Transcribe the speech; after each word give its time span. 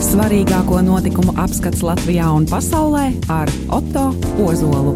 Svarīgāko 0.00 0.78
notikumu 0.80 1.34
apskats 1.38 1.82
Latvijā 1.84 2.30
un 2.32 2.46
pasaulē 2.48 3.02
ar 3.28 3.50
Otto 3.76 4.06
Ozolu. 4.40 4.94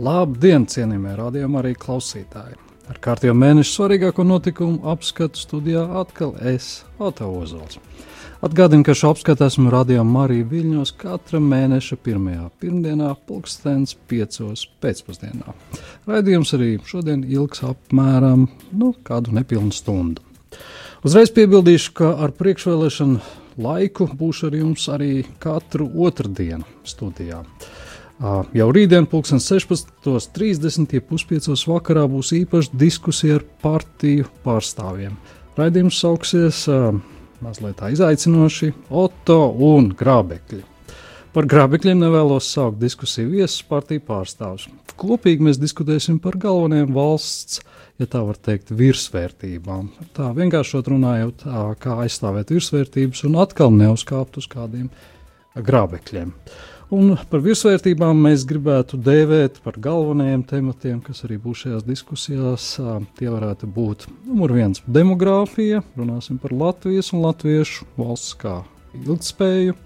Labdien, 0.00 0.66
cienījamie 0.68 1.14
radījumi, 1.18 1.58
arī 1.62 1.72
klausītāji! 1.80 2.58
Ar 2.92 3.00
kārtējo 3.00 3.32
mēnešu 3.38 3.72
svarīgāko 3.78 4.26
notikumu 4.28 4.84
apskatu 4.92 5.40
studijā 5.40 5.86
atkal 6.02 6.36
es, 6.52 6.82
Otto 6.98 7.30
Ozols. 7.40 7.80
Atgādinu, 8.40 8.80
ka 8.88 8.94
šo 8.96 9.10
apskatu 9.12 9.44
esmu 9.44 9.68
radījumā 9.68 10.14
Marija 10.14 10.46
Viļņos 10.48 10.94
katra 10.96 11.36
mēneša 11.44 11.98
pirmajā 12.00 12.46
pirmdienā, 12.62 13.10
pulkstens 13.28 13.92
piecos 14.08 14.62
pēcpusdienā. 14.80 15.52
Raidījums 16.08 16.54
arī 16.56 16.70
šodien 16.88 17.20
ilgs 17.28 17.60
apmēram 17.68 18.46
nu, 18.72 18.94
kādu 19.04 19.36
nepilnu 19.36 19.76
stundu. 19.76 20.24
Uzreiz 21.04 21.34
piebildīšu, 21.36 21.92
ka 22.00 22.14
ar 22.24 22.32
priekšvēlēšanu 22.40 23.20
laiku 23.60 24.08
būšu 24.08 24.48
ar 24.48 24.58
jums 24.62 24.88
arī 24.88 25.12
katru 25.44 25.90
otrdienu 26.08 26.64
studijā. 26.88 27.42
Jau 28.56 28.72
rītdien, 28.72 29.04
pulksten 29.04 29.44
16.30. 29.44 30.96
puspiecos 31.12 31.68
vakarā 31.68 32.08
būs 32.08 32.32
īpaša 32.40 32.72
diskusija 32.88 33.42
ar 33.42 33.48
partiju 33.60 34.32
pārstāvjiem. 34.48 35.12
Raidījums 35.60 36.00
sauksies 36.00 36.64
mazliet 37.44 37.80
izaicinoši 37.92 38.72
Otto 38.90 39.40
un 39.70 39.90
Grābekļi. 39.96 40.64
Par 41.30 41.46
grābekļiem 41.46 42.00
nevēlos 42.02 42.48
sākt 42.50 42.80
diskusiju 42.80 43.28
viesus 43.36 43.62
partiju 43.68 44.02
pārstāvjus. 44.08 44.66
Kopīgi 44.98 45.44
mēs 45.46 45.60
diskutēsim 45.62 46.16
par 46.22 46.34
galvenajām 46.42 46.90
valsts, 46.96 47.60
ja 48.02 48.08
tā 48.10 48.24
var 48.26 48.40
teikt, 48.42 48.72
virsvērtībām. 48.74 49.92
Tā 50.16 50.32
vienkāršot 50.34 50.90
runājot, 50.90 51.44
kā 51.78 52.00
aizstāvēt 52.02 52.50
virsvērtības 52.50 53.22
un 53.28 53.38
atkal 53.44 53.70
neuzkāpt 53.76 54.40
uz 54.42 54.50
kādiem 54.50 54.90
grābekļiem. 55.54 56.34
Un 56.90 57.12
par 57.30 57.38
virsvērtībām 57.44 58.18
mēs 58.18 58.42
gribētu 58.50 58.98
dēvēt 58.98 59.60
par 59.62 59.76
galvenajiem 59.78 60.40
tematiem, 60.50 60.96
kas 61.06 61.22
arī 61.22 61.36
būs 61.38 61.60
šajās 61.62 61.84
diskusijās. 61.86 62.64
Tie 63.14 63.28
varētu 63.30 63.68
būt 63.70 64.08
numur 64.26 64.50
viens- 64.56 64.82
demogrāfija, 64.98 65.84
runāsim 65.94 66.40
par 66.42 66.50
Latvijas 66.50 67.12
un 67.14 67.22
latviešu 67.22 67.86
valsts 67.96 68.34
kā 68.34 68.64
ilgspēju, 68.90 69.76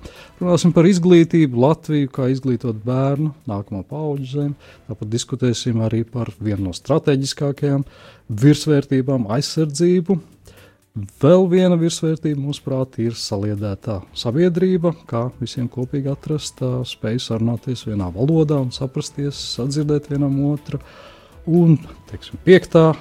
runāsim 0.41 0.72
par 0.72 0.88
izglītību, 0.88 1.60
Latviju, 1.60 2.08
kā 2.08 2.30
izglītot 2.32 2.80
bērnu, 2.80 3.34
nākamo 3.47 3.84
pauģu 3.84 4.25
zemi. 4.25 4.55
Tāpat 4.88 5.10
diskutēsim 5.12 5.84
arī 5.84 6.06
par 6.08 6.32
vienu 6.41 6.70
no 6.70 6.72
strateģiskākajām 6.72 7.84
virsvērtībām- 8.30 9.28
aizsardzību, 9.36 10.20
Vēl 10.95 11.48
viena 11.50 11.75
virsvērtība, 11.75 12.39
mūsuprāt, 12.39 13.00
ir 13.03 13.17
saliedētā 13.19 13.97
sabiedrība, 14.14 14.92
kā 15.11 15.25
visiem 15.41 15.67
kopīgi 15.67 16.12
atrast 16.12 16.62
spēju 16.87 17.23
sarunāties 17.25 17.83
vienā 17.89 18.12
valodā 18.14 18.61
un 18.62 18.70
saprasties, 18.70 19.41
sadzirdēt 19.56 20.06
vienam 20.12 20.37
otru. 20.53 20.78
Un, 21.50 21.81
teiksim, 22.12 22.39
piektā 22.47 22.92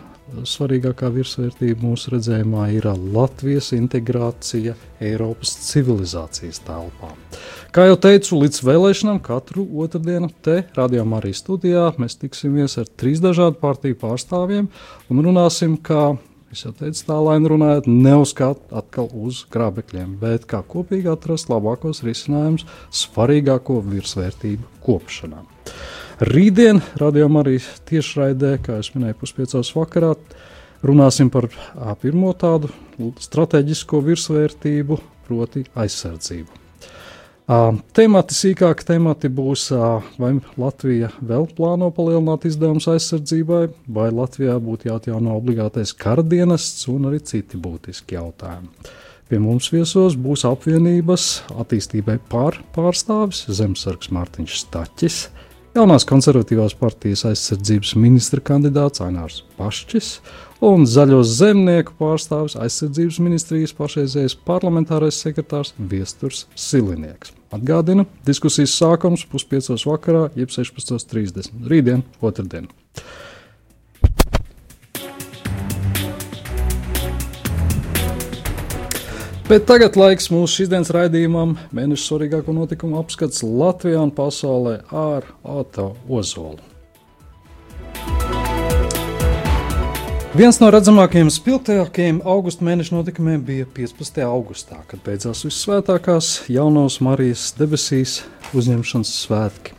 svarīgākā 0.42 1.12
virsvērtība 1.14 1.86
mūsu 1.86 2.16
redzējumā 2.16 2.66
ir 2.74 2.90
Latvijas 3.14 3.70
integrācija 3.78 4.74
Eiropas 4.98 5.54
civilizācijas 5.68 6.64
telpā. 6.66 7.14
Kā 7.78 7.86
jau 7.92 8.02
teicu, 8.10 8.42
līdz 8.42 8.66
vēlēšanām 8.74 9.22
katru 9.22 9.70
otrdienu 9.86 10.34
te, 10.42 10.64
radījumā 10.74 11.22
arī 11.22 11.38
studijā, 11.38 11.92
mēs 12.02 12.18
tiksimies 12.26 12.80
ar 12.82 12.90
trīs 12.90 13.22
dažādu 13.22 13.62
partiju 13.62 14.02
pārstāvjiem 14.02 14.74
un 15.14 15.28
runāsim, 15.30 15.78
kā 15.78 16.16
Es 16.54 16.60
jau 16.62 16.70
teicu, 16.78 17.00
tā 17.08 17.16
lai 17.18 17.40
runājot, 17.50 17.88
neuzskāt 17.90 18.60
atkal 18.78 19.08
uz 19.26 19.40
grābekļiem, 19.50 20.12
bet 20.22 20.44
kā 20.52 20.60
kopīgi 20.70 21.10
atrast 21.10 21.50
labākos 21.50 22.04
risinājumus 22.06 22.68
svarīgāko 22.94 23.80
virsvērtību 23.88 24.70
kopšanā. 24.86 25.42
Rītdien, 26.30 26.84
radījumā 27.02 27.42
arī 27.42 27.58
tiešraidē, 27.90 28.60
kā 28.62 28.78
jau 28.78 29.00
minēju, 29.00 29.18
puspiecos 29.24 29.74
vakarā, 29.74 30.14
runāsim 30.86 31.34
par 31.34 31.50
pirmo 32.04 32.36
tādu 32.38 32.70
strateģisko 33.26 34.04
virsvērtību, 34.12 35.00
proti 35.26 35.66
aizsardzību. 35.74 36.63
Temati, 37.44 38.36
sīkāki 38.38 38.86
temati 38.88 39.28
būs, 39.28 39.66
vai 40.16 40.30
Latvija 40.56 41.10
vēl 41.20 41.50
plāno 41.58 41.90
palielināt 41.92 42.46
izdevumus 42.48 42.88
aizsardzībai, 42.88 43.66
vai 43.92 44.06
Latvijā 44.16 44.56
būtu 44.64 44.88
jāatjauno 44.88 45.36
obligātais 45.36 45.92
karadienests 45.92 46.88
un 46.88 47.10
arī 47.12 47.20
citi 47.20 47.60
būtiski 47.60 48.16
jautājumi. 48.16 48.72
Pie 49.28 49.42
mums 49.44 49.68
viesos 49.74 50.16
būs 50.16 50.46
apvienības 50.48 51.28
attīstībai 51.52 52.16
pār 52.32 52.62
pārstāvis 52.76 53.44
Zemesargs 53.52 54.12
Mārtiņš 54.16 54.60
Staķis, 54.64 55.20
jaunās 55.74 56.06
konservatīvās 56.10 56.76
partijas 56.78 57.26
aizsardzības 57.30 57.94
ministra 58.00 58.42
kandidāts 58.46 59.02
Ainārs 59.04 59.42
Pašķis 59.58 60.10
un 60.64 60.86
zaļos 60.88 61.34
zemnieku 61.40 61.96
pārstāvis 62.00 62.56
aizsardzības 62.62 63.20
ministrijas 63.24 63.74
pašreizējais 63.78 64.38
parlamentārais 64.48 65.20
sekretārs 65.26 65.74
Viesturs 65.78 66.46
Silinieks. 66.56 67.34
Atgādinu, 67.54 68.08
diskusijas 68.26 68.74
sākums 68.80 69.26
puspiecos 69.30 69.86
vakarā, 69.90 70.30
jeb 70.40 70.54
16.30. 70.54 71.52
Rītdien, 71.70 72.06
otrdien. 72.22 72.70
Bet 79.44 79.66
tagad 79.68 79.98
laiks 80.00 80.30
mūsu 80.32 80.62
šīsdienas 80.62 80.88
raidījumam, 80.96 81.58
mēneša 81.76 82.06
svarīgāko 82.08 82.54
notikumu 82.56 82.96
apskats 83.02 83.44
Latvijā 83.44 84.00
un 84.00 84.14
pasaulē 84.16 84.78
ar 84.88 85.28
Oto 85.44 85.90
Ozolu. 86.08 86.64
Viens 90.34 90.62
no 90.64 90.72
redzamākajiem, 90.72 91.28
spilgtākajiem 91.30 92.24
augusta 92.24 92.64
mēneša 92.66 92.96
notikumiem 92.96 93.44
bija 93.44 93.68
15. 93.76 94.24
augustā, 94.24 94.80
kad 94.88 95.04
beidzās 95.04 95.44
visvētākās 95.46 96.34
jaunās 96.48 97.02
Marijas 97.04 97.52
debesīs 97.60 98.22
uzņemšanas 98.56 99.12
svētki. 99.28 99.76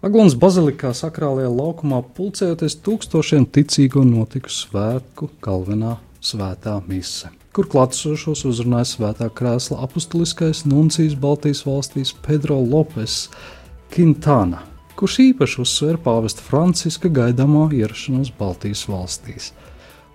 Aglons 0.00 0.40
bazilikā 0.40 0.96
sakrālajā 0.96 1.52
laukumā 1.52 2.00
pulcējoties 2.16 2.80
tūkstošiem 2.80 3.44
ticīgo 3.52 4.08
notika 4.08 4.48
svētku 4.48 5.28
galvenā 5.44 5.98
svētā 6.24 6.80
mise, 6.88 7.35
kur 7.56 7.68
klātesošos 7.72 8.42
uzrunāja 8.50 8.84
svētā 8.90 9.30
krēsla 9.32 9.78
apustuliskais 9.86 10.66
nuncijas 10.68 11.14
Baltijas 11.16 11.62
valstīs 11.64 12.12
Pedro 12.26 12.58
Lopes 12.60 13.30
Quintana, 13.94 14.60
kurš 15.00 15.16
īpaši 15.30 15.62
uzsver 15.64 15.96
pāvesta 16.04 16.44
Franciska 16.44 17.08
gaidāmo 17.08 17.64
ierašanos 17.72 18.34
Baltijas 18.36 18.84
valstīs. 18.92 19.54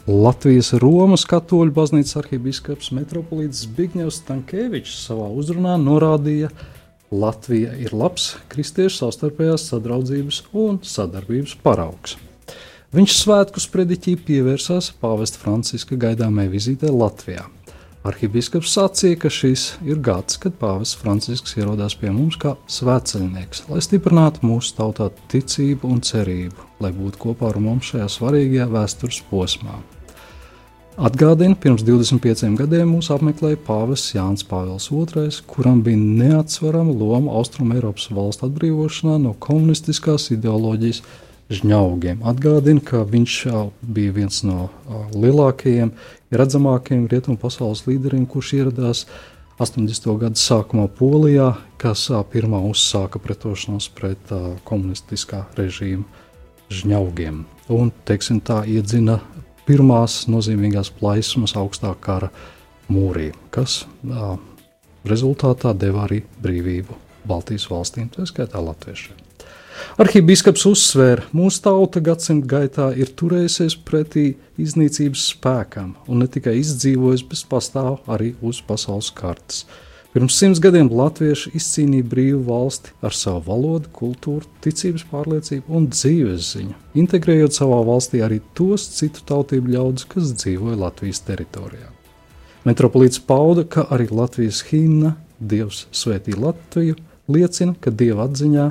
Latvijas 0.05 0.73
Romas 0.81 1.25
katoļu 1.29 1.73
baznīcas 1.73 2.19
arhibīskaps 2.21 2.93
metropolīts 2.97 3.65
Zbigņevs 3.65 4.21
Stankēvičs 4.21 4.97
savā 5.07 5.29
uzrunā 5.33 5.79
norādīja, 5.81 6.53
Latvija 7.11 7.73
ir 7.81 7.93
labs 7.97 8.35
kristiešu 8.53 9.01
savstarpējās 9.01 9.65
sadraudzības 9.73 10.43
un 10.53 10.77
sadarbības 10.85 11.57
paraugs. 11.65 12.21
Viņš 12.91 13.13
svētku 13.15 13.61
sprediķī 13.63 14.17
pievērsās 14.19 14.89
pāvesta 14.99 15.39
Franciska 15.39 15.95
gaidāmajai 15.95 16.49
vizītē 16.51 16.89
Latvijā. 16.91 17.45
Arhibīskaps 18.03 18.73
sacīja, 18.75 19.19
ka 19.21 19.31
šis 19.31 19.63
ir 19.87 20.01
gads, 20.03 20.35
kad 20.43 20.57
pāvests 20.59 20.97
Francisks 20.99 21.55
ierodās 21.55 21.95
pie 21.95 22.11
mums 22.11 22.35
kā 22.41 22.57
svētceļnieks, 22.67 23.63
lai 23.71 23.79
stiprinātu 23.85 24.43
mūsu 24.43 24.75
tautā 24.81 25.07
ticību 25.31 25.87
un 25.87 26.03
cerību, 26.03 26.67
lai 26.83 26.91
būtu 26.97 27.21
kopā 27.23 27.53
ar 27.53 27.61
mums 27.63 27.93
šajā 27.93 28.09
svarīgajā 28.11 28.67
vēstures 28.75 29.21
posmā. 29.31 29.79
Atgādina, 30.99 31.55
pirms 31.55 31.87
25 31.87 32.59
gadiem 32.59 32.91
mūs 32.97 33.07
apmeklēja 33.15 33.63
pāvests 33.71 34.17
Jānis 34.17 34.43
Pāvils 34.43 34.91
II, 34.91 35.31
kuram 35.47 35.79
bija 35.87 36.03
neatsverama 36.03 36.91
loma 36.91 37.39
Austrumēropas 37.39 38.11
valstu 38.11 38.49
atbrīvošanā 38.51 39.21
no 39.23 39.37
komunistiskās 39.39 40.33
ideoloģijas 40.35 41.05
žņaugiem. 41.51 42.23
Atgādina, 42.27 42.81
ka 42.83 43.03
viņš 43.07 43.35
bija 43.83 44.15
viens 44.15 44.41
no 44.47 44.69
lielākajiem, 45.11 45.91
redzamākajiem 46.31 47.05
rietumu 47.11 47.39
pasaules 47.41 47.83
līderiem, 47.89 48.25
kurš 48.29 48.53
ieradās 48.61 49.05
80. 49.61 50.07
gadu 50.23 50.39
sākumā 50.41 50.87
Polijā, 50.97 51.51
kas 51.81 52.07
pirmā 52.31 52.61
uzsāka 52.71 53.21
pretošanos 53.21 53.91
pret 53.93 54.31
komunistiskā 54.65 55.43
režīma 55.59 56.07
žņaugiem. 56.71 57.43
Un, 57.71 57.91
teiksim, 58.07 58.39
tā 58.41 58.63
iedzina 58.65 59.19
pirmās 59.67 60.23
nozīmīgās 60.31 60.89
plaismas 60.97 61.53
augstā 61.59 61.93
kara 62.01 62.31
mūrī, 62.91 63.29
kas 63.53 63.83
rezultātā 65.07 65.75
deva 65.77 66.07
arī 66.07 66.23
brīvību 66.41 66.97
Baltijas 67.27 67.67
valstīm, 67.69 68.09
tā 68.09 68.25
skaitā 68.25 68.63
latviešiem. 68.63 69.20
Arhibīskaps 70.01 70.65
uzsvēra, 70.69 71.27
ka 71.27 71.37
mūsu 71.37 71.61
tauta 71.65 72.01
gadsimta 72.03 72.49
gaitā 72.55 72.89
ir 72.97 73.11
turējusies 73.17 73.77
pretī 73.87 74.33
iznīcības 74.61 75.27
spēkam 75.35 75.95
un 76.07 76.23
ne 76.23 76.27
tikai 76.31 76.57
izdzīvojusi, 76.61 77.27
bet 77.29 77.47
pastāv 77.51 78.01
arī 78.11 78.33
uz 78.41 78.61
pasaules 78.65 79.11
kartes. 79.15 79.65
Pirms 80.11 80.35
simts 80.35 80.59
gadiem 80.59 80.89
latvieši 80.91 81.53
izcīnīja 81.55 82.03
brīvu 82.11 82.41
valsti 82.49 82.91
ar 82.99 83.15
savu 83.15 83.45
valodu, 83.45 83.87
kultūru, 83.95 84.43
ticības 84.59 85.05
pārliecību 85.07 85.71
un 85.71 85.85
dzīves 85.87 86.49
ziņu, 86.49 86.75
integrējot 86.99 87.55
savā 87.55 87.77
valstī 87.87 88.19
arī 88.25 88.41
tos 88.57 88.89
citu 88.97 89.23
tautību 89.29 89.71
ļaudis, 89.71 90.09
kas 90.11 90.33
dzīvoja 90.35 90.81
Latvijas 90.81 91.23
teritorijā. 91.29 91.87
Metropolīts 92.67 93.23
pauda, 93.23 93.63
ka 93.63 93.87
arī 93.87 94.09
Latvijas 94.11 94.59
himna 94.67 95.15
Dievs 95.39 95.85
svētī 95.95 96.35
Latviju 96.35 96.97
liecina, 97.31 97.73
ka 97.79 97.95
Dieva 97.95 98.27
atziņā 98.27 98.67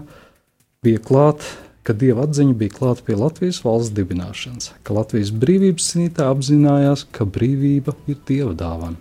bija 0.81 0.97
klāta 1.05 1.45
ka 1.85 1.93
dieva 1.93 2.25
atziņa 2.25 2.55
bija 2.57 2.73
klāta 2.73 3.03
pie 3.05 3.17
Latvijas 3.21 3.59
valsts 3.61 3.93
dibināšanas, 3.93 4.71
ka 4.81 4.95
Latvijas 4.97 5.29
brīvības 5.43 5.91
cīnītāji 5.93 6.33
apzinājās, 6.33 7.03
ka 7.13 7.27
brīvība 7.29 7.93
ir 8.09 8.17
dieva 8.29 8.55
dāvana. 8.57 8.97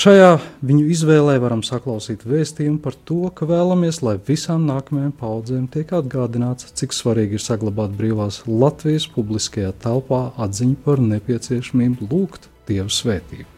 Šajā 0.00 0.30
viņu 0.64 0.86
izvēlē 0.94 1.34
varam 1.42 1.60
saklausīt 1.66 2.24
vēstījumu 2.24 2.80
par 2.80 2.96
to, 3.04 3.18
ka 3.36 3.50
vēlamies, 3.50 4.00
lai 4.06 4.16
visām 4.30 4.64
nākamajām 4.70 5.12
paudzēm 5.20 5.68
tiek 5.74 5.92
atgādināts, 5.98 6.70
cik 6.80 6.96
svarīgi 6.96 7.36
ir 7.36 7.44
saglabāt 7.44 7.92
brīvās 7.98 8.44
Latvijas 8.48 9.10
publiskajā 9.12 9.74
telpā 9.84 10.22
atziņu 10.40 10.78
par 10.86 11.04
nepieciešamību 11.04 12.08
lūgt 12.08 12.48
Dievu 12.70 12.88
svētību. 12.96 13.50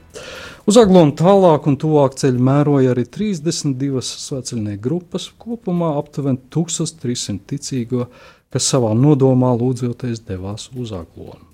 Uz 0.68 0.76
aglonu 0.76 1.14
tālāk 1.16 1.64
un 1.70 1.76
tuvāk 1.80 2.18
ceļu 2.20 2.42
mēroja 2.44 2.90
arī 2.92 3.06
32 3.08 4.02
sveceļnieku 4.04 4.82
grupas, 4.84 5.30
kopumā 5.40 5.94
aptuveni 5.96 6.36
1300 6.52 7.40
ticīgo, 7.48 8.10
kas 8.52 8.66
savā 8.68 8.90
nodomā 8.92 9.54
lūdzoties 9.56 10.20
devās 10.26 10.68
uz 10.76 10.92
aglonu. 10.92 11.46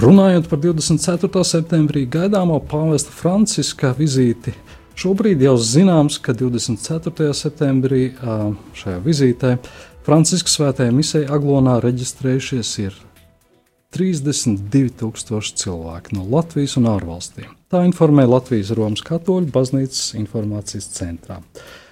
Runājot 0.00 0.48
par 0.48 0.62
24. 0.64 1.44
septembrī 1.44 2.06
gaidāmo 2.08 2.56
pāvesta 2.64 3.12
Franciska 3.12 3.92
vizīti, 3.98 4.54
šobrīd 4.96 5.44
jau 5.44 5.58
zināms, 5.60 6.16
ka 6.24 6.32
24. 6.32 7.34
septembrī 7.36 8.06
šajā 8.80 8.96
vizītē 9.04 9.52
Franciskas 10.08 10.56
svētajā 10.56 10.96
misē 10.96 11.26
Aglonā 11.28 11.76
reģistrējušies 11.84 12.74
ir 12.86 12.96
32,000 13.90 15.58
cilvēki 15.58 16.14
no 16.14 16.24
Latvijas 16.30 16.76
un 16.78 16.86
ārvalstīm. 16.92 17.50
Tā 17.70 17.82
informē 17.88 18.22
Latvijas 18.28 18.70
Romas 18.78 19.02
Katoļu 19.06 19.50
baznīcas 19.50 20.14
informācijas 20.18 20.86
centrā. 20.94 21.40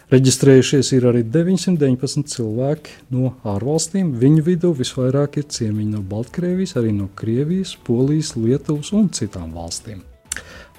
Reģistrējušies 0.08 0.92
ir 0.96 1.04
arī 1.10 1.20
919 1.28 2.30
cilvēki 2.32 2.94
no 3.12 3.34
ārvalstīm. 3.44 4.14
Viņu 4.16 4.44
vidū 4.46 4.70
visvairāk 4.78 5.36
ir 5.42 5.48
ciemiņi 5.52 5.90
no 5.98 6.00
Baltkrievijas, 6.14 6.78
arī 6.80 6.94
no 6.96 7.10
Krievijas, 7.18 7.74
Polijas, 7.84 8.32
Lietuvas 8.38 8.94
un 8.96 9.10
citām 9.12 9.50
valstīm. 9.58 10.00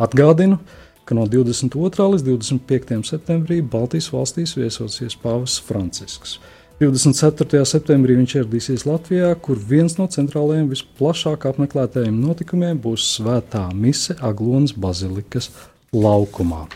Atgādinu, 0.02 0.58
ka 1.06 1.18
no 1.20 1.28
22. 1.30 2.08
līdz 2.16 2.26
25. 2.26 3.04
septembrī 3.12 3.60
Baltijas 3.62 4.10
valstīs 4.16 4.56
viesosies 4.58 5.20
Pāvests 5.20 5.62
Francisks. 5.68 6.40
24. 6.80 7.66
septembrī 7.68 8.16
viņš 8.16 8.34
ieradīsies 8.38 8.86
Latvijā, 8.88 9.34
kur 9.44 9.60
viens 9.60 9.98
no 9.98 10.06
centrālajiem 10.08 10.70
visplašāk 10.72 11.50
apmeklētajiem 11.50 12.16
notikumiem 12.16 12.78
būs 12.80 13.04
Svētā 13.18 13.66
mise 13.76 14.16
Aglonas 14.24 14.72
bazilikas 14.72 15.50
laukumā. 15.92 16.70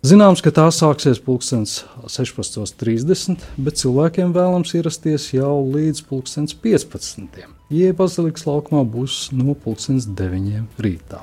Zināms, 0.00 0.40
ka 0.40 0.48
tā 0.56 0.64
sāksies 0.72 1.20
pulkstenis 1.20 1.82
16.30, 2.08 3.44
bet 3.60 3.82
cilvēkiem 3.82 4.32
vēlams 4.32 4.72
ierasties 4.80 5.28
jau 5.36 5.58
līdz 5.60 6.00
pulkstenis 6.08 6.56
15. 6.64 7.44
Jēzus 7.68 7.98
bazilikas 8.00 8.48
laukumā 8.48 8.80
būs 8.96 9.26
no 9.36 9.52
pulkstenis 9.52 10.08
9. 10.08 10.64
rītā. 10.80 11.20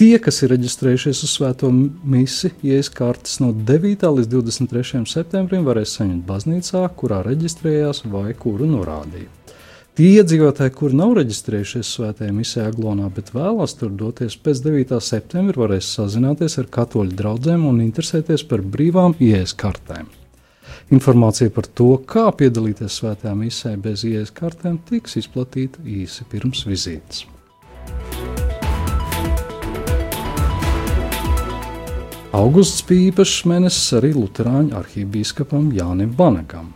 Tie, 0.00 0.14
kas 0.16 0.38
ir 0.40 0.48
reģistrējušies 0.54 1.18
uz 1.26 1.32
svēto 1.36 1.68
misiju, 1.68 2.54
ies 2.64 2.88
kartes 2.88 3.34
no 3.42 3.50
9. 3.52 4.06
līdz 4.16 4.28
23. 4.32 5.00
septembrim, 5.04 5.66
varēs 5.66 5.98
saņemt 5.98 6.22
baznīcā, 6.24 6.86
kurā 6.96 7.18
reģistrējās 7.26 8.06
vai 8.08 8.30
kuru 8.32 8.64
norādīja. 8.70 9.28
Tie 10.00 10.06
iedzīvotāji, 10.14 10.72
kuri 10.78 10.96
nav 10.96 11.12
reģistrējušies 11.18 11.90
svētajā 11.98 12.32
misijā 12.32 12.64
Aglonā, 12.70 13.10
bet 13.12 13.34
vēlas 13.34 13.76
tur 13.76 13.90
doties 13.92 14.38
pēc 14.40 14.62
9. 14.64 14.94
septembra, 15.04 15.66
varēs 15.66 15.90
sazināties 15.98 16.56
ar 16.62 16.70
katoļu 16.78 17.18
draugiem 17.18 17.66
un 17.68 17.82
interesēties 17.84 18.46
par 18.48 18.64
brīvām 18.64 19.18
ielas 19.20 19.52
kartēm. 19.52 20.08
Informācija 20.96 21.52
par 21.52 21.68
to, 21.68 21.90
kā 22.08 22.24
piedalīties 22.40 22.96
svētajā 23.02 23.34
misijā 23.42 23.74
bez 23.76 24.06
ielas 24.08 24.32
kartēm, 24.32 24.80
tiks 24.88 25.20
izplatīta 25.20 25.84
īsi 25.84 26.24
pirms 26.32 26.64
vizītes. 26.70 27.26
Augusts 32.30 32.84
bija 32.86 33.08
īpašs 33.10 33.40
mēnesis 33.50 33.88
arī 33.98 34.12
Lutāņu 34.14 34.76
arhībīskapam 34.78 35.72
Jānim 35.74 36.12
Banagam. 36.14 36.68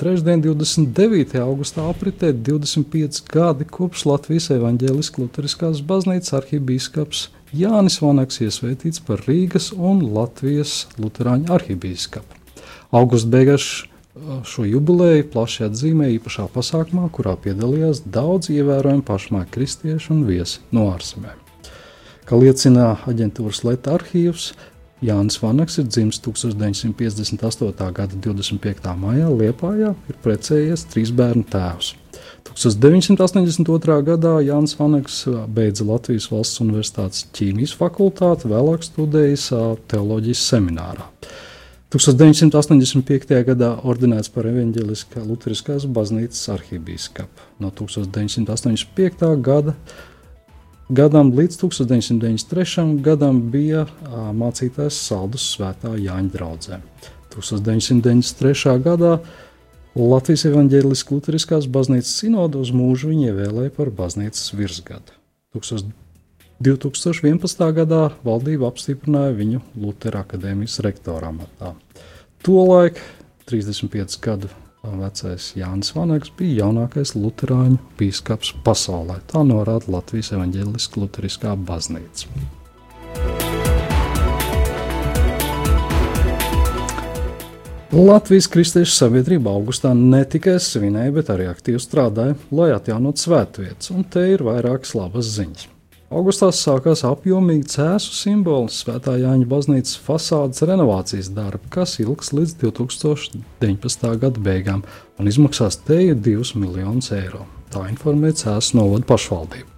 Trešdien, 0.00 0.40
29. 0.40 1.36
augustā, 1.42 1.84
apritē 1.92 2.30
25 2.32 3.20
gadi 3.28 3.66
kopš 3.68 4.06
Latvijas 4.08 4.48
evaņģēliskās 4.56 5.20
Lutheriskās 5.20 5.82
baznīcas 5.84 6.32
arhibīskaps 6.40 7.26
Jānis 7.52 8.00
Vanaks 8.00 8.40
iesvētīts 8.40 9.04
par 9.04 9.20
Rīgas 9.28 9.68
un 9.76 10.00
Latvijas 10.16 10.86
Lutāņu 10.96 11.52
arhibīskapu. 11.58 12.40
Augusta 12.96 13.28
beigās 13.36 13.68
šo 14.48 14.64
jubileju 14.64 15.28
plaši 15.36 15.68
atzīmē 15.68 16.08
īpašā 16.16 16.48
pasākumā, 16.56 17.12
kurā 17.12 17.36
piedalījās 17.36 18.06
daudz 18.08 18.48
ievērojami 18.56 19.04
pašmāju 19.12 19.52
kristiešu 19.52 20.16
un 20.16 20.26
viesi 20.32 20.64
no 20.72 20.88
ārzemēm. 20.96 21.36
Kā 22.22 22.38
liecina 22.38 22.92
aģentūras 23.10 23.64
Leta 23.66 23.96
arhīvs, 23.98 24.52
Jānis 25.02 25.40
Vanaks 25.42 25.80
ir 25.82 25.88
dzimis 25.90 26.20
1958. 26.22 27.88
gada 27.96 28.20
25. 28.26 28.92
maijā 29.00 29.30
Liepājā, 29.34 29.94
ir 30.08 30.18
precējies 30.22 30.86
trīs 30.92 31.10
bērnu 31.18 31.42
tēvs. 31.50 31.96
1982. 32.46 33.96
gadā 34.06 34.34
Jānis 34.46 34.76
Vanaks 34.78 35.22
beidza 35.50 35.86
Latvijas 35.88 36.28
Valsts 36.30 36.62
Universitātes 36.62 37.26
ķīmijas 37.34 37.74
fakultāti, 37.78 38.50
vēlāk 38.52 38.86
studējis 38.86 39.48
teoloģijas 39.90 40.44
seminārā. 40.52 41.08
1985. 41.92 43.34
gadā 43.50 43.72
ordinēts 43.84 44.30
par 44.32 44.46
evaņģēliskā 44.48 45.26
Lutheriskās 45.26 45.84
baznīcas 45.84 46.46
arhibīskapu. 46.54 47.50
No 47.60 47.68
1985. 47.68 49.34
gada 49.44 49.74
gadam 50.92 51.32
līdz 51.32 51.56
1993. 51.62 53.00
gadam 53.04 53.40
bija 53.52 53.86
mācītājs 54.36 54.98
Saldus 55.06 55.46
Svētā 55.54 55.94
Jāņa 55.96 56.32
draudzē. 56.34 56.80
1993. 57.32 58.76
gadā 58.84 59.16
Latvijas 59.96 60.46
evaņģēliskās 60.48 61.12
Lutheriskās 61.12 61.68
baznīcas 61.72 62.12
sinodu 62.22 62.60
uz 62.64 62.72
mūžu 62.76 63.10
viņa 63.12 63.30
ievēlēja 63.32 63.74
par 63.76 63.92
baznīcas 63.96 64.52
virsgadu. 64.56 65.16
2011. 66.62 67.64
gadā 67.76 68.02
valdība 68.24 68.68
apstiprināja 68.70 69.36
viņu 69.36 69.62
Lutera 69.82 70.22
akadēmijas 70.26 70.78
rektora 70.84 71.32
amatā. 71.32 71.74
Tolaik 72.44 73.00
35 73.50 74.20
gadu 74.22 74.52
Vecais 74.82 75.52
Jānis 75.54 75.92
Vanaks 75.94 76.32
bija 76.34 76.64
jaunākais 76.64 77.12
luterāņu 77.14 77.76
biskups 78.00 78.50
pasaulē. 78.66 79.20
Tā 79.30 79.44
norāda 79.46 79.92
Latvijas 79.94 80.32
evaņģēliskā 80.34 80.98
luteriskā 80.98 81.52
baznīca. 81.68 82.26
Latvijas 87.92 88.48
Kristiešu 88.48 88.96
sabiedrība 88.96 89.52
augustā 89.52 89.92
ne 89.94 90.24
tikai 90.24 90.56
svinēja, 90.64 91.12
bet 91.14 91.30
arī 91.30 91.46
aktīvi 91.50 91.78
strādāja, 91.82 92.34
lai 92.50 92.72
atjaunotu 92.74 93.22
svētvietas, 93.26 93.92
un 93.94 94.02
te 94.08 94.24
ir 94.32 94.42
vairākas 94.48 94.96
labas 94.98 95.30
ziņas. 95.36 95.68
Augustā 96.12 96.50
sākās 96.52 97.06
apjomīgi 97.08 97.70
cēsu 97.72 98.10
simbols 98.12 98.82
Svētā 98.82 99.14
Jāņa 99.16 99.46
baznīcas 99.48 99.94
fasādes 100.04 100.60
renovācijas 100.68 101.30
darbi, 101.32 101.70
kas 101.72 101.94
ilgs 102.02 102.34
līdz 102.36 102.52
2019. 102.60 104.04
gada 104.20 104.42
beigām 104.44 104.82
un 105.16 105.30
izmaksās 105.30 105.80
teju 105.86 106.18
2 106.20 106.60
miljonus 106.60 107.08
eiro. 107.16 107.46
Tā 107.72 107.86
informē 107.88 108.34
Cēsu 108.36 108.76
novada 108.76 109.08
pašvaldība. 109.08 109.70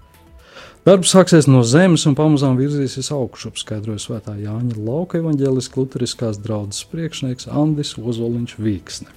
Darbs 0.84 1.14
sāksies 1.14 1.46
no 1.46 1.62
zemes 1.62 2.02
un 2.10 2.18
pamazām 2.18 2.58
virzīsies 2.58 3.12
augšup, 3.14 3.60
skaidroja 3.62 4.02
Svētā 4.02 4.34
Jāņa 4.34 4.82
lauka 4.82 5.22
evaņģēliskās 5.22 5.78
luteriskās 5.84 6.42
draudzes 6.42 6.82
priekšnieks 6.90 7.46
Andris 7.46 7.94
Ozoliņš 7.94 8.58
Vīksne. 8.58 9.14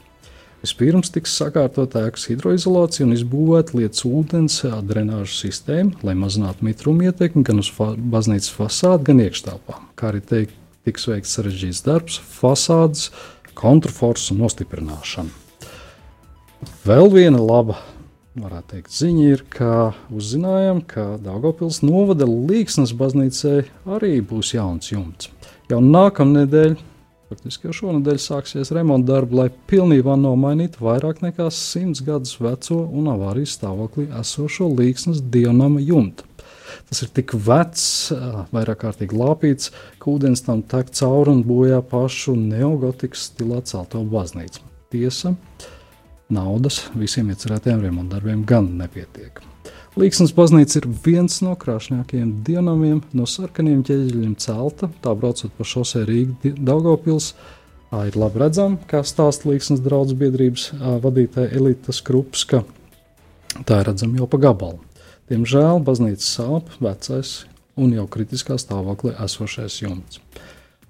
Vispirms 0.63 1.11
tiks 1.13 1.35
sakārtot 1.37 1.93
ēkas 1.99 2.25
hidroizolācija 2.31 3.05
un 3.05 3.13
izbūvēta 3.13 3.77
lietas 3.77 4.01
ūdens 4.09 4.55
drenāžu 4.89 5.35
sistēma, 5.37 5.99
lai 6.07 6.15
mazinātu 6.17 6.65
mitruma 6.65 7.11
ietekmi 7.11 7.43
gan 7.45 7.61
uz 7.61 7.69
fa 7.73 7.91
baznīcas 7.95 8.49
fasādi, 8.55 9.05
gan 9.11 9.21
iekštelpām. 9.27 9.91
Kā 9.99 10.09
arī 10.09 10.23
teik, 10.25 10.55
tiks 10.87 11.05
veikts 11.11 11.35
sarežģīts 11.37 11.83
darbs, 11.85 12.17
fasādes, 12.39 13.11
kontrforsu 13.57 14.37
nostiprināšana. 14.37 15.29
Vēl 16.87 17.13
viena 17.13 17.37
laba 17.37 17.77
varētu 18.37 18.73
teikt, 18.73 18.91
ziņa 18.93 19.29
ir, 19.29 19.43
ka 19.53 19.71
uzzinājām, 20.13 20.81
ka 20.89 21.05
Dārgopils 21.21 21.83
novada 21.85 22.25
Līksnes 22.29 22.93
baznīcai 22.97 23.63
arī 23.97 24.17
būs 24.25 24.53
jauns 24.57 24.91
jumts. 24.91 25.29
Jau 25.69 25.81
nākamnedēļ 25.83 26.77
Faktiski 27.27 27.67
jau 27.67 27.73
šonadēļ 27.75 28.19
sāksies 28.23 28.69
remonta 28.71 29.09
darbi, 29.11 29.35
lai 29.35 29.47
pilnībā 29.67 30.13
nomainītu 30.15 30.79
vairāk 30.79 31.19
nekā 31.25 31.49
simts 31.51 31.99
gadus 32.07 32.37
veco 32.39 32.77
un 32.87 33.09
avārijas 33.11 33.57
stāvoklī 33.57 34.05
esošo 34.15 34.69
līksnes 34.71 35.19
dievnama 35.33 35.83
jumtu. 35.83 36.23
Tas 36.87 37.03
ir 37.03 37.11
tik 37.19 37.33
vecs, 37.47 37.83
vairāk 38.55 38.79
kārtīgi 38.85 39.19
lāpīts, 39.19 39.73
ka 39.99 40.11
ūdens 40.13 40.45
tam 40.45 40.63
tek 40.71 40.93
cauri 40.95 41.35
un 41.35 41.43
bojā 41.47 41.81
pašu 41.83 42.37
neogotikas 42.39 43.27
stilā 43.33 43.59
celto 43.67 44.05
baznīcu. 44.07 44.63
Tiesa, 44.95 45.33
naudas 46.31 46.85
visiem 46.95 47.35
iecerētajiem 47.35 47.83
remontdarbiem 47.89 48.47
gan 48.47 48.71
nepietiek. 48.79 49.43
Līksnes 49.97 50.29
baznīca 50.37 50.75
ir 50.77 50.85
viens 51.01 51.39
no 51.41 51.55
krāšņākajiem 51.57 52.43
dienamiem 52.45 52.99
no 53.17 53.23
sarkaniem 53.25 53.79
ķēģeļiem 53.87 54.35
celta. 54.37 54.91
Tā 55.01 55.15
braucot 55.17 55.55
pa 55.57 55.65
šosei 55.65 56.03
Rīgas 56.05 56.59
Daugopils, 56.61 57.31
ir 58.05 58.17
labi 58.21 58.43
redzama, 58.43 58.77
kā 58.85 59.01
stāsta 59.01 59.49
Līksnes 59.49 59.81
draudzes 59.81 60.19
biedrības 60.19 60.67
vadītāja 61.01 61.49
Elitas 61.57 62.03
Krupska. 62.05 62.61
Tā 63.65 63.79
ir 63.81 63.89
redzama 63.89 64.21
jau 64.21 64.27
pa 64.29 64.37
gabalu. 64.45 64.77
Diemžēl 65.33 65.81
baznīca 65.87 66.29
sāp 66.29 66.69
vecais 66.77 67.33
un 67.73 67.97
jau 67.97 68.05
kritiskā 68.05 68.59
stāvoklī 68.61 69.15
esošais 69.25 69.79
jumts. 69.81 70.21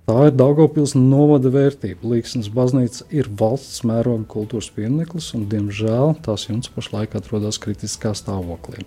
Tā 0.07 0.29
ir 0.29 0.35
Daugopils 0.39 0.93
novada 0.95 1.49
vērtība. 1.51 2.07
Līksnes 2.13 2.47
baznīca 2.55 3.03
ir 3.11 3.27
valsts 3.27 3.81
mēroga 3.83 4.23
kultūras 4.31 4.69
piemineklis, 4.71 5.33
un, 5.35 5.41
diemžēl, 5.51 6.13
tās 6.23 6.45
jumts 6.47 6.71
pašlaik 6.71 7.17
atrodas 7.19 7.59
kritiskā 7.59 8.13
stāvoklī. 8.15 8.85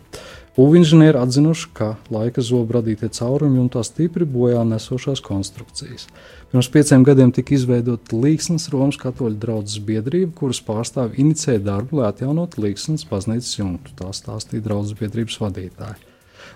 Būvinženieri 0.57 1.21
atzinuši, 1.21 1.69
ka 1.77 1.91
laika 2.09 2.41
zobu 2.41 2.79
radītie 2.79 3.11
caurumi 3.13 3.61
jumtā 3.61 3.85
stipri 3.85 4.25
bojā 4.25 4.65
nesošās 4.73 5.21
konstrukcijas. 5.27 6.09
Pirms 6.55 6.73
pieciem 6.73 7.05
gadiem 7.05 7.37
tika 7.37 7.53
izveidota 7.53 8.17
Līksnes 8.17 8.71
Romas 8.73 8.97
katoļu 9.05 9.37
draudzes 9.45 9.85
biedrība, 9.85 10.33
kuras 10.41 10.65
pārstāvi 10.65 11.21
inicēja 11.21 11.61
darbu, 11.69 12.01
lai 12.01 12.15
atjaunotu 12.15 12.65
Līksnes 12.65 13.05
baznīcas 13.13 13.59
jumtu. 13.61 13.93
Tā 14.01 14.09
stāstīja 14.17 14.65
draudzes 14.71 14.97
biedrības 14.97 15.37
vadītāji. 15.45 16.10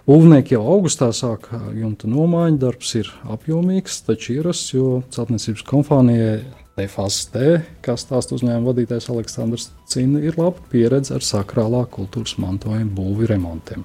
Būvnieki 0.04 0.56
jau 0.56 0.64
augustā 0.74 1.08
sāka 1.16 1.60
jumta 1.72 2.10
nomaiņu, 2.10 2.58
darbs 2.60 2.90
ir 3.00 3.08
apjomīgs, 3.32 4.02
taču 4.04 4.34
ierasts, 4.36 4.74
jo 4.74 5.00
celtniecības 5.14 5.64
kompānijai 5.68 6.36
DFST, 6.74 7.40
kas 7.86 8.02
stāsta 8.02 8.34
uzņēmuma 8.34 8.72
vadītājs 8.72 9.06
Aleksandrs 9.14 9.68
Cina, 9.88 10.18
ir 10.18 10.36
laba 10.40 10.58
pieredze 10.72 11.14
ar 11.14 11.22
sakrālā 11.24 11.84
kultūras 11.94 12.34
mantojuma 12.42 12.90
būvi 12.96 13.28
remontiem. 13.30 13.84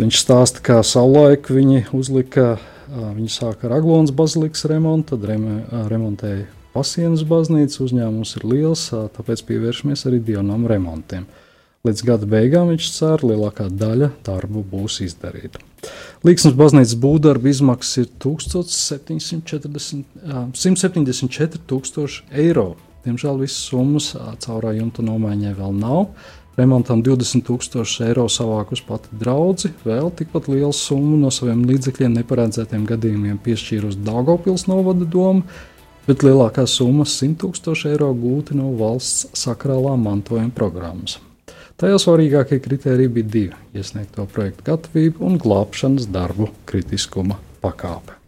Viņš 0.00 0.22
stāsta, 0.22 0.62
ka 0.64 0.78
savulaik 0.86 1.50
viņi 1.52 1.84
uzlika, 1.92 2.54
viņi 2.88 3.28
sāka 3.30 3.68
ar 3.68 3.76
Aglonas 3.76 4.14
bazilikas 4.16 4.64
remontu, 4.72 5.18
tad 5.20 5.28
remontēja 5.92 6.46
pasienas 6.72 7.26
baznīcu, 7.28 7.84
uzņēmums 7.84 8.32
ir 8.40 8.48
liels, 8.48 8.86
tāpēc 9.18 9.44
pievēršamies 9.50 10.06
arī 10.08 10.22
dievnam 10.24 10.64
remontiem. 10.70 11.28
Līdz 11.80 12.02
gada 12.04 12.26
beigām 12.28 12.68
viņš 12.68 12.86
cer, 12.92 13.22
lielākā 13.24 13.70
daļa 13.72 14.10
darbu 14.26 14.60
būs 14.68 14.98
izdarīta. 15.00 15.62
Līksnes 16.28 16.52
baznīcas 16.52 16.92
būvdarba 17.00 17.48
izmaksas 17.48 18.02
ir 18.02 18.10
1740, 18.20 20.04
174,000 20.52 22.36
eiro. 22.42 22.76
Diemžēl 23.06 23.40
visas 23.40 23.62
summas 23.70 24.10
caurā 24.44 24.74
jumta 24.76 25.00
nomaiņai 25.06 25.54
vēl 25.56 25.72
nav. 25.78 26.12
Remontam 26.60 27.00
20,000 27.06 28.04
eiro 28.10 28.26
savākus 28.28 28.84
pati 28.84 29.08
draugi, 29.16 29.72
vēl 29.86 30.12
tikpat 30.20 30.52
lielu 30.52 30.76
summu 30.76 31.16
no 31.22 31.32
saviem 31.32 31.64
līdzekļiem 31.64 32.12
neparedzētiem 32.18 32.84
gadījumiem 32.92 33.40
piešķīrusi 33.40 34.04
Dāngopils 34.04 34.68
novada 34.68 35.08
doma, 35.08 35.48
bet 36.04 36.28
lielākā 36.28 36.68
summa- 36.68 37.08
100,000 37.16 37.88
eiro 37.94 38.12
gūti 38.12 38.52
no 38.60 38.68
valsts 38.76 39.32
sakrālā 39.32 39.96
mantojuma 39.96 40.52
programmas. 40.52 41.16
Tajā 41.80 41.96
svarīgākie 41.96 42.58
kriteriji 42.60 43.08
bija 43.08 43.26
divi- 43.32 43.54
iesniegto 43.80 44.26
projektu 44.28 44.66
gatavība 44.66 45.22
un 45.24 45.38
glābšanas 45.40 46.10
darbu 46.12 46.50
kritiskuma 46.68 47.38
pakāpe. 47.62 48.18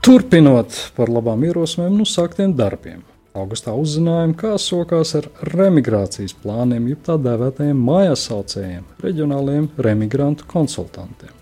Turpinot 0.00 0.78
par 0.94 1.10
labām 1.10 1.42
ierosmēm 1.42 1.90
un 1.90 2.06
uzsāktiem 2.06 2.54
darbiem. 2.54 3.02
Augustā 3.34 3.74
uzzinājām, 3.74 4.36
kā 4.38 4.54
sokās 4.62 5.16
ar 5.18 5.26
remigrācijas 5.50 6.36
plāniem, 6.38 6.88
jeb 6.88 7.02
tā 7.02 7.18
dēvētajiem 7.18 7.84
mājās 7.90 8.28
saucējiem, 8.30 8.84
reģionāliem 9.02 9.70
remigrantu 9.76 10.46
konsultantiem. 10.46 11.34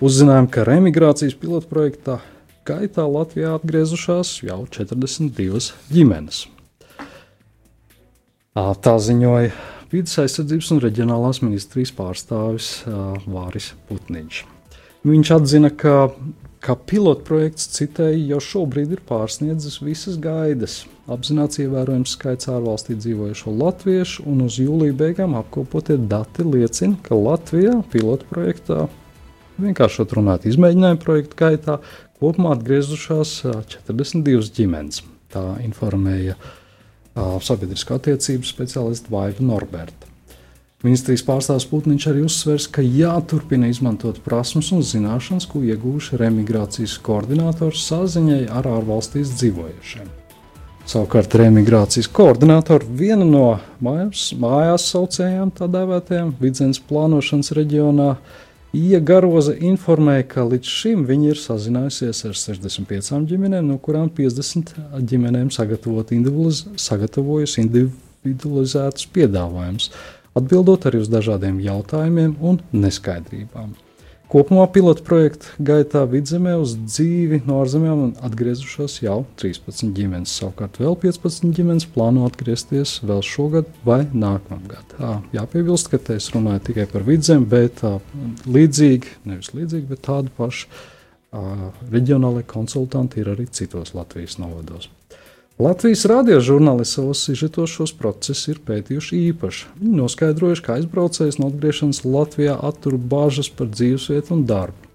Uzzinājām, 0.00 0.48
ka 0.48 0.64
remigrācijas 0.64 1.36
pilotprojektā 1.36 2.20
gaitā 2.70 3.04
Latvijā 3.10 3.56
atgriezušās 3.58 4.38
jau 4.46 4.62
42 4.70 5.74
ģimenes. 5.90 6.46
Tā 8.54 8.96
ziņoja 8.98 9.52
Vides 9.90 10.12
aizsardzības 10.22 10.68
un 10.70 10.80
reģionālās 10.84 11.40
ministrijas 11.42 11.90
pārstāvis 11.96 12.68
Vāris 13.26 13.72
Putniņš. 13.88 14.44
Viņš 15.06 15.32
atzina, 15.34 15.70
ka, 15.74 16.12
ka 16.62 16.76
pilotprojekts 16.76 17.66
citēji 17.74 18.28
jau 18.28 18.38
šobrīd 18.44 18.92
ir 18.94 19.02
pārsniedzis 19.08 19.80
visas 19.82 20.20
gaidas. 20.22 20.84
Apzināts 21.10 21.58
ievērojams 21.64 22.14
skaits 22.14 22.50
ārvalstī 22.52 22.94
dzīvojošo 23.00 23.56
latviešu, 23.56 24.28
un 24.30 24.44
uz 24.46 24.60
jūlija 24.62 24.94
beigām 25.00 25.34
apkopotie 25.40 25.98
dati 26.10 26.46
liecina, 26.46 26.94
ka 27.02 27.18
Latvijā 27.18 27.80
pilotprojektā 27.90 28.86
vienkāršot 29.60 30.14
runāt, 30.20 30.46
izmēģinājumu 30.46 31.02
projektu 31.02 31.40
gaitā 31.40 31.80
Kopumā 32.20 32.50
atgriezušās 32.52 33.38
42 33.72 34.50
ģimenes. 34.52 35.00
Tā 35.32 35.40
informēja 35.64 36.34
sabiedriskā 37.16 37.96
attiecību 37.96 38.44
speciāliste 38.44 39.08
Vaiva 39.12 39.40
Norberta. 39.40 40.08
Ministrijas 40.84 41.24
pārstāvs 41.24 41.64
Putniņš 41.68 42.06
arī 42.10 42.24
uzsvers, 42.24 42.66
ka 42.72 42.84
jāturpina 42.84 43.68
izmantot 43.72 44.20
prasmes 44.24 44.68
un 44.72 44.84
zināšanas, 44.84 45.46
ko 45.48 45.60
iegūši 45.64 46.20
remigrācijas 46.20 46.98
koordinators 47.04 47.86
saziņai 47.88 48.42
ar 48.52 48.68
ārvalstīs 48.68 49.32
dzīvojušiem. 49.40 50.12
Savukārt 50.88 51.36
remigrācijas 51.40 52.08
koordinātori 52.12 52.88
viena 53.00 53.24
no 53.28 53.48
mājās, 53.84 54.30
mājās 54.40 54.88
saucējām, 54.92 55.52
tā 55.56 55.68
dēvētajām 55.72 56.36
vidzemes 56.40 56.80
plānošanas 56.88 57.52
reģionā, 57.56 58.14
Ija 58.16 58.49
Garoza 59.02 59.56
informēja, 59.66 60.28
ka 60.30 60.44
līdz 60.46 60.68
šim 60.70 61.00
viņi 61.08 61.32
ir 61.32 61.38
sazinājusies 61.42 62.20
ar 62.28 62.36
65 62.38 63.26
ģimenēm, 63.26 63.66
no 63.66 63.80
kurām 63.82 64.06
50 64.14 64.70
ģimenēm 65.10 65.50
individualiz 66.14 66.62
sagatavojusi 66.78 67.64
individualizētus 67.64 69.10
piedāvājumus, 69.10 69.90
atbildot 70.38 70.86
arī 70.86 71.02
uz 71.02 71.10
dažādiem 71.10 71.58
jautājumiem 71.66 72.36
un 72.38 72.62
neskaidrībām. 72.70 73.74
Kopumā 74.30 74.62
pilotu 74.70 75.02
projekta 75.02 75.56
gaitā 75.58 76.04
vidzemē 76.06 76.52
uz 76.62 76.76
dzīvi 76.78 77.40
no 77.48 77.56
ārzemēm 77.64 78.12
atgriezušās 78.28 79.00
jau 79.02 79.24
13 79.42 79.90
ģimenes. 79.96 80.30
Savukārt 80.38 80.78
vēl 80.78 80.94
15 81.02 81.50
ģimenes 81.56 81.88
plāno 81.90 82.28
atgriezties 82.28 83.00
vēl 83.02 83.24
šogad 83.26 83.66
vai 83.82 84.04
nākamgad. 84.14 84.94
Jāpiebilst, 85.34 85.90
ka 85.90 85.98
te 85.98 86.20
es 86.20 86.30
runāju 86.30 86.62
tikai 86.68 86.86
par 86.92 87.02
vidzemi, 87.08 87.50
bet 87.50 87.80
tā, 87.82 87.96
līdzīgi, 88.46 89.18
nevis 89.32 89.50
līdzīgi, 89.56 89.88
bet 89.90 90.06
tādu 90.06 90.30
pašu 90.38 90.70
reģionālai 91.90 92.46
konsultanti 92.46 93.24
ir 93.24 93.34
arī 93.34 93.50
citos 93.50 93.96
Latvijas 93.98 94.38
novados. 94.38 94.92
Latvijas 95.60 96.06
radiožurnālisti 96.08 97.02
sižetos 97.12 97.74
šos 97.74 97.90
procesus 97.92 98.48
ir 98.48 98.62
pētījuši 98.64 99.18
īpaši. 99.26 99.66
Viņi 99.82 99.98
noskaidrojuši, 99.98 100.62
ka 100.64 100.76
aizbraucējs 100.78 101.36
no 101.36 101.50
atgriešanās 101.50 102.00
Latvijā 102.06 102.54
attur 102.64 102.96
bažas 102.96 103.50
par 103.52 103.68
dzīvesvietu 103.68 104.38
un 104.38 104.46
darbu. 104.48 104.88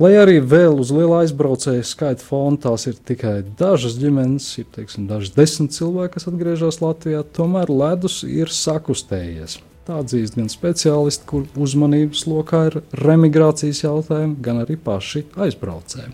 Lai 0.00 0.10
arī 0.20 0.36
vēl 0.44 0.76
uz 0.84 0.92
liela 0.92 1.22
aizbraucēju 1.22 1.86
skaita 1.88 2.24
fona 2.24 2.60
tās 2.60 2.84
ir 2.92 3.00
tikai 3.08 3.38
dažas 3.56 3.96
ģimenes, 4.02 4.50
ir 4.60 4.68
teiksim, 4.76 5.08
dažas 5.08 5.32
desmit 5.38 5.72
cilvēki, 5.72 6.12
kas 6.18 6.28
atgriežas 6.28 6.82
Latvijā, 6.84 7.24
tomēr 7.36 7.72
ledus 7.72 8.20
ir 8.28 8.52
sakustējies. 8.52 9.62
Tā 9.88 10.02
atzīst 10.04 10.36
gan 10.36 10.52
speciālisti, 10.52 11.24
kur 11.24 11.48
uzmanības 11.56 12.28
lokā 12.28 12.66
ir 12.68 12.80
remigrācijas 13.00 13.86
jautājumi, 13.86 14.36
gan 14.44 14.60
arī 14.66 14.76
paši 14.76 15.24
aizbraucēji. 15.40 16.12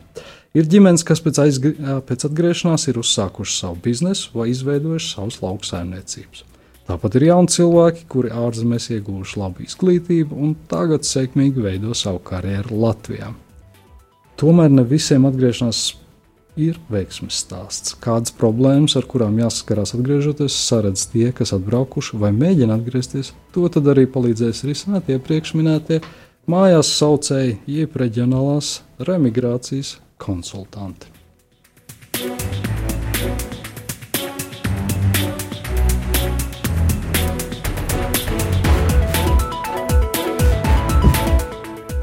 Ir 0.57 0.65
ģimenes, 0.73 1.03
kas 1.05 1.21
pēc, 1.21 1.37
aizgri, 1.43 1.75
pēc 2.09 2.23
atgriešanās 2.31 2.87
ir 2.89 2.97
uzsākušas 3.03 3.59
savu 3.61 3.77
biznesu 3.85 4.31
vai 4.39 4.47
izveidojušas 4.55 5.17
savus 5.19 5.43
lauksaimniecības. 5.43 6.47
Tāpat 6.87 7.19
ir 7.19 7.27
jauni 7.27 7.51
cilvēki, 7.53 8.07
kuri 8.09 8.31
ārzemēs 8.33 8.87
ieguvuši 8.95 9.41
labu 9.43 9.67
izglītību 9.67 10.39
un 10.47 10.55
tagad 10.71 11.05
sekmīgi 11.05 11.61
veido 11.61 11.93
savu 11.99 12.23
karjeru 12.25 12.79
Latvijā. 12.87 13.33
Tomēr 14.41 14.73
ne 14.73 14.85
visiem 14.87 15.27
atgriešanās 15.29 15.83
ir 16.57 16.79
veiksmes 16.89 17.43
stāsts. 17.43 17.93
Kādas 18.01 18.33
problēmas, 18.39 18.97
ar 18.97 19.05
kurām 19.11 19.37
jāsaskarās 19.43 19.93
atgriežoties, 19.99 20.57
saredz 20.57 21.05
tie, 21.13 21.27
kas 21.37 21.53
atbraukuši 21.59 22.23
vai 22.23 22.33
mēģina 22.37 22.79
atgriezties, 22.79 23.35
to 23.53 23.69
tad 23.69 23.93
arī 23.93 24.07
palīdzēs 24.09 24.65
risināt 24.71 25.13
iepriekš 25.13 25.53
minētie 25.59 26.01
mājās 26.49 26.97
saucēji, 26.97 27.59
jeb 27.77 28.01
reģionālās 28.01 28.79
remigrācijas 29.05 29.99
konsultanti. 30.19 31.13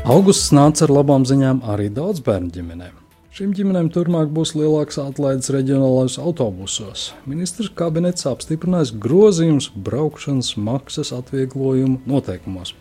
Augusts 0.03 0.51
nāca 0.51 0.84
ar 0.84 0.91
labām 0.91 1.24
ziņām 1.24 1.62
arī 1.72 1.88
daudz 1.88 2.20
bērnu 2.25 2.51
ģimenēm. 2.51 3.00
Šīm 3.34 3.53
ģimenēm 3.58 3.88
turpmāk 3.96 4.34
būs 4.36 4.51
lielāks 4.53 5.00
atlaides 5.01 5.48
reģionālajos 5.55 6.20
autobusos. 6.22 7.05
Ministrs 7.25 7.72
kabinets 7.74 8.27
apstiprinājis 8.29 8.91
grozījumus 9.01 9.72
braukšanas 9.88 10.51
maksas 10.60 11.10
atvieglojumu 11.15 12.03
noteikumos. 12.05 12.75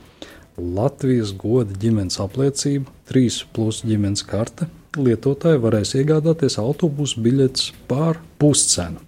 Latvijas 0.59 1.31
goda 1.33 1.73
ģimenes 1.73 2.19
apliecība, 2.21 2.91
3 3.09 3.47
plus 3.55 3.81
ģimenes 3.87 4.27
karte, 4.29 4.67
lietotāji 4.97 5.61
varēs 5.63 5.95
iegādāties 5.97 6.59
autobusu 6.61 7.23
biļetes 7.25 7.73
pār 7.89 8.21
puscenu. 8.41 9.01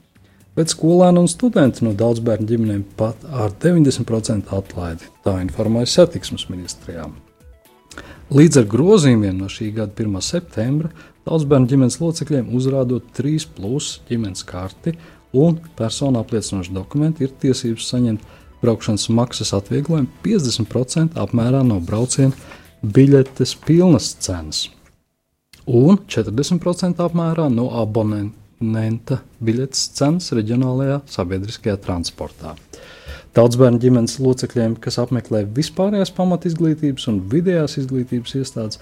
Bet 0.55 0.71
skolēni 0.71 1.19
un 1.25 1.29
studenti 1.29 1.83
no 1.85 1.93
daudz 1.99 2.23
bērnu 2.25 2.47
ģimenēm 2.47 2.85
pat 2.99 3.25
ar 3.27 3.51
90% 3.63 4.53
atlaidi, 4.55 5.09
tā 5.27 5.41
informēja 5.43 5.91
satiksmes 5.91 6.47
ministrijām. 6.49 7.17
Līdz 8.35 8.63
ar 8.63 8.69
grozījumiem 8.71 9.43
no 9.43 9.51
šī 9.51 9.73
gada 9.75 9.93
1. 9.99 10.15
septembra 10.25 10.93
daudz 11.27 11.45
bērnu 11.51 11.69
ģimenes 11.73 11.99
locekļiem 12.01 12.55
uzrādot 12.55 13.11
3 13.19 13.49
plus 13.57 13.99
ģimenes 14.09 14.47
karti 14.47 14.95
un 15.35 15.59
personu 15.77 16.23
apliecinošu 16.23 16.73
dokumentu 16.73 17.27
ir 17.27 17.35
tiesības 17.43 17.91
saņemt 17.91 18.31
braukšanas 18.63 19.11
maksas 19.13 19.53
atvieglojumu 19.59 20.09
50% 20.25 21.19
apmērā 21.21 21.61
no 21.67 21.83
brauciena 21.85 22.33
biļetes 22.81 23.59
pilnas 23.67 24.15
cenas 24.23 24.69
un 25.67 25.99
40% 26.09 27.01
apmērā 27.05 27.49
no 27.53 27.71
abonenta 27.81 29.21
biļetes 29.45 29.87
cenas 29.99 30.33
reģionālajā 30.37 31.01
sabiedriskajā 31.11 31.79
transportā. 31.85 32.55
Daudz 33.35 33.59
bērnu 33.59 33.81
ģimenes 33.83 34.21
locekļiem, 34.23 34.77
kas 34.79 35.01
apmeklē 35.03 35.43
vispārējās 35.57 36.13
pamatizglītības 36.15 37.09
un 37.11 37.17
vidējās 37.33 37.81
izglītības 37.81 38.37
iestādes, 38.39 38.79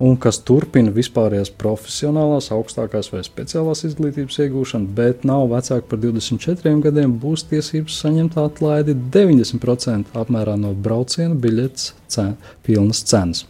un 0.00 0.14
kas 0.20 0.38
turpina 0.46 0.92
vispārējās 0.94 1.50
profesionālās, 1.60 2.52
augstākās 2.54 3.10
vai 3.12 3.24
speciālās 3.26 3.82
izglītības 3.88 4.38
iegūšanu, 4.44 4.92
bet 4.96 5.26
nav 5.28 5.48
vecāki 5.50 5.88
par 5.90 6.00
24 6.04 6.76
gadiem, 6.86 7.16
būs 7.20 7.44
tiesības 7.50 7.98
saņemt 8.04 8.38
atlaidi 8.40 8.94
90% 9.16 10.14
apmērā 10.22 10.54
no 10.60 10.72
brauciena 10.86 11.34
biļetes 11.34 11.90
cen, 12.14 12.36
pilnas 12.64 13.02
cenas. 13.10 13.44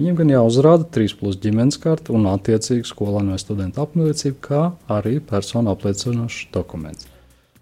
Viņiem 0.00 0.14
gan 0.16 0.30
jāuzrāda 0.32 0.86
3 0.96 1.12
plus 1.20 1.34
ģimenes 1.36 1.76
karte 1.76 2.14
un 2.16 2.22
attiecīgi 2.30 2.88
skolēnu 2.88 3.34
vai 3.34 3.40
studentu 3.42 3.82
apliecība, 3.82 4.38
kā 4.46 4.60
arī 4.96 5.18
personu 5.20 5.68
apliecinošs 5.74 6.46
dokuments. 6.54 7.04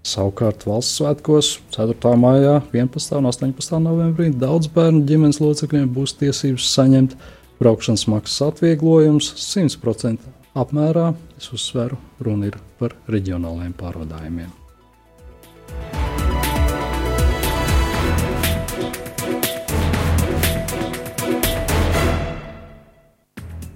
Savukārt 0.06 0.62
valsts 0.68 1.00
svētkos 1.00 1.48
4. 1.74 2.12
maijā, 2.22 2.60
11. 2.70 3.18
un 3.18 3.26
18. 3.32 3.80
novembrī 3.82 4.30
daudz 4.30 4.70
bērnu 4.70 5.02
ģimenes 5.10 5.42
locekļiem 5.42 5.90
būs 5.96 6.14
tiesības 6.20 6.68
saņemt 6.76 7.16
braukšanas 7.58 8.06
maksas 8.14 8.46
atvieglojumus 8.52 9.32
100% 9.42 10.30
apmērā. 10.62 11.10
Es 11.42 11.50
uzsveru, 11.50 11.98
runa 12.22 12.52
ir 12.52 12.60
par 12.78 12.94
reģionāliem 13.10 13.74
pārvadājumiem. 13.82 14.54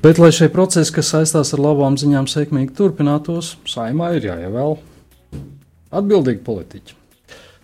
Bet, 0.03 0.19
lai 0.19 0.33
šie 0.35 0.49
procesi, 0.51 0.91
kas 0.97 1.13
saistās 1.13 1.53
ar 1.55 1.61
labām 1.63 1.95
ziņām, 1.95 2.27
sekmīgi 2.27 2.75
turpinātos, 2.75 3.53
saimā 3.71 4.09
ir 4.17 4.25
jāievēl 4.33 4.75
Atbildīgi 5.95 6.41
politiķi. 6.43 6.97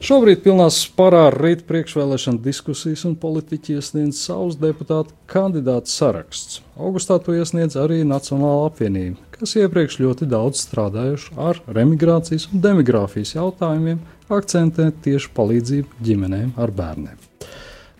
Šobrīd 0.04 0.44
pilnā 0.44 0.68
spārā 0.70 1.24
rīt 1.34 1.64
priekšvēlēšana 1.66 2.38
diskusijas 2.44 3.02
un 3.08 3.16
politiķi 3.18 3.74
iesniedz 3.80 4.20
savus 4.20 4.54
deputātu 4.60 5.16
kandidātu 5.26 5.90
saraksts. 5.90 6.60
Augustā 6.78 7.16
to 7.24 7.34
iesniedz 7.34 7.74
arī 7.80 8.04
Nacionāla 8.06 8.68
apvienība, 8.68 9.18
kas 9.34 9.56
iepriekš 9.58 9.98
ļoti 10.04 10.30
daudz 10.30 10.62
strādājuši 10.68 11.34
ar 11.48 11.58
remigrācijas 11.66 12.46
un 12.52 12.62
demogrāfijas 12.68 13.34
jautājumiem, 13.34 13.98
akcentē 14.30 14.92
tieši 15.08 15.34
palīdzību 15.34 16.06
ģimenēm 16.06 16.54
ar 16.54 16.70
bērniem. 16.78 17.18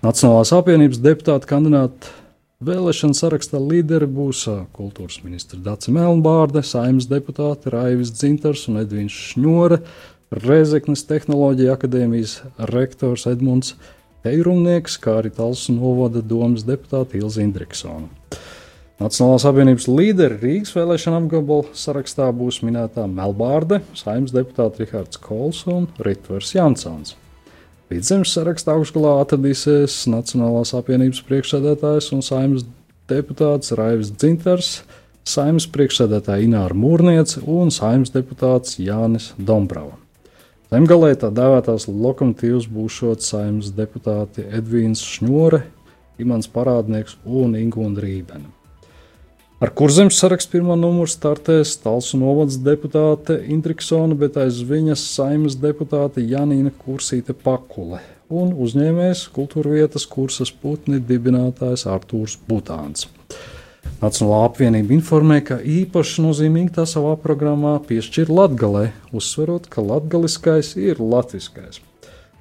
Nacionālās 0.07 0.55
apvienības 0.55 1.03
deputāta 1.03 1.51
kandidāta 1.51 2.15
Vēlēšana 2.59 3.15
sarakstā 3.15 3.61
līderi 3.63 4.09
būs 4.11 4.41
kultūras 4.75 5.21
ministra 5.23 5.61
Dācis 5.63 5.93
Melnbārde, 5.95 6.59
saimnes 6.67 7.07
deputāti 7.07 7.71
Raivis 7.71 8.11
Dzintars 8.11 8.65
un 8.67 8.81
Edvins 8.81 9.15
Šņore, 9.15 9.79
Rezeknes 10.35 11.05
Tehnoloģija 11.07 11.77
akadēmijas 11.77 12.33
rektors 12.73 13.29
Edmunds 13.31 13.77
Eirumnieks, 14.27 14.99
kā 14.99 15.21
arī 15.21 15.31
Talsu 15.37 15.77
novada 15.77 16.19
domas 16.19 16.67
deputāte 16.67 17.23
Ilza 17.23 17.45
Indriksona. 17.47 18.11
Nacionālās 18.99 19.47
apvienības 19.47 19.87
līderi 19.93 20.41
Rīgas 20.43 20.75
vēlēšana 20.75 21.23
apgabala 21.23 21.79
sarakstā 21.79 22.27
būs 22.35 22.59
minētā 22.67 23.07
Melbārde, 23.07 23.85
saimnes 23.95 24.35
deputāti 24.35 24.83
Rihards 24.83 25.23
Kols 25.23 25.63
un 25.71 25.87
Ritvers 26.03 26.57
Jansons. 26.59 27.15
Vidzemes 27.89 28.35
sarakstā 28.37 28.75
augšgalā 28.77 29.15
atradīsies 29.23 30.03
Nacionālās 30.13 30.75
apvienības 30.77 31.23
priekšsēdētājs 31.25 32.11
un 32.13 32.21
saimnes 32.27 32.67
deputāts 33.09 33.73
Raivis 33.79 34.11
Dzinters, 34.13 34.83
saimnes 35.25 35.65
priekšsēdētāja 35.73 36.45
Ināra 36.45 36.77
Mūrniece 36.77 37.41
un 37.49 37.73
saimnes 37.73 38.13
deputāts 38.13 38.77
Jānis 38.77 39.31
Dombrava. 39.41 39.97
Zemgalē 40.69 41.15
tā 41.17 41.33
dēvētās 41.33 41.89
lokomotīvas 41.89 42.69
būšot 42.69 43.25
saimnes 43.25 43.73
deputāti 43.73 44.45
Edvīns 44.45 45.01
Šņore, 45.09 45.63
Imants 46.21 46.53
Parādnieks 46.53 47.17
un 47.25 47.57
Ingūna 47.57 48.05
Rībena. 48.05 48.58
Ar 49.59 49.73
kurzemes 49.75 50.15
sarakstu 50.21 50.53
pirmā 50.53 50.77
numuru 50.79 51.11
startēs 51.11 51.73
Talsu 51.83 52.15
novads 52.21 52.61
deputāte 52.63 53.41
Indriksona, 53.51 54.15
bet 54.15 54.37
aiz 54.39 54.61
viņas 54.63 55.03
saimnes 55.17 55.57
deputāte 55.59 56.23
Janīna 56.23 56.71
Kursīte 56.85 57.35
Pakule 57.35 57.99
un 58.31 58.53
uzņēmējs 58.55 59.25
kultūra 59.35 59.73
vietas 59.81 60.07
kursas 60.07 60.53
putni 60.55 61.01
dibinātājs 61.03 61.89
Artūrs 61.91 62.37
Butāns. 62.47 63.09
Nacionālā 63.99 64.45
apvienība 64.47 64.95
informē, 64.95 65.41
ka 65.43 65.59
īpaši 65.59 66.23
nozīmīgi 66.29 66.77
tā 66.79 66.87
savā 66.87 67.17
programmā 67.19 67.75
piešķir 67.89 68.31
latgalē, 68.31 68.93
uzsverot, 69.11 69.67
ka 69.67 69.83
latgaliskais 69.83 70.77
ir 70.79 71.03
latviskais. 71.03 71.83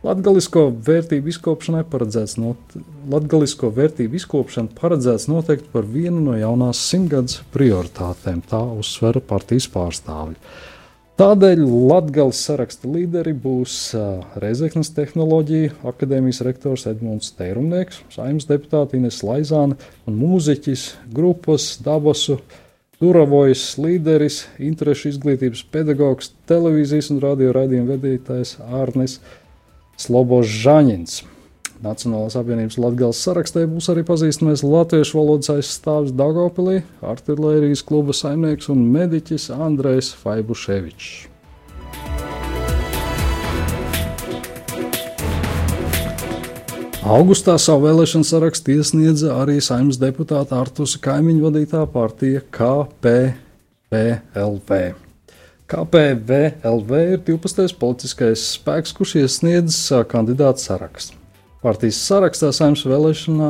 Latgalisko 0.06 0.68
vērtību 0.86 1.32
izkopšanai 1.32 1.82
paredzēts 1.90 2.38
not, 2.38 2.76
latgalisko 3.10 3.72
vērtību 3.74 4.20
izkopšana 4.20 4.76
paredzēts 4.78 5.26
noteikti 5.32 5.72
par 5.74 5.88
vienu 5.90 6.22
no 6.22 6.36
jaunās 6.38 6.84
simtgadus 6.92 7.40
prioritātēm, 7.56 8.44
tā 8.46 8.62
uzsvera 8.78 9.24
partijas 9.26 9.66
pārstāvji. 9.74 10.38
Tādēļ 11.18 11.64
Latvijas 11.66 12.44
saraksta 12.46 12.86
līderi 12.94 13.32
būs 13.42 13.80
Reizeknas 14.38 14.92
tehnoloģija 14.94 15.72
akadēmijas 15.90 16.44
rektors 16.46 16.86
Edmunds 16.92 17.32
Teirumnieks, 17.40 18.04
saimnes 18.14 18.46
deputāte 18.46 19.00
Ines 19.00 19.24
Laizāne 19.26 19.80
un 20.06 20.20
mūziķis 20.22 20.84
grupas 21.10 21.72
Dabasu 21.82 22.38
Duravojas 23.02 23.66
līderis, 23.82 24.44
interešu 24.62 25.10
izglītības 25.16 25.66
pedagogs, 25.74 26.32
televīzijas 26.50 27.10
un 27.14 27.26
radio 27.26 27.50
raidījuma 27.58 27.96
vadītājs 27.96 28.56
Ārnes 28.70 29.18
Slobos 29.98 30.46
Žaņins. 30.46 31.24
Nacionālās 31.82 32.36
apvienības 32.38 32.78
Latvijas 32.82 33.20
sarakstē 33.22 33.64
būs 33.70 33.90
arī 33.94 34.02
pazīstamais 34.06 34.64
latviešu 34.66 35.18
valodas 35.18 35.50
aizstāvis 35.54 36.14
Dagopilī, 36.18 36.84
artilērijas 37.06 37.82
kluba 37.86 38.14
saimnieks 38.18 38.70
un 38.74 38.80
mediķis 38.94 39.50
Andrejs 39.54 40.14
Faibuševičs. 40.22 41.10
Augustā 47.08 47.56
savu 47.62 47.88
vēlēšanu 47.88 48.26
sarakstu 48.28 48.72
iesniedza 48.76 49.38
arī 49.40 49.62
saimnes 49.64 49.98
deputāta 50.02 50.60
Artusa 50.60 51.00
kaimiņu 51.00 51.46
vadītā 51.46 51.86
partija 51.94 52.42
KPPLV. 52.52 53.38
KPVLV 55.68 56.92
ir 57.12 57.22
12. 57.28 57.74
politiskais 57.76 58.40
spēks, 58.54 58.94
kurš 58.96 59.18
iesniedz 59.20 59.76
kandidātu 60.08 60.64
sarakstu. 60.64 61.18
Partijas 61.60 61.98
sarakstā 62.08 62.54
saimnes 62.56 62.86
vēlēšanā, 62.88 63.50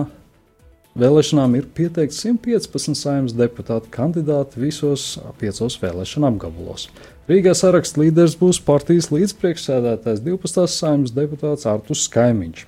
vēlēšanām 0.98 1.54
ir 1.60 1.68
pieteikti 1.78 2.18
115 2.18 2.98
saimnes 2.98 3.36
deputātu 3.38 3.92
kandidāti 3.94 4.64
visos 4.64 5.20
piecos 5.38 5.78
vēlēšana 5.84 6.32
apgabalos. 6.34 6.88
Rīgā 7.30 7.54
saraksta 7.54 8.02
līderis 8.02 8.34
būs 8.40 8.64
partijas 8.66 9.12
līdzpriekšsēdētājs 9.14 10.24
12. 10.26 10.66
saimnes 10.74 11.14
deputāts 11.14 11.70
Artus 11.70 12.08
Skaimiņš. 12.10 12.66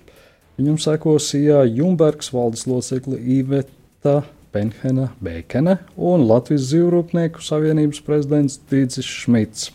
Viņam 0.62 0.78
sekos 0.84 1.32
Ijā 1.40 1.64
Jumbergs, 1.66 2.30
valdes 2.36 2.68
locekli 2.70 3.18
Iveta 3.40 4.20
Penhena 4.54 5.12
Beikene 5.24 5.78
un 5.96 6.26
Latvijas 6.30 6.70
Zīvrūpnieku 6.72 7.44
savienības 7.46 8.02
prezidents 8.06 8.58
Dīdzis 8.70 9.10
Šmits. 9.24 9.70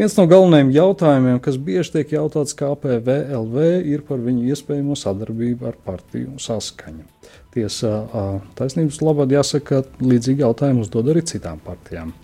Viens 0.00 0.14
no 0.16 0.24
galvenajiem 0.24 0.70
jautājumiem, 0.72 1.40
kas 1.44 1.58
bieži 1.60 1.98
tiek 1.98 2.14
jautāts 2.14 2.54
KPVLV, 2.56 3.64
ir 3.84 4.00
par 4.08 4.22
viņu 4.24 4.46
iespējamo 4.48 4.94
sadarbību 4.96 5.66
ar 5.68 5.76
partiju 5.84 6.38
saskaņu. 6.40 7.04
Tiesa, 7.52 7.90
taisnības 8.56 9.02
labad 9.04 9.34
jāsaka, 9.34 9.82
ka 9.82 10.06
līdzīgi 10.06 10.40
jautājumu 10.46 10.86
uzdod 10.86 11.10
arī 11.12 11.26
citām 11.28 11.60
partijām. 11.66 12.14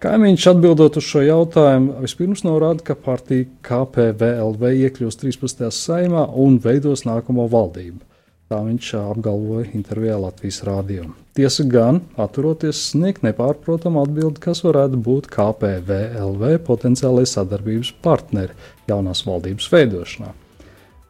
Kaimiņš 0.00 0.46
atbildot 0.54 0.96
uz 0.96 1.04
šo 1.04 1.26
jautājumu, 1.26 1.98
vispirms 2.06 2.46
norāda, 2.46 2.86
ka 2.86 2.96
partija 2.96 3.50
KPVLV 3.66 4.72
iekļūs 4.86 5.20
13. 5.20 5.68
saimā 5.74 6.22
un 6.38 6.56
veidos 6.64 7.04
nākamo 7.04 7.44
valdību. 7.50 8.07
Tā 8.48 8.62
viņš 8.64 8.94
apgalvoja 8.96 9.66
intervijā 9.76 10.14
Latvijas 10.16 10.62
rādio. 10.64 11.10
Tiesa 11.36 11.66
gan, 11.68 11.98
atturoties 12.16 12.80
sniegt 12.94 13.20
nepārprotamu 13.26 14.00
atbildi, 14.00 14.40
kas 14.40 14.62
varētu 14.64 14.96
būt 15.04 15.28
KPVLV 15.34 16.54
potenciālais 16.64 17.34
sadarbības 17.36 17.92
partneri 18.02 18.56
jaunās 18.88 19.20
valdības 19.28 19.68
veidošanā. 19.74 20.32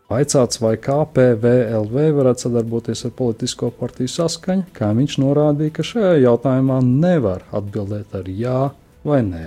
Vaicāts, 0.09 0.59
vai 0.65 0.75
KPVLV 0.83 2.11
varētu 2.19 2.49
sadarboties 2.49 3.05
ar 3.07 3.15
politisko 3.15 3.71
partiju 3.79 4.11
saskaņu, 4.17 4.67
kā 4.75 4.91
viņš 4.99 5.19
norādīja, 5.23 5.77
ka 5.79 5.87
šajā 5.87 6.13
jautājumā 6.25 6.83
nevar 6.83 7.47
atbildēt 7.55 8.19
ar 8.19 8.35
jā 8.35 8.61
vai 9.07 9.23
nē. 9.31 9.47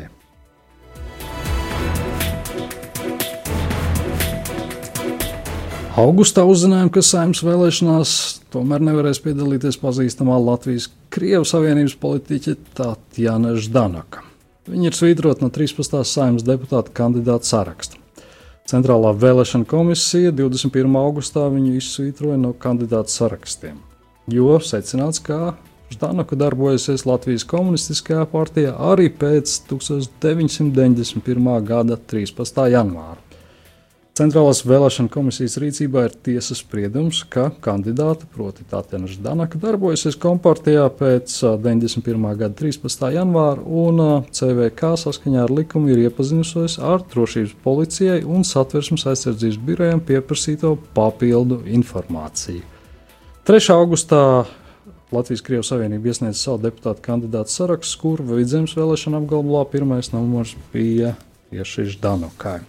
Augustā 5.99 6.45
uzzinājām, 6.47 6.87
ka 6.87 7.01
saimnes 7.03 7.41
vēlēšanās 7.43 8.11
tomēr 8.53 8.79
nevarēs 8.87 9.19
piedalīties 9.25 9.75
pazīstamā 9.81 10.37
Latvijas 10.39 10.85
Krievijas 11.11 11.51
Savienības 11.51 11.97
politiķe 11.99 12.53
Tatjana 12.77 13.57
Ždanaka. 13.59 14.21
Viņa 14.71 14.87
ir 14.87 14.95
svītrota 14.95 15.43
no 15.43 15.49
13. 15.51 15.97
saimnes 16.07 16.45
deputāta 16.47 16.93
kandidāta 16.95 17.49
saraksta. 17.49 17.99
Centrālā 18.71 19.11
vēlēšana 19.19 19.67
komisija 19.67 20.31
21. 20.31 20.95
augustā 20.95 21.43
viņu 21.51 21.73
izsvītroja 21.81 22.37
no 22.39 22.53
kandidātu 22.55 23.11
sarakstiem, 23.11 23.81
jo 24.31 24.61
secināts, 24.63 25.19
ka 25.19 25.57
Ždanaka 25.91 26.37
darbojasies 26.39 27.03
Latvijas 27.03 27.43
komunistiskajā 27.51 28.23
partijā 28.31 28.71
arī 28.93 29.09
pēc 29.11 29.57
1991. 29.67 31.51
gada 31.67 31.99
13. 31.99 32.63
janvāra. 32.71 33.19
Centrālās 34.11 34.59
vēlēšana 34.67 35.07
komisijas 35.07 35.53
rīcībā 35.61 36.01
ir 36.09 36.15
tiesas 36.25 36.59
spriedums, 36.59 37.21
ka 37.31 37.45
kandidāte, 37.63 38.25
proti 38.33 38.65
Tātena 38.67 39.07
Ždanaka, 39.07 39.55
darbojasies 39.61 40.17
kompartijā 40.19 40.89
pēc 40.99 41.31
91. 41.63 42.25
gada 42.41 42.51
13. 42.59 43.05
janvāra, 43.15 43.63
un 43.63 44.25
CVK 44.35 44.89
saskaņā 44.99 45.45
ar 45.45 45.53
likumu 45.55 45.93
ir 45.93 46.01
iepazinusies 46.09 46.75
ar 46.83 47.05
drošības 47.13 47.53
policijai 47.63 48.17
un 48.27 48.43
satversmes 48.43 49.07
aizsardzības 49.13 49.61
birojiem 49.69 50.03
pieprasīto 50.03 50.73
papildu 50.91 51.61
informāciju. 51.71 52.67
3. 53.47 53.71
augustā 53.77 54.21
Latvijas 55.15 55.45
Krievijas 55.47 55.71
Savienība 55.71 56.11
iesniedza 56.11 56.49
savu 56.49 56.65
deputātu 56.67 57.07
kandidātu 57.07 57.55
sarakstu, 57.55 58.03
kur 58.03 58.27
vidzemes 58.27 58.75
vēlēšana 58.75 59.23
apgabalā 59.23 59.63
pirmais 59.71 60.11
numurs 60.11 60.57
bija 60.75 61.15
tieši 61.47 61.93
Ždanokai. 61.95 62.59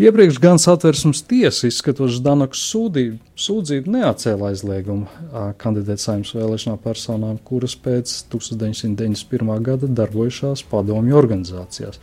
Iepriekš 0.00 0.38
gan 0.40 0.56
satversmes 0.58 1.20
tiesa 1.28 1.68
izskatot 1.68 2.08
Ždanokas 2.14 2.62
sūdzību, 2.70 3.18
sūdzību 3.36 3.92
neatcēla 3.92 4.48
aizliegumu 4.48 5.04
kandidēt 5.60 6.00
saimnes 6.00 6.32
vēlēšanā 6.32 6.78
personām, 6.80 7.36
kuras 7.44 7.74
pēc 7.76 8.14
1991. 8.32 9.52
gada 9.66 9.90
darbojušās 10.00 10.64
padomju 10.70 11.18
organizācijās. 11.20 12.00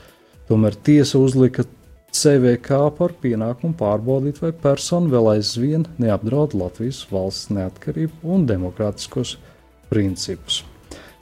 Tomēr 0.49 0.78
tiesa 0.86 1.17
uzlika 1.17 1.65
CVK 2.13 2.78
par 2.97 3.17
pienākumu 3.21 3.73
pārbaudīt, 3.82 4.38
vai 4.41 4.54
persona 4.54 5.10
vēl 5.10 5.34
aizvien 5.34 5.89
neapdraud 6.02 6.54
Latvijas 6.58 7.04
valsts 7.10 7.49
neatkarību 7.58 8.21
un 8.36 8.45
demokrātiskos 8.49 9.36
principus. 9.89 10.62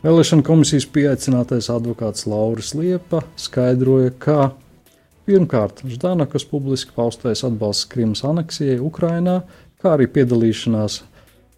Vēlēšana 0.03 0.43
komisijas 0.45 0.85
pieaicinātais 0.91 1.71
advokāts 1.71 2.27
Lauris 2.27 2.75
Liepa 2.75 3.23
skaidroja, 3.39 4.11
ka 4.19 4.51
Pirmkārt, 5.27 5.81
Ždanakas 5.83 6.45
publiski 6.47 6.93
paustais 6.95 7.41
atbalsts 7.43 7.89
Krimas 7.91 8.21
aneksijai 8.23 8.77
Ukrainā, 8.79 9.41
kā 9.81 9.97
arī 9.97 10.05
piedalīšanās 10.07 11.01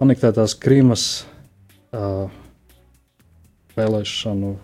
anektētās 0.01 0.55
Krimas 0.57 1.03
uh, 1.93 2.31
vēlēšanu, 3.77 4.55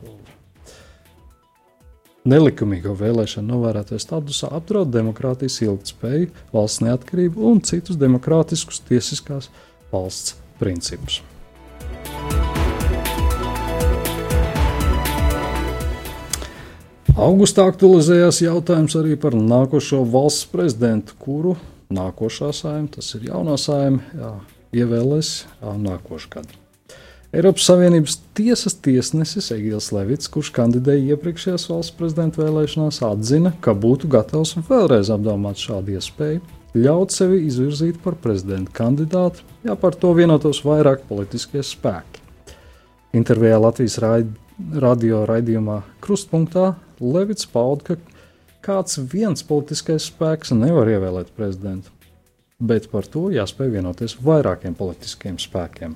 nelikumīgo 2.33 2.95
vēlēšanu 2.97 3.53
novērētāju 3.53 4.01
statusā 4.01 4.49
apdraud 4.57 4.89
demokrātijas 4.97 5.59
ilgtspēju, 5.67 6.33
valsts 6.55 6.81
neatkarību 6.87 7.45
un 7.51 7.61
citus 7.61 8.01
demokrātiskus 8.01 8.81
tiesiskās 8.89 9.53
valsts 9.93 10.33
principus. 10.57 11.21
Augustā 17.15 17.63
aktualizējās 17.71 18.41
jautājums 18.43 18.91
arī 18.99 19.13
par 19.15 19.37
nākošo 19.39 20.01
valsts 20.11 20.49
prezidentu, 20.51 21.13
kuru 21.15 21.53
nākošā 21.95 22.49
saima, 22.51 22.89
tas 22.91 23.07
ir 23.15 23.29
jaunā 23.29 23.55
saima, 23.55 24.01
jā, 24.19 24.31
ievēlēs 24.81 25.29
jā, 25.45 25.75
nākošais 25.79 26.27
gads. 26.33 26.59
Eiropas 27.31 27.69
Savienības 27.69 28.17
tiesas 28.35 28.75
tiesnesis 28.83 29.47
Egils 29.55 29.93
Levits, 29.95 30.27
kurš 30.31 30.51
kandidēja 30.59 31.15
iepriekšējās 31.15 31.69
valsts 31.71 31.95
prezidenta 31.95 32.43
vēlēšanās, 32.43 32.99
atzina, 33.07 33.55
ka 33.63 33.71
būtu 33.71 34.11
gatavs 34.11 34.57
vēlreiz 34.67 35.07
apdomāt 35.15 35.63
šādu 35.63 35.95
iespēju, 35.95 36.43
ļaut 36.75 37.15
sevi 37.15 37.45
izvirzīt 37.47 38.03
par 38.03 38.19
prezidenta 38.19 38.75
kandidātu, 38.75 39.47
ja 39.63 39.79
par 39.79 39.95
to 39.95 40.11
vienotos 40.19 40.65
vairāk 40.67 41.07
politiskie 41.07 41.63
spēki. 41.63 42.27
Intervijā 43.15 43.63
Latvijas 43.63 44.01
radio 44.03 45.23
raidījumā 45.31 45.85
Krustpunktā 46.03 46.73
Levits 47.01 47.47
pauda, 47.49 47.95
ka 47.95 47.97
kāds 48.65 48.99
viens 49.11 49.43
politiskais 49.45 50.07
spēks 50.09 50.53
nevar 50.55 50.89
ievēlēt 50.89 51.33
prezidentu, 51.37 51.91
bet 52.59 52.89
par 52.91 53.07
to 53.11 53.27
jāspēj 53.33 53.73
vienoties 53.77 54.17
vairākiem 54.23 54.77
politiskiem 54.77 55.39
spēkiem. 55.41 55.95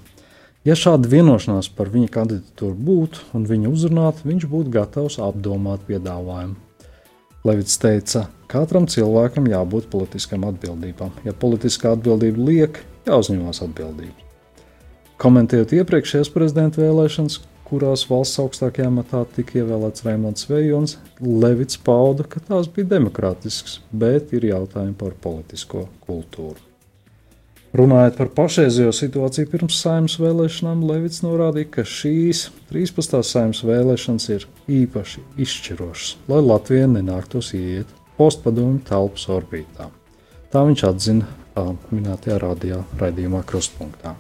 Ja 0.68 0.76
šāda 0.76 1.08
vienošanās 1.08 1.70
par 1.72 1.88
viņa 1.94 2.12
kandidatūru 2.12 2.76
būtu 2.76 3.30
un 3.38 3.46
viņa 3.48 3.70
uzrunātu, 3.72 4.26
viņš 4.28 4.48
būtu 4.52 4.74
gatavs 4.76 5.16
apdomāt 5.24 5.86
piedāvājumu. 5.88 6.58
Levits 7.48 7.80
teica, 7.80 8.26
ka 8.52 8.60
katram 8.66 8.90
cilvēkam 8.92 9.48
jābūt 9.48 9.88
politiskam 9.94 10.44
atbildībām. 10.50 11.14
Ja 11.24 11.32
politiskā 11.32 11.94
atbildība 11.96 12.44
liek, 12.50 12.82
jāuzņemas 13.08 13.64
atbildība. 13.64 14.28
Komentējot 15.20 15.78
iepriekšējās 15.80 16.32
prezidenta 16.36 16.84
vēlēšanas, 16.84 17.40
kurās 17.70 18.06
valsts 18.10 18.42
augstākajā 18.44 18.90
matā 18.94 19.22
tika 19.36 19.62
ievēlēts 19.62 20.06
Raimons 20.08 20.48
Vejons, 20.50 20.98
Levits 21.22 21.78
pauda, 21.86 22.26
ka 22.26 22.42
tās 22.44 22.70
bija 22.74 22.96
demokrātiskas, 22.96 23.80
bet 23.92 24.34
ir 24.34 24.50
jautājumi 24.50 24.98
par 24.98 25.14
politisko 25.22 25.86
kultūru. 26.08 26.58
Runājot 27.70 28.16
par 28.18 28.32
pašreizējo 28.34 28.90
situāciju 28.98 29.50
pirms 29.52 29.78
saimnes 29.84 30.16
vēlēšanām, 30.18 30.82
Levits 30.90 31.22
norādīja, 31.22 31.70
ka 31.76 31.86
šīs 31.86 32.48
13. 32.72 33.20
saimnes 33.22 33.62
vēlēšanas 33.62 34.26
ir 34.34 34.48
īpaši 34.80 35.22
izšķirošas, 35.46 36.16
lai 36.32 36.42
Latvija 36.42 36.88
nenāktos 36.90 37.52
ieiet 37.54 37.92
postpadomju 38.18 38.82
telpas 38.90 39.28
orbītā. 39.30 39.92
Tā 40.50 40.66
viņš 40.66 40.86
atzina 40.90 41.30
minētajā 41.94 42.40
radio 42.42 42.82
raidījumā 42.98 43.44
Krustpunktā. 43.46 44.16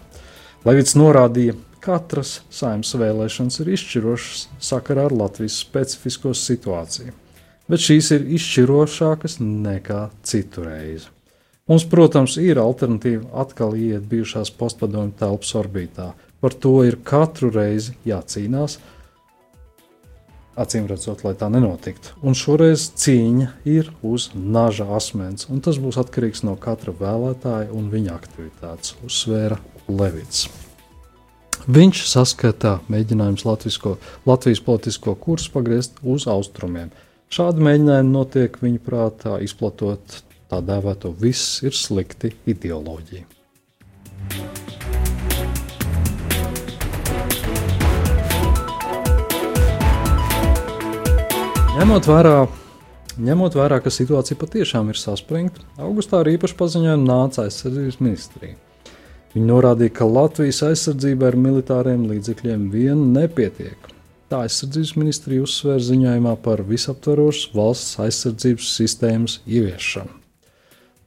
Levits 0.68 0.94
norādīja, 1.00 1.56
Katras 1.80 2.42
saimnes 2.52 2.92
vēlēšanas 3.00 3.62
ir 3.63 3.70
izšķirošas 3.78 4.42
sakarā 4.70 5.06
ar 5.08 5.15
Latvijas 5.15 5.62
specifisko 5.63 6.34
situāciju, 6.36 7.13
bet 7.72 7.86
šīs 7.86 8.12
ir 8.18 8.28
izšķirošākas 8.36 9.39
nekā 9.39 10.10
citu 10.28 10.68
reizi. 10.68 11.08
Mums, 11.70 11.86
protams, 11.86 12.36
ir 12.42 12.60
alternatīva 12.60 13.30
atkal 13.44 13.76
iet 13.78 14.08
bijušās 14.10 14.50
postpadomju 14.58 15.13
telpas 15.20 15.52
orbītā. 15.56 16.12
Par 16.42 16.56
to 16.56 16.80
ir 16.88 16.98
katru 17.06 17.52
reizi 17.54 17.96
jācīnās. 18.10 18.80
acīm 20.60 20.88
redzot, 20.89 21.22
lai 21.24 21.36
tā 21.39 21.48
nenotiktu. 21.48 22.18
Un 22.20 22.36
šoreiz 22.36 22.89
cīņa 23.00 23.52
ir 23.63 23.94
uz 24.04 24.32
naža 24.36 24.89
asmens, 24.98 25.48
un 25.48 25.62
tas 25.63 25.80
būs 25.80 25.96
atkarīgs 26.02 26.44
no 26.44 26.58
katra 26.60 26.92
vēlētāja 26.92 27.72
un 27.72 27.88
viņa 27.94 28.18
aktivitātes, 28.18 28.98
uzsvēra 29.06 29.62
Levits. 29.88 30.50
Viņš 31.67 32.06
saskata 32.08 32.78
mēģinājumus 32.88 33.43
Latvijas 33.45 34.62
politisko 34.63 35.15
kursu 35.19 35.52
pagriezt 35.52 35.98
uz 36.08 36.24
austrumiem. 36.32 36.88
Šādi 37.30 37.62
mēģinājumi 37.65 38.13
notiek 38.13 38.56
viņa 38.62 38.80
prātā, 38.86 39.36
izplatot 39.43 40.22
tā 40.50 40.62
dēvēto 40.65 41.12
viss 41.19 41.60
ir 41.67 41.76
slikti 41.76 42.32
ideoloģiju. 42.50 43.28
Ņemot 51.80 52.10
vērā, 52.12 52.39
ņemot 53.24 53.60
vērā, 53.60 53.78
ka 53.84 53.91
situācija 53.93 54.39
patiešām 54.39 54.89
ir 54.91 54.98
saspringta, 55.00 55.63
augustā 55.80 56.24
ar 56.24 56.32
īpašu 56.34 56.58
paziņojumu 56.60 57.08
nāca 57.08 57.45
aizsardzības 57.45 58.02
ministrija. 58.04 58.58
Viņi 59.34 59.46
norādīja, 59.46 59.94
ka 60.00 60.08
Latvijas 60.10 60.63
aizsardzība 60.65 61.28
ar 61.30 61.38
militāriem 61.38 62.08
līdzekļiem 62.10 62.70
vien 62.74 63.12
nepietiek. 63.13 63.78
Tā 64.30 64.44
aizsardzības 64.46 64.96
ministrija 64.98 65.44
uzsvēra 65.46 65.82
ziņojumā 65.82 66.36
par 66.46 66.62
visaptvarošas 66.65 67.54
valsts 67.54 68.00
aizsardzības 68.02 68.72
sistēmas 68.78 69.39
ieviešanu. 69.46 70.10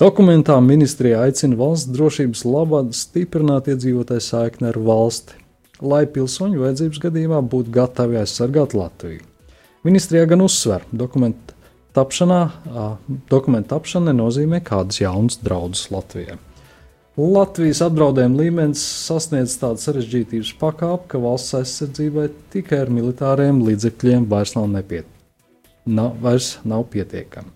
Dokumentā 0.02 0.56
ministrija 0.62 1.20
aicina 1.26 1.58
valsts 1.58 1.90
drošības 1.94 2.44
labad 2.48 2.94
stiprināt 2.98 3.68
iedzīvotāju 3.70 4.24
saikni 4.26 4.70
ar 4.70 4.78
valsti, 4.82 5.32
lai 5.82 6.04
pilsoņu 6.10 6.62
vajadzības 6.62 6.98
gadījumā 7.02 7.42
būtu 7.52 7.74
gatavi 7.74 8.18
aizsargāt 8.22 8.74
Latviju. 8.74 9.22
Ministrijā 9.86 10.26
gan 10.30 10.42
uzsver, 10.42 10.82
dokumentu 10.94 11.54
tapšana 11.94 12.40
nenozīmē 14.10 14.62
kādas 14.66 15.02
jaunas 15.02 15.38
draudus 15.42 15.90
Latvijai. 15.94 16.38
Latvijas 17.12 17.82
apdraudējuma 17.84 18.38
līmenis 18.40 18.82
sasniedz 19.04 19.58
tādu 19.60 19.82
sarežģītības 19.82 20.54
pakāpi, 20.56 21.10
ka 21.12 21.18
valsts 21.20 21.52
aizsardzībai 21.58 22.30
tikai 22.54 22.78
ar 22.86 22.92
militāriem 22.92 23.58
līdzekļiem 23.66 24.24
vairs 24.30 24.54
nav, 24.56 24.70
nepiet... 24.72 25.04
nav, 25.84 26.14
vairs 26.24 26.54
nav 26.64 26.86
pietiekami. 26.94 27.52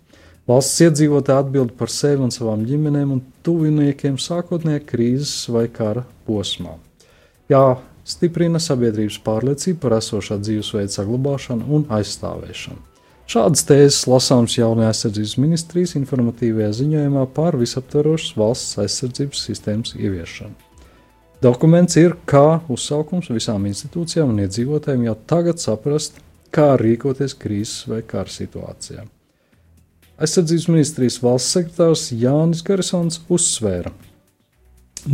Valsts 0.46 0.82
iedzīvotāji 0.84 1.40
atbild 1.46 1.72
par 1.78 1.88
sevi 1.88 2.26
un 2.26 2.34
savām 2.34 2.66
ģimenēm 2.68 3.14
un 3.16 3.22
tuviniekiem 3.48 4.18
sākotnēji 4.20 4.84
krīzes 4.90 5.48
vai 5.48 5.64
kara 5.72 6.04
posmā. 6.28 6.76
Jā, 7.48 7.78
stiprina 8.04 8.60
sabiedrības 8.60 9.22
pārliecību 9.24 9.80
par 9.86 9.96
esošā 10.02 10.36
dzīvesveida 10.42 10.92
saglabāšanu 10.98 11.72
un 11.78 11.88
aizstāvēšanu. 11.96 12.95
Šādas 13.26 13.64
tēzes 13.66 14.04
lasāms 14.06 14.54
jaunajā 14.54 14.92
aizsardzības 14.92 15.32
ministrijas 15.42 15.96
informatīvajā 15.98 16.68
ziņojumā 16.78 17.24
par 17.34 17.56
visaptverošas 17.58 18.36
valsts 18.38 18.76
aizsardzības 18.78 19.40
sistēmas 19.48 19.96
ieviešanu. 19.98 20.54
Dokuments 21.42 21.98
ir 21.98 22.14
kā 22.30 22.60
uzsaukums 22.70 23.26
visām 23.34 23.66
institūcijām 23.66 24.30
un 24.30 24.44
iedzīvotājiem 24.44 25.08
jau 25.08 25.14
tagad 25.32 25.58
saprast, 25.58 26.20
kā 26.54 26.76
rīkoties 26.78 27.34
krīzes 27.40 27.88
vai 27.90 27.98
kara 28.06 28.30
situācijā. 28.30 29.02
Aizsardzības 30.22 30.68
ministrijas 30.70 31.18
valsts 31.20 31.56
sekretārs 31.58 32.04
Jānis 32.14 32.62
Garisons 32.64 33.18
uzsvēra, 33.26 33.90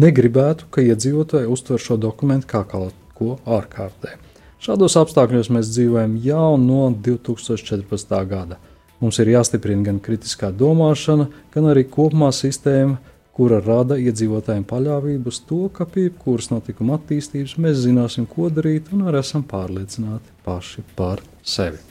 negribētu, 0.04 0.68
ka 0.68 0.84
iedzīvotāji 0.84 1.48
uztver 1.56 1.80
šo 1.80 1.96
dokumentu 2.04 2.52
kā 2.52 2.62
kaut 2.68 3.16
ko 3.16 3.38
ārkārtē. 3.48 4.18
Šādos 4.62 4.94
apstākļos 4.94 5.48
mēs 5.50 5.72
dzīvojam 5.74 6.12
jau 6.22 6.52
no 6.54 6.84
2014. 7.02 8.12
gada. 8.30 8.60
Mums 9.02 9.16
ir 9.18 9.32
jāstiprina 9.32 9.88
gan 9.88 9.96
kritiskā 9.98 10.52
domāšana, 10.54 11.24
gan 11.50 11.64
arī 11.66 11.82
kopumā 11.90 12.28
sistēma, 12.30 13.00
kura 13.34 13.58
rada 13.58 13.96
iedzīvotājiem 13.98 14.62
paļāvību 14.70 15.32
uz 15.32 15.40
to, 15.48 15.64
ka 15.74 15.82
pie 15.90 16.04
jebkuras 16.04 16.52
notikuma 16.52 16.94
attīstības 17.00 17.56
mēs 17.58 17.80
zināsim, 17.88 18.28
ko 18.30 18.52
darīt 18.54 18.92
un 18.94 19.08
arī 19.10 19.18
esam 19.24 19.42
pārliecināti 19.50 20.30
paši 20.46 20.84
par 20.94 21.24
sevi. 21.42 21.82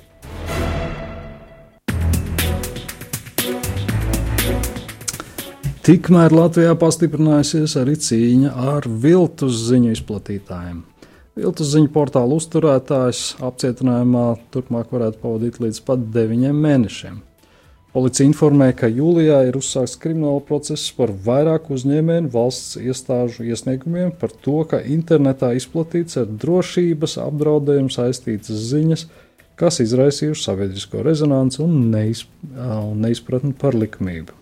Tikmēr 5.84 6.32
Latvijā 6.32 6.78
pastiprinājusies 6.80 7.76
arī 7.84 7.98
cīņa 8.00 8.56
ar 8.78 8.88
viltus 8.88 9.60
ziņu 9.68 9.92
izplatītājiem. 9.98 10.80
Viltus 11.32 11.70
ziņu 11.72 11.88
portāla 11.96 12.36
uzturētājs 12.36 13.38
apcietinājumā 13.40 14.24
turpmāk 14.52 14.90
varētu 14.92 15.22
pavadīt 15.22 15.62
līdz 15.64 15.78
pat 15.88 16.02
deviņiem 16.12 16.58
mēnešiem. 16.66 17.22
Policija 17.92 18.28
informē, 18.28 18.70
ka 18.76 18.88
jūlijā 18.88 19.38
ir 19.48 19.58
uzsākts 19.60 19.98
krimināla 20.00 20.42
process 20.48 20.92
par 20.96 21.12
vairāku 21.26 21.76
uzņēmēju 21.76 22.32
valsts 22.32 22.78
iestāžu 22.80 23.44
iesniegumiem 23.48 24.14
par 24.20 24.32
to, 24.44 24.62
ka 24.68 24.80
internetā 24.84 25.54
izplatīts 25.56 26.20
ar 26.20 26.28
drošības 26.44 27.18
apdraudējumu 27.24 27.92
saistītas 27.92 28.64
ziņas, 28.72 29.06
kas 29.60 29.80
izraisījušas 29.84 30.48
sabiedrisko 30.48 31.04
rezonanci 31.08 31.60
un, 31.64 31.78
neizp 31.92 32.32
un 32.52 33.04
neizpratni 33.04 33.52
par 33.60 33.76
likumību. 33.80 34.36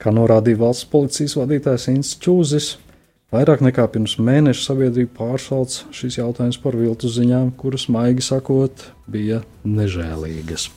Kā 0.00 0.12
norādīja 0.12 0.60
valsts 0.60 0.88
policijas 0.92 1.36
vadītājs 1.40 1.88
Inns 1.92 2.14
Čūzis, 2.20 2.74
vairāk 3.34 3.62
nekā 3.64 3.84
pirms 3.92 4.16
mēneša 4.22 4.64
sabiedrība 4.70 5.12
pārsauc 5.18 5.74
šis 5.94 6.18
jautājums 6.20 6.58
par 6.62 6.76
viltu 6.78 7.10
ziņām, 7.12 7.52
kuras, 7.60 7.88
maigi 7.92 8.24
sakot, 8.24 8.88
bija 9.10 9.42
nežēlīgas. 9.68 10.68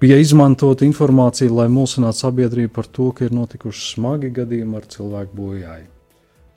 Bija 0.00 0.16
izmantota 0.16 0.86
informācija, 0.86 1.52
lai 1.52 1.68
mulsinātu 1.68 2.22
sabiedrību 2.22 2.72
par 2.72 2.86
to, 2.88 3.10
ka 3.12 3.26
ir 3.26 3.34
notikuši 3.36 3.90
smagi 3.94 4.30
gadījumi 4.38 4.78
ar 4.78 4.86
cilvēku 4.88 5.36
bojāju. 5.36 5.88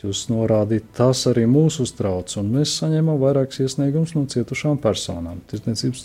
Jūs 0.03 0.25
norādījāt, 0.27 0.89
tas 0.95 1.21
arī 1.31 1.45
mūs 1.47 1.79
uztrauc, 1.83 2.31
un 2.39 2.49
mēs 2.57 2.73
saņēmām 2.81 3.19
vairākus 3.21 3.61
iesniegumus 3.63 4.15
no 4.17 4.25
cietušām 4.31 4.79
personām, 4.83 5.39
tirdzniecības 5.47 6.03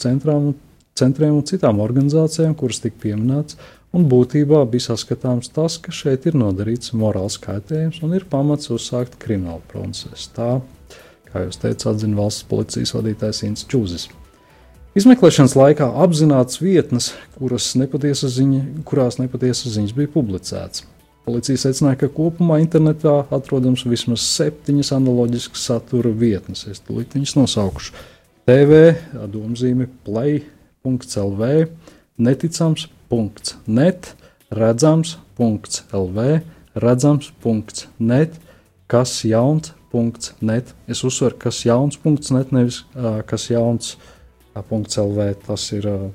centriem 0.99 1.35
un 1.39 1.47
citām 1.47 1.83
organizācijām, 1.83 2.55
kuras 2.59 2.79
tika 2.83 2.99
pieminētas, 3.03 3.59
un 3.96 4.07
būtībā 4.11 4.62
bija 4.70 4.90
saskatāms 4.90 5.53
tas, 5.55 5.79
ka 5.81 5.94
šeit 5.94 6.27
ir 6.29 6.37
nodarīts 6.38 6.94
morāls 6.96 7.38
kaitējums 7.42 8.03
un 8.05 8.14
ir 8.18 8.27
pamats 8.31 8.70
uzsākt 8.74 9.18
kriminālu 9.22 9.64
procesu. 9.70 10.31
Tā, 10.37 10.51
kā 11.31 11.46
jūs 11.46 11.61
teicāt, 11.62 11.87
atzina 11.94 12.20
valsts 12.20 12.46
policijas 12.48 12.94
vadītājs 12.96 13.44
Inns 13.48 13.66
Čūzis. 13.68 14.09
Izmeklēšanas 14.98 15.55
laikā 15.55 15.87
apzināts 16.03 16.59
vietnes, 16.59 17.12
nepatiesa 17.79 18.31
ziņa, 18.33 18.62
kurās 18.88 19.20
nepatiesas 19.20 19.77
ziņas 19.77 19.94
bija 19.94 20.11
publicētas. 20.11 20.87
Policija 21.29 21.61
secināja, 21.61 21.98
ka 22.01 22.09
kopumā 22.09 22.57
internetā 22.62 23.18
atrodams 23.37 23.85
vismaz 23.85 24.24
septiņas 24.24 24.94
analoģiskas 24.96 25.66
satura 25.68 26.09
vietnes. 26.09 26.64
Es 26.72 26.81
tulīt 26.81 27.12
viņas 27.14 27.35
nosaukšu. 27.37 27.92
TV, 28.48 28.94
domzīme, 29.29 29.90
play.lv, 30.09 31.51
neticams 32.16 32.87
redzams.net, 33.11 34.14
redzams.lv, 34.51 36.40
redzams.net, 36.75 38.33
kas 38.87 39.25
jauns.net. 39.25 40.75
Es 40.88 41.05
uzsveru, 41.05 41.37
kas 41.38 41.64
jauns.net, 41.64 42.53
nevis 42.53 42.85
kas 43.27 43.49
jauns.lv. 43.51 45.35
Tas 45.47 45.73
ir 45.73 45.88
uh, 45.88 46.11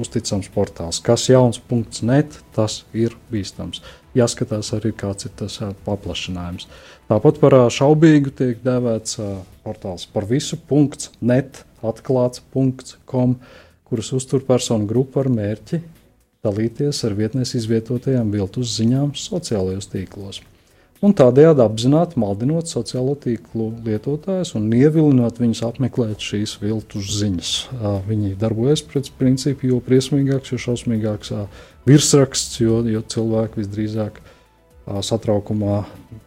uzticams 0.00 0.48
portāls. 0.52 1.00
Kas 1.02 1.28
jauns.net, 1.28 2.40
tas 2.54 2.84
ir 2.92 3.16
bīstams. 3.30 3.82
Jāskatās 4.16 4.72
arī, 4.74 4.92
kāds 4.92 5.28
ir 5.28 5.34
tas 5.38 5.60
uh, 5.62 5.72
paplašinājums. 5.86 6.68
Tāpat 7.10 7.40
par 7.42 7.56
uh, 7.56 7.68
šaubīgu 7.72 8.32
tiek 8.36 8.60
dēvēts 8.64 9.20
uh, 9.20 9.40
portāls 9.64 10.06
par 10.10 10.28
visu. 10.28 10.58
.net, 11.20 11.64
atklāts.com, 11.80 13.38
kuras 13.88 14.12
uztur 14.12 14.44
personu 14.44 14.86
grupu 14.86 15.22
ar 15.22 15.30
mērķi 15.32 15.80
dalīties 16.46 17.02
ar 17.06 17.16
vietnēs 17.18 17.56
izvietotajām 17.58 18.30
viltus 18.32 18.76
ziņām 18.78 19.12
sociālajos 19.18 19.90
tīklos. 19.92 20.40
Un 21.00 21.14
tādējādi 21.16 21.62
apzināti 21.64 22.20
maldinot 22.20 22.68
sociālo 22.68 23.14
tīklu 23.16 23.70
lietotājus 23.86 24.52
un 24.58 24.66
ievilinot 24.76 25.38
viņus 25.40 25.62
apmeklēt 25.70 26.20
šīs 26.20 26.58
viltus 26.60 27.08
ziņas. 27.16 27.52
Viņi 28.08 28.34
darbojas 28.40 28.82
pēc 28.84 29.08
principa, 29.16 29.64
jo 29.70 29.78
briesmīgāks, 29.86 30.52
jo 30.52 30.60
šausmīgāks 30.60 31.32
virsraksts, 31.88 32.60
jo, 32.60 32.82
jo 32.84 33.00
cilvēki 33.00 33.62
visdrīzāk 33.62 34.20
satraukumā 35.08 35.82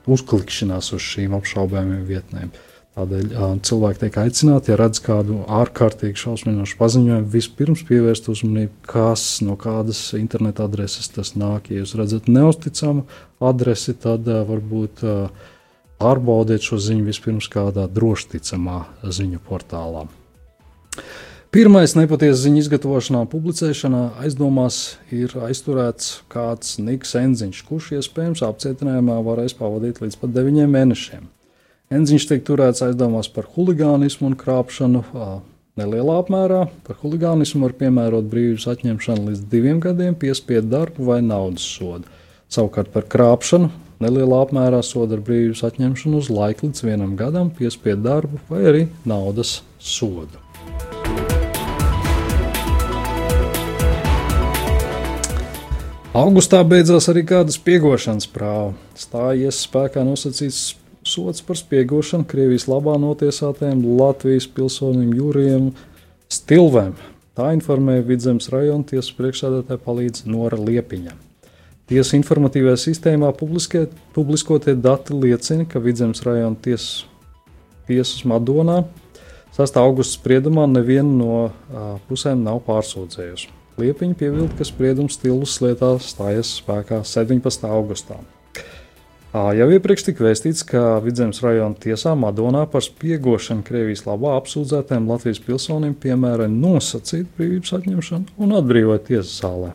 uzklikšķinās 0.09 0.89
uz 0.97 1.05
šīm 1.05 1.37
apšaubāmajām 1.37 2.09
vietnēm. 2.09 2.53
Tādēļ 2.93 3.31
cilvēki 3.65 4.03
tiek 4.03 4.17
aicināti, 4.21 4.69
ja 4.69 4.75
redz 4.77 4.99
kādu 5.01 5.39
ārkārtīgi 5.49 6.19
šausminošu 6.21 6.77
paziņojumu, 6.77 7.31
vispirms 7.33 7.81
pievērst 7.87 8.29
uzmanību, 8.29 8.75
kas 8.85 9.23
no 9.41 9.55
kādas 9.57 10.01
interneta 10.13 10.67
adreses 10.69 11.09
tas 11.15 11.33
nāk. 11.33 11.71
Ja 11.73 11.81
jūs 11.81 11.95
redzat 11.97 12.29
neusticamu 12.29 13.07
adresi, 13.41 13.97
tad 13.97 14.29
varbūt 14.29 15.01
pārbaudiet 15.97 16.61
šo 16.61 16.77
ziņu 16.85 17.09
vispirms 17.09 17.49
kādā 17.49 17.87
drošticamā 17.89 18.83
ziņu 19.09 19.41
portālā. 19.49 20.05
Pirmais 21.53 21.97
nepatiesa 21.97 22.45
ziņu 22.45 22.61
izgatavošanā 22.63 23.27
publicēšanā 23.29 24.05
aizdomās 24.21 24.99
ir 25.13 25.33
aizturēts 25.49 26.19
kāds 26.29 26.79
Niks 26.81 27.17
Enziņš, 27.17 27.65
kurš 27.65 27.91
iespējams 27.99 28.41
apcietinājumā 28.45 29.19
varēs 29.25 29.57
pavadīt 29.57 30.01
līdz 30.01 30.17
pat 30.21 30.33
deviņiem 30.37 30.77
mēnešiem. 30.77 31.29
Enziņš 31.93 32.23
tiek 32.25 32.39
turēts 32.41 32.81
aizdomās 32.81 33.27
par 33.29 33.45
huligānismu 33.53 34.31
un 34.31 34.35
krāpšanu 34.39 35.03
nelielā 35.77 36.15
apmērā. 36.23 36.63
Par 36.87 36.97
huligānismu 37.03 37.67
var 37.67 37.75
piemērot 37.77 38.31
brīvības 38.31 38.65
atņemšanu 38.71 39.27
līdz 39.27 39.43
diviem 39.51 39.81
gadiem, 39.83 40.15
piespiedu 40.17 40.71
darbu 40.71 41.05
vai 41.11 41.19
naudas 41.21 41.67
sodu. 41.75 42.09
Savukārt 42.49 42.89
par 42.95 43.05
krāpšanu 43.13 43.69
nelielā 44.01 44.41
apmērā 44.47 44.81
soda 44.81 45.19
ar 45.19 45.23
brīvības 45.27 45.61
atņemšanu 45.69 46.23
uz 46.23 46.33
laiku 46.33 46.71
līdz 46.71 46.85
vienam 46.87 47.13
gadam, 47.19 47.53
piespiedu 47.53 48.07
darbu 48.09 48.41
vai 48.49 48.65
arī 48.73 48.85
naudas 49.05 49.59
sodu. 49.77 50.41
Augustā 56.17 56.65
beidzās 56.65 57.05
arī 57.09 57.21
kāda 57.25 57.53
spiegošanas 57.53 58.25
prāva. 58.33 58.73
Stājies 58.97 59.61
spēkā 59.67 60.01
nosacīts 60.05 60.71
sots 61.13 61.43
par 61.45 61.59
spiegošanu 61.59 62.25
Krievijas 62.29 62.65
labā 62.71 62.95
notiesātajam 63.01 63.83
Latvijas 63.99 64.47
pilsonim 64.49 65.13
Jurijam 65.17 65.71
Stilvēm. 66.33 66.95
Tā 67.37 67.51
informēja 67.55 68.05
Vidzemes 68.07 68.49
rajona 68.53 68.85
tiesas 68.89 69.13
priekšsēdētāja 69.17 69.81
palīdz 69.85 70.25
Nora 70.29 70.57
Liepiņa. 70.57 71.15
Tiesas 71.89 72.13
informatīvajā 72.17 72.79
sistēmā 72.87 73.31
publiskie, 73.37 73.87
publiskotie 74.15 74.75
dati 74.79 75.15
liecina, 75.17 75.65
ka 75.69 75.81
Vidzemes 75.83 76.23
rajona 76.25 76.57
tiesas, 76.63 77.05
tiesas 77.89 78.21
Madonā 78.29 78.83
6. 79.53 79.75
augusta 79.77 80.17
spriedumā 80.17 80.63
neviena 80.65 81.09
no 81.13 81.33
uh, 81.45 81.97
pusēm 82.09 82.39
nav 82.41 82.63
pārsūdzējusi. 82.65 83.51
Liepiņa 83.77 84.17
piebilda, 84.17 84.53
ka 84.57 84.65
spriedums 84.65 85.19
stilus 85.19 85.59
lietā 85.61 85.91
stājas 86.01 86.55
spēkā 86.61 87.03
17. 87.05 87.67
augustā. 87.69 88.17
Jau 89.33 89.65
iepriekš 89.73 90.03
tika 90.05 90.27
vēstīts, 90.27 90.61
ka 90.69 90.99
Vidzemes 91.01 91.39
rajona 91.41 91.73
tiesā 91.81 92.11
Madonā 92.13 92.67
par 92.69 92.83
spiegošanu 92.85 93.65
Krievijas 93.65 94.03
labā 94.05 94.35
apsūdzētiem 94.37 95.07
Latvijas 95.09 95.41
pilsonim 95.41 95.95
piemēra 95.97 96.45
nosacītu 96.51 97.31
brīvības 97.39 97.73
atņemšanu 97.79 98.37
un 98.45 98.53
atbrīvoja 98.59 99.01
tiesas 99.07 99.33
zālē. 99.41 99.71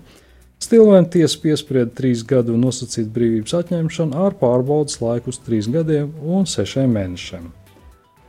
Stilvēna 0.63 1.11
tiesa 1.11 1.43
piesprieda 1.43 1.91
trīs 1.99 2.23
gadu 2.23 2.55
nosacītu 2.55 3.11
brīvības 3.19 3.57
atņemšanu 3.59 4.23
ar 4.29 4.39
pārbaudas 4.39 5.03
laiku 5.03 5.35
uz 5.35 5.43
trīs 5.43 5.67
gadiem 5.75 6.15
un 6.23 6.47
sešiem 6.47 6.95
mēnešiem. 6.95 7.51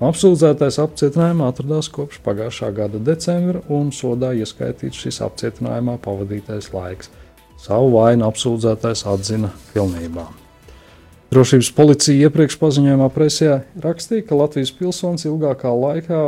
Apsūdzētais 0.10 0.82
apcietinājumā 0.82 1.54
atradās 1.54 1.94
kopš 1.94 2.24
pagājušā 2.26 2.74
gada 2.74 3.06
decembra 3.06 3.62
un 3.70 3.94
sodā 3.94 4.34
ieskaitīts 4.34 5.06
šis 5.06 5.22
apcietinājumā 5.30 6.00
pavadītais 6.02 6.74
laiks. 6.74 7.13
Savu 7.62 8.00
vainu 8.00 8.32
apsūdzētais 8.34 9.06
atzina 9.13 9.54
pilnībā. 9.76 10.32
Drošības 11.30 11.68
policija 11.78 12.26
iepriekš 12.26 12.56
paziņojumā 12.58 13.06
presijā 13.13 13.60
rakstīja, 13.84 14.24
ka 14.26 14.38
Latvijas 14.39 14.72
pilsonis 14.74 15.28
ilgākā 15.30 15.70
laikā, 15.70 16.22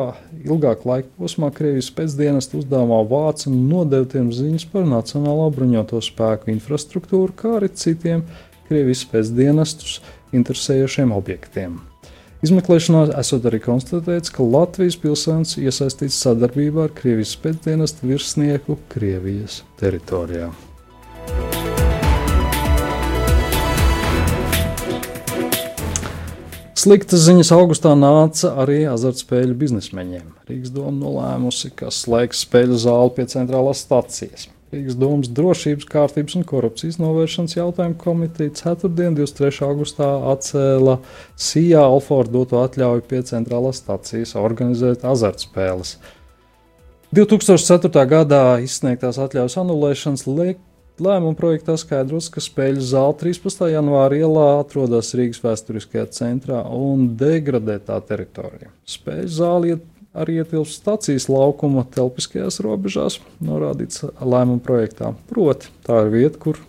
ilgākā 0.46 0.86
laika 0.86 1.10
posmā 1.18 1.50
Krievijas 1.56 1.90
pēcdienas 1.98 2.52
uzdevumā 2.54 3.00
vāca 3.10 3.48
un 3.50 3.64
nodeva 3.66 4.06
tiem 4.12 4.30
ziņas 4.30 4.68
par 4.70 4.86
Nacionālo 4.86 5.48
bruņoto 5.56 6.04
spēku 6.06 6.54
infrastruktūru, 6.54 7.34
kā 7.34 7.56
arī 7.58 7.72
citiem 7.74 8.22
Krievijas 8.70 9.02
pēcdienestus 9.10 9.98
interesējošiem 10.38 11.16
objektiem. 11.18 11.80
Izmeklēšanā 12.46 13.08
esot 13.18 13.50
arī 13.50 13.58
konstatēts, 13.66 14.30
ka 14.30 14.46
Latvijas 14.46 15.00
pilsonis 15.02 15.58
iesaistīts 15.58 16.22
sadarbībā 16.28 16.86
ar 16.92 16.94
Krievijas 17.02 17.34
pēcdienestu 17.42 18.14
virsnieku 18.14 18.78
Krievijas 18.94 19.64
teritorijā. 19.82 20.54
Sliktas 26.82 27.28
ziņas 27.28 27.52
augustā 27.54 27.91
nāca 27.94 28.56
arī 28.63 28.80
azartspēļu 28.89 29.54
biznesmeņiem. 29.60 30.30
Rīgas 30.48 30.72
doma 30.74 30.94
nolēmusi, 30.96 31.70
ka 31.78 31.91
slēgs 31.94 32.39
spēļu 32.48 32.80
zāli 32.82 33.12
pie 33.17 33.26
centrālās 33.30 33.84
stācijas. 33.86 34.48
Rīgas 34.74 34.96
domas 34.98 35.30
drošības, 35.38 35.86
kārtības 35.91 36.39
un 36.39 36.48
korupcijas 36.48 36.98
novēršanas 37.04 37.54
jautājumu 37.60 38.00
komiteja 38.02 38.56
4. 38.63 38.89
23. 38.98 39.52
augustā 39.67 40.08
atcēla 40.32 40.98
SIA 41.36 41.84
Alford 41.84 42.34
doto 42.34 42.63
atļauju 42.63 43.06
pie 43.12 43.22
centrālās 43.30 43.84
stācijas 43.84 44.34
organizēt 44.41 45.06
azartspēles. 45.06 46.00
2004. 47.13 48.08
gadā 48.15 48.44
izsniegtās 48.65 49.22
atļaujas 49.22 49.60
anulēšanas 49.62 50.26
liek 50.32 50.65
Lēmuma 51.02 51.34
projektā 51.34 51.74
skaidrots, 51.82 52.28
ka 52.30 52.42
spēļu 52.44 52.82
zāle 52.86 53.16
13. 53.18 53.64
janvāra 53.72 54.20
ielā 54.20 54.44
atrodas 54.60 55.16
Rīgas 55.18 55.40
vēsturiskajā 55.42 56.04
centrā 56.14 56.60
un 56.78 57.08
degradētā 57.18 57.98
teritorijā. 58.06 58.70
Spēļu 58.86 59.32
zāle 59.34 59.80
arī 60.14 60.38
ietilpst 60.44 60.78
stācijas 60.84 61.26
laukuma 61.32 61.88
telpiskajās 61.96 62.62
robežās, 62.62 63.18
norādīts 63.42 64.04
lēmuma 64.20 64.62
projektā. 64.62 65.16
Proti, 65.32 65.74
tā 65.88 66.04
ir 66.06 66.14
vieta, 66.14 66.38
kur 66.44 66.62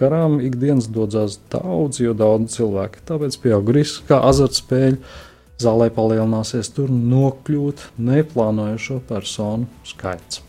garām 0.00 0.40
ikdienas 0.42 0.90
dodas 0.90 1.38
daudz, 1.52 2.02
jo 2.02 2.16
daudz 2.18 2.58
cilvēku. 2.58 3.04
Tāpēc 3.06 3.38
pieaug 3.44 3.74
risks, 3.78 4.02
ka 4.10 4.24
azartspēļu 4.26 4.98
zālē 5.62 5.92
palielināsies 5.94 6.74
tur 6.74 6.90
nokļūt 6.90 7.92
neplānojošo 8.10 9.04
personu 9.06 9.70
skaits. 9.86 10.42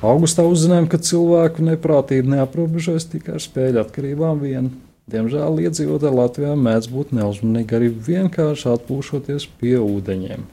Augustā 0.00 0.46
uzzinājām, 0.48 0.86
ka 0.88 0.96
cilvēku 0.96 1.60
neprātība 1.66 2.38
neaprobežojas 2.38 3.04
tikai 3.12 3.34
ar 3.36 3.42
spēļu 3.44 3.82
atkarībām 3.82 4.38
vien. 4.40 4.70
Diemžēl 5.12 5.58
iedzīvotāji 5.66 6.16
Latvijā 6.16 6.52
mēdz 6.56 6.86
būt 6.88 7.10
neuzmanīgi 7.18 7.76
arī 7.76 7.90
vienkārši 8.06 8.70
atpūšoties 8.72 9.44
pie 9.60 9.74
ūdeņiem. 9.82 10.46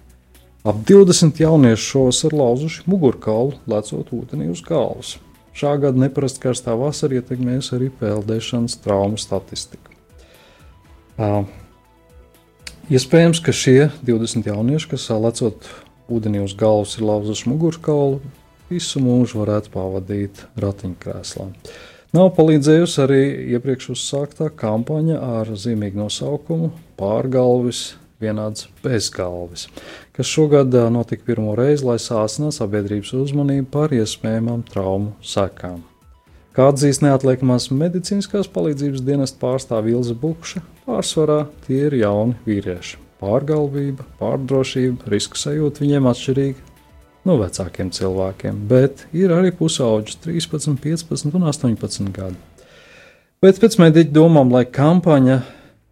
Ap 0.67 0.81
20 0.89 1.39
jauniešu 1.39 1.85
šos 1.85 2.19
ir 2.27 2.35
lauzuši 2.35 2.83
mugurkaulu, 2.91 3.53
lecot 3.71 4.11
ūdenī 4.17 4.49
uz 4.51 4.59
galvas. 4.65 5.13
Šā 5.55 5.77
gada 5.79 6.01
neparasti 6.03 6.43
karstā 6.43 6.75
vasara 6.75 7.21
ietekmēs 7.21 7.71
arī 7.77 7.87
peldēšanas 8.01 8.75
traumu 8.83 9.15
statistiku. 9.21 9.95
Uh, 11.15 11.47
iespējams, 12.91 13.39
ka 13.39 13.55
šie 13.55 13.93
20 14.03 14.51
jaunieši, 14.51 14.91
kas 14.91 15.07
lecot 15.15 15.71
ūdenī 16.11 16.43
uz 16.43 16.57
galvas, 16.57 16.97
ir 16.99 17.07
lauzuši 17.07 17.47
mugurkaulu, 17.53 18.19
visu 18.71 19.01
mūžu 19.03 19.43
varētu 19.43 19.71
pavadīt 19.73 20.43
ratiņkrēslā. 20.59 21.47
Nav 22.15 22.31
palīdzējusi 22.37 22.99
arī 23.03 23.21
iepriekš 23.57 23.91
uzsāktā 23.93 24.47
kampaņa 24.55 25.17
ar 25.41 25.49
zīmīgu 25.59 25.99
nosaukumu 26.05 26.71
Pārgalvis 26.97 27.97
vienāds 28.21 28.65
bezgalvis, 28.81 29.67
kas 30.15 30.29
šogad 30.31 30.73
notika 30.93 31.27
pirmo 31.27 31.53
reizi, 31.57 31.85
lai 31.85 31.99
sāsinātu 32.01 32.57
sabiedrības 32.57 33.13
uzmanību 33.19 33.67
par 33.75 33.93
iespējamām 33.93 34.63
traumu 34.71 35.13
sekām. 35.21 35.83
Kā 36.57 36.71
atzīst 36.71 37.03
neatliekamās 37.05 37.67
medicīniskās 37.69 38.49
palīdzības 38.49 39.03
dienesta 39.05 39.37
pārstāvja 39.43 39.99
Ilza 39.99 40.15
Bukša, 40.17 40.63
pārsvarā 40.87 41.43
tie 41.67 41.83
ir 41.91 41.99
jauni 41.99 42.33
vīrieši. 42.47 42.97
Pārgalvība, 43.21 44.05
pārdrošība, 44.17 45.05
riska 45.13 45.37
sajūta 45.37 45.85
viņiem 45.85 46.09
atšķirīga 46.09 46.66
no 47.27 47.37
vecākiem 47.41 47.91
cilvēkiem, 47.93 48.63
bet 48.69 49.05
ir 49.15 49.33
arī 49.35 49.51
pusauģis 49.55 50.21
13, 50.23 50.79
15 50.83 51.35
un 51.37 51.47
18 51.51 52.13
gadi. 52.15 52.39
Bet 53.43 53.59
pēc 53.61 53.77
mediķa 53.77 54.15
domām, 54.15 54.49
lai 54.49 54.63
kampaņa 54.65 55.41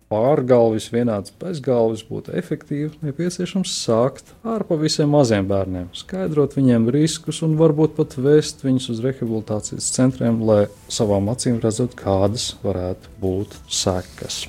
pārgalvis 0.10 0.88
vienāds 0.94 1.34
bezgalvis 1.42 2.04
būtu 2.06 2.34
efektīva, 2.38 2.92
nepieciešams 3.06 3.74
sākt 3.86 4.34
ar 4.46 4.66
pavisam 4.70 5.14
maziem 5.14 5.48
bērniem, 5.50 5.90
skaidrot 5.98 6.58
viņiem 6.58 6.90
riskus 6.94 7.42
un 7.46 7.58
varbūt 7.60 7.98
pat 7.98 8.18
vēst 8.22 8.66
viņus 8.66 8.92
uz 8.94 9.02
rehabilitācijas 9.06 9.94
centriem, 9.98 10.42
lai 10.46 10.66
savām 10.90 11.30
acīm 11.34 11.62
redzot, 11.64 11.98
kādas 12.00 12.54
varētu 12.66 13.18
būt 13.22 13.58
sekas. 13.70 14.46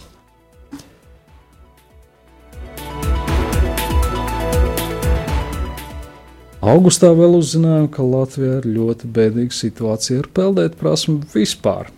Augustā 6.66 7.12
vēl 7.14 7.36
uzzinājām, 7.38 7.84
ka 7.94 8.02
Latvijā 8.02 8.56
ir 8.58 8.64
ļoti 8.74 9.06
bēdīga 9.14 9.54
situācija 9.54 10.24
ar 10.24 10.26
peldēt 10.34 10.74
prasmu 10.80 11.20
vispār. 11.30 11.92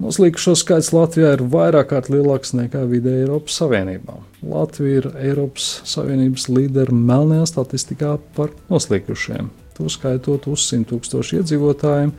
Noslīkušo 0.00 0.52
skaits 0.56 0.90
Latvijā 0.92 1.30
ir 1.36 1.44
vairāk 1.52 1.88
kārt 1.92 2.10
lielāks 2.12 2.52
nekā 2.56 2.82
vidēji 2.90 3.24
Eiropas 3.24 3.56
Savienībā. 3.60 4.18
Latvija 4.52 5.00
ir 5.00 5.08
Eiropas 5.30 5.70
Savienības 5.88 6.46
līdera 6.52 6.92
melnajā 6.92 7.48
statistikā 7.48 8.18
par 8.36 8.52
noslīkušiem. 8.68 9.48
To 9.78 9.88
skaitot 9.92 10.48
uz 10.52 10.66
100 10.68 10.88
tūkstošu 10.92 11.40
iedzīvotājiem, 11.40 12.12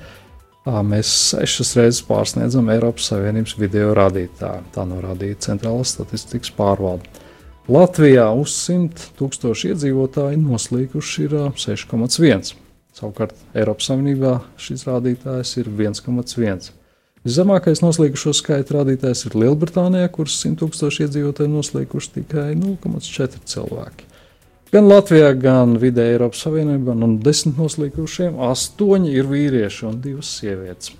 mēs 0.90 1.14
sešas 1.30 1.76
reizes 1.78 2.06
pārsniedzam 2.10 2.74
Eiropas 2.74 3.14
Savienības 3.14 3.58
video 3.62 3.94
rādītāju. 3.98 4.66
Tā 4.74 4.90
norādīja 4.90 5.44
Centrālās 5.50 5.94
statistikas 5.94 6.54
pārvalde. 6.58 7.21
Latvijā 7.70 8.26
uz 8.34 8.56
100 8.58 9.12
tūkstošu 9.20 9.76
iedzīvotāju 9.76 10.40
noslīkuši 10.42 11.26
ir 11.28 11.34
6,1. 11.62 12.56
Savukārt 12.98 13.36
Eiropas 13.54 13.92
Savienībā 13.92 14.40
šis 14.58 14.88
rādītājs 14.90 15.54
ir 15.62 15.70
1,1. 15.70 16.72
Viszemākais 17.22 17.84
noslīkušo 17.84 18.34
skaitu 18.34 18.80
rādītājs 18.80 19.28
ir 19.30 19.38
Lielbritānijā, 19.44 20.10
kuras 20.10 20.40
100 20.42 20.58
tūkstoši 20.64 21.06
iedzīvotāji 21.06 21.54
noslīkuši 21.54 22.16
tikai 22.16 22.48
0,4 22.58 23.44
cilvēki. 23.54 24.10
Gan 24.74 24.90
Latvijā, 24.90 25.30
gan 25.38 25.78
vidē 25.78 26.08
Eiropas 26.16 26.42
Savienībā 26.48 26.98
no 26.98 27.12
desmit 27.22 27.62
noslīkušiem 27.62 28.42
astoņi 28.42 29.14
ir 29.14 29.30
vīrieši 29.30 29.86
un 29.90 30.02
divas 30.02 30.34
sievietes. 30.40 30.96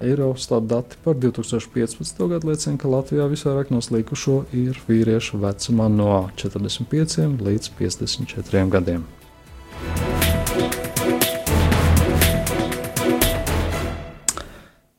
Eurostat 0.00 0.62
dati 0.68 0.96
par 1.04 1.14
2015. 1.14 2.28
gadu 2.28 2.50
liecina, 2.50 2.76
ka 2.76 2.88
Latvijā 2.88 3.24
visvairāk 3.32 3.70
noslīkušo 3.72 4.42
ir 4.52 4.76
vīriešu 4.88 5.40
vecumā 5.40 5.88
no 5.88 6.26
45 6.36 7.40
līdz 7.40 7.70
54 7.78 8.66
gadiem. 8.76 9.06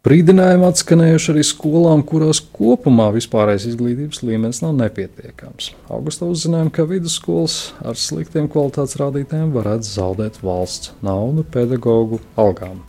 Brīdinājumi 0.08 0.64
atskanējuši 0.64 1.32
arī 1.34 1.42
skolām, 1.46 2.02
kurās 2.08 2.40
kopumā 2.40 3.10
vispārējais 3.14 3.68
izglītības 3.74 4.24
līmenis 4.24 4.64
nav 4.64 4.78
nepietiekams. 4.80 5.74
Augustā 5.94 6.26
uzzinājām, 6.32 6.72
ka 6.74 6.88
vidusskolas 6.90 7.76
ar 7.84 8.00
sliktiem 8.00 8.48
kvalitātes 8.50 8.98
rādītājiem 9.04 9.52
varētu 9.54 9.92
zaudēt 9.94 10.40
valsts 10.48 10.96
naudu 11.06 11.44
pedagoģu 11.52 12.24
algām. 12.40 12.86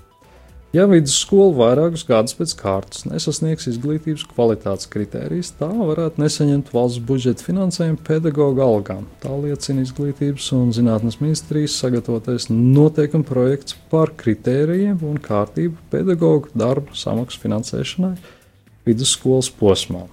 Ja 0.76 0.84
vidusskola 0.84 1.54
vairākus 1.56 2.02
gadus 2.04 2.34
pēc 2.36 2.50
kārtas 2.58 3.06
nesasniegs 3.08 3.70
izglītības 3.70 4.26
kvalitātes 4.28 4.90
kritērijas, 4.92 5.54
tā 5.56 5.68
varētu 5.72 6.20
nesaņemt 6.20 6.68
valsts 6.74 7.00
budžeta 7.08 7.46
finansējumu 7.46 8.02
pedagoģa 8.04 8.66
algām. 8.66 9.06
Tā 9.22 9.32
liecina 9.32 9.86
Izglītības 9.86 10.50
un 10.58 10.74
zinātnes 10.76 11.22
ministrijas 11.22 11.78
sagatavotais 11.80 12.50
noteikuma 12.52 13.24
projekts 13.24 13.78
par 13.88 14.12
kritērijiem 14.20 15.00
un 15.08 15.16
kārtību 15.24 15.88
pedagoģu 15.88 16.52
darbu 16.60 17.00
samaksu 17.00 17.40
finansēšanai 17.46 18.12
vidusskolas 18.84 19.48
posmā. 19.48 20.04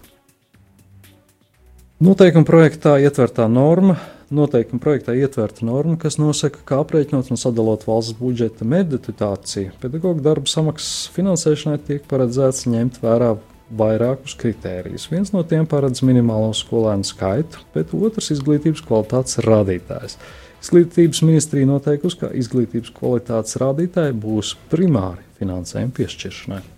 Noteikuma 2.00 2.48
projektā 2.48 2.96
ietvertā 3.04 3.52
norma 3.52 4.00
noteikuma 4.36 4.82
projektā 4.84 5.16
ietverta 5.18 5.66
norma, 5.66 5.98
kas 6.00 6.20
nosaka, 6.22 6.62
kā 6.68 6.82
aprēķinot 6.84 7.32
un 7.34 7.40
sadalot 7.40 7.86
valsts 7.88 8.16
budžeta 8.20 8.68
meditāciju. 8.68 9.74
Pedagoģa 9.82 10.26
darba 10.26 10.52
samaksas 10.52 11.10
finansēšanai 11.16 11.80
tiek 11.88 12.08
paredzēts 12.12 12.68
ņemt 12.70 13.02
vērā 13.04 13.36
vairākus 13.76 14.36
kritērijus. 14.38 15.08
Viens 15.10 15.34
no 15.34 15.42
tiem 15.48 15.66
paredz 15.70 16.04
minimālo 16.06 16.52
skolēnu 16.54 17.08
skaitu, 17.08 17.64
bet 17.74 17.96
otrs- 17.98 18.32
izglītības 18.36 18.84
kvalitātes 18.86 19.42
rādītājs. 19.46 20.20
Izglītības 20.62 21.22
ministrija 21.26 21.66
noteikusi, 21.70 22.20
ka 22.20 22.30
izglītības 22.34 22.94
kvalitātes 22.94 23.58
rādītāji 23.62 24.14
būs 24.22 24.56
primāri 24.70 25.26
finansējuma 25.40 25.94
piešķiršanai. 25.94 26.75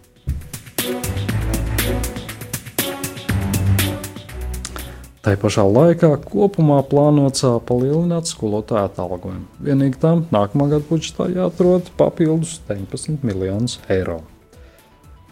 Tā 5.28 5.34
pašā 5.36 5.65
laikā 5.67 6.07
kopumā 6.23 6.78
plānots 6.88 7.43
palielināt 7.67 8.30
skolotāju 8.30 8.88
atalgojumu. 8.88 9.41
Vienīgi 9.59 9.99
tam 9.99 10.21
nākamā 10.32 10.69
gada 10.71 10.88
budžetā 10.88 11.28
jāatrod 11.34 11.89
papildus 11.99 12.53
19 12.69 13.25
miljonus 13.28 13.75
eiro. 13.91 14.21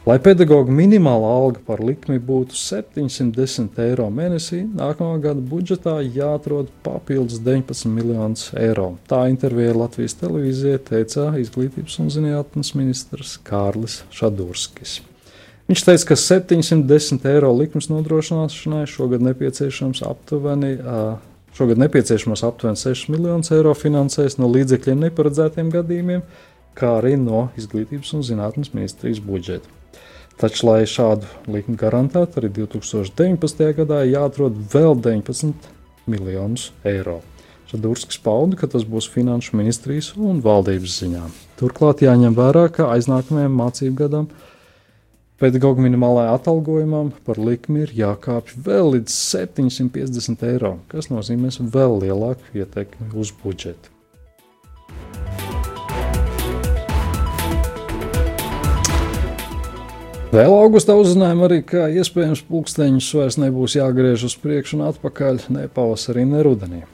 Lai 0.03 0.17
pedagoģa 0.19 0.75
minimālā 0.81 1.31
alga 1.37 1.63
par 1.69 1.79
likmi 1.79 2.19
būtu 2.19 2.59
710 2.59 3.79
eiro 3.85 4.09
mēnesī, 4.19 4.65
nākamā 4.67 5.15
gada 5.29 5.47
budžetā 5.55 5.95
jāatrod 6.03 6.75
papildus 6.83 7.39
19 7.47 7.87
miljonus 7.95 8.49
eiro. 8.51 8.97
Tā 9.07 9.29
intervijā 9.31 9.79
Latvijas 9.79 10.19
televīzijai 10.19 10.83
teica 10.91 11.31
izglītības 11.39 12.01
un 12.03 12.11
zinātnes 12.19 12.75
ministrs 12.75 13.37
Kārlis 13.47 14.01
Šadurskis. 14.11 14.99
Viņš 15.65 15.81
teica, 15.81 16.11
ka 16.11 16.15
710 16.21 17.23
eiro 17.25 17.49
likmes 17.57 17.87
nodrošināšanai 17.89 18.83
šogad 18.85 19.23
nepieciešams 19.25 20.03
aptuveni. 20.05 20.75
Šogad 21.57 21.79
nepieciešamos 21.81 22.43
aptuveni 22.45 22.77
6 22.77 23.09
miljonus 23.09 23.49
eiro 23.55 23.71
finansēs 23.73 24.37
no 24.37 24.49
līdzekļiem 24.51 25.07
neparedzētiem 25.07 25.71
gadījumiem, 25.73 26.21
kā 26.77 26.97
arī 26.99 27.15
no 27.17 27.47
Izglītības 27.57 28.13
un 28.13 28.25
zinātnes 28.27 28.75
ministrijas 28.75 29.23
budžeta. 29.23 29.71
Taču, 30.35 30.67
lai 30.67 30.81
šādu 30.83 31.29
likmi 31.47 31.77
garantētu, 31.79 32.41
arī 32.41 32.51
2019. 32.57 33.65
gadā 33.77 34.03
jāatrod 34.03 34.57
vēl 34.73 34.99
19 34.99 35.71
miljonus 36.11 36.73
eiro. 36.85 37.21
Šadurskis 37.71 38.19
pauda, 38.21 38.59
ka 38.59 38.67
tas 38.69 38.83
būs 38.85 39.07
finanšu 39.09 39.55
ministrijas 39.57 40.11
un 40.19 40.43
valdības 40.45 40.99
ziņā. 41.01 41.23
Turklāt 41.57 42.03
jāņem 42.05 42.35
vērā, 42.37 42.67
ka 42.69 42.91
aiznākamajam 42.93 43.55
mācību 43.63 43.95
gadam 44.03 44.27
Pedagoģa 45.35 45.83
minimālajā 45.83 46.29
atalgojumam 46.37 47.09
par 47.27 47.35
likmi 47.43 47.81
ir 47.83 47.89
jākāpj 47.91 48.53
vēl 48.63 48.93
līdz 48.93 49.11
750 49.11 50.45
eiro, 50.47 50.77
kas 50.87 51.09
nozīmēs 51.11 51.59
vēl 51.59 51.97
lielāku 52.05 52.55
ietekmi 52.61 53.09
uz 53.19 53.33
budžetu. 53.41 53.91
Vēl 60.31 60.55
augustā 60.55 60.95
uzzinājām 60.95 61.43
arī, 61.49 61.61
ka 61.67 61.89
iespējams 61.91 62.47
pulksteņus 62.47 63.13
vairs 63.19 63.41
nebūs 63.43 63.75
jāgriež 63.75 64.29
uz 64.31 64.39
priekšu 64.39 64.79
un 64.79 64.87
atpakaļ 64.87 65.49
ne 65.51 65.67
pavasarī, 65.67 66.23
ne 66.31 66.47
rudenī. 66.47 66.85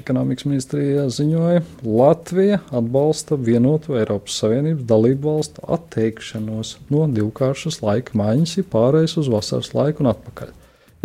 Ekonomikas 0.00 0.48
ministrijā 0.48 1.04
ziņoja, 1.12 1.62
Latvija 1.86 2.58
atbalsta 2.74 3.38
vienotu 3.38 3.94
Eiropas 3.94 4.40
Savienības 4.42 4.88
dalību 4.90 5.30
valstu 5.30 5.62
atteikšanos 5.76 6.74
no 6.90 7.06
divkāršas 7.14 7.78
laika 7.84 8.18
maiņas, 8.18 8.56
ja 8.58 8.66
pārējais 8.74 9.16
uz 9.22 9.30
vasaras 9.30 9.70
laiku 9.76 10.02
un 10.02 10.10
atpakaļ. 10.10 10.50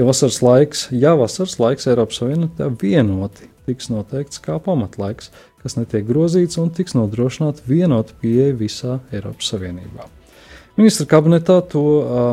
Ja 0.02 0.10
vasaras 0.10 0.42
laiks, 0.42 0.88
ja 0.96 1.14
vasaras 1.20 1.60
laiks 1.62 1.86
Eiropas 1.92 2.22
Savienībā 2.24 2.72
vienoti 2.82 3.52
tiks 3.70 3.92
noteikts 3.94 4.42
kā 4.42 4.58
pamatlaiks, 4.66 5.30
kas 5.62 5.78
netiek 5.78 6.08
grozīts 6.08 6.58
un 6.58 6.74
tiks 6.74 6.98
nodrošināta 6.98 7.68
vienota 7.70 8.18
pieeja 8.24 8.56
visā 8.58 9.02
Eiropas 9.14 9.54
Savienībā. 9.54 10.10
Ministra 10.80 11.04
kabinetā 11.12 11.58
to 11.68 11.82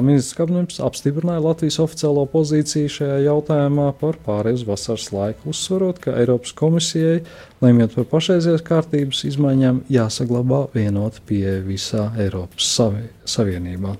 ministrs 0.07 0.36
kabinets 0.38 0.76
apstiprināja 0.78 1.42
Latvijas 1.42 1.80
oficiālo 1.82 2.22
pozīciju 2.30 2.92
šajā 2.94 3.16
jautājumā 3.24 3.88
par 3.99 4.20
pārējais 4.22 4.62
vasaras 4.68 5.09
laiku, 5.11 5.51
uzsverot, 5.51 5.99
ka 6.05 6.14
Eiropas 6.20 6.55
komisijai, 6.55 7.24
lemjot 7.64 7.97
par 7.97 8.07
pašreizējās 8.12 8.62
kārtības 8.68 9.24
izmaiņām, 9.32 9.82
jāsaglabā 9.90 10.62
vienota 10.76 11.24
pieeja 11.26 11.59
visā 11.66 12.07
Eiropas 12.22 12.70
savi, 12.76 13.03
Savienībā. 13.26 13.97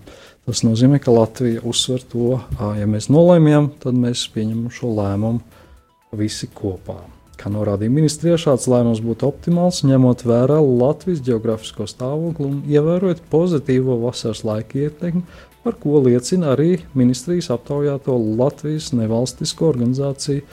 Tas 0.47 0.63
nozīmē, 0.63 1.03
ka 1.03 1.11
Latvija 1.11 1.67
uzsver 1.67 2.07
to, 2.07 2.39
ja 2.79 2.87
mēs 2.87 3.11
nolēmjam, 3.11 3.73
tad 3.83 3.99
mēs 3.99 4.29
pieņemam 4.31 4.71
šo 4.71 4.95
lēmumu 4.95 6.23
visi 6.23 6.47
kopā. 6.55 7.01
Kā 7.37 7.51
norādīja 7.53 7.93
ministrijā, 7.93 8.39
šāds 8.41 8.65
lēmums 8.73 9.03
būtu 9.05 9.27
optimāls, 9.29 9.83
ņemot 9.85 10.25
vērā 10.25 10.57
Latvijas 10.65 11.21
geogrāfisko 11.27 11.85
stāvokli 11.91 12.47
un 12.49 12.63
ievērojot 12.71 13.21
pozitīvo 13.33 13.99
vasaras 14.07 14.41
laika 14.49 14.87
ietekmi, 14.87 15.27
par 15.67 15.77
ko 15.83 16.01
liecina 16.07 16.55
arī 16.55 16.79
ministrijas 16.97 17.51
aptaujāto 17.53 18.17
Latvijas 18.39 18.93
nevalstisko 18.97 19.69
organizāciju 19.75 20.47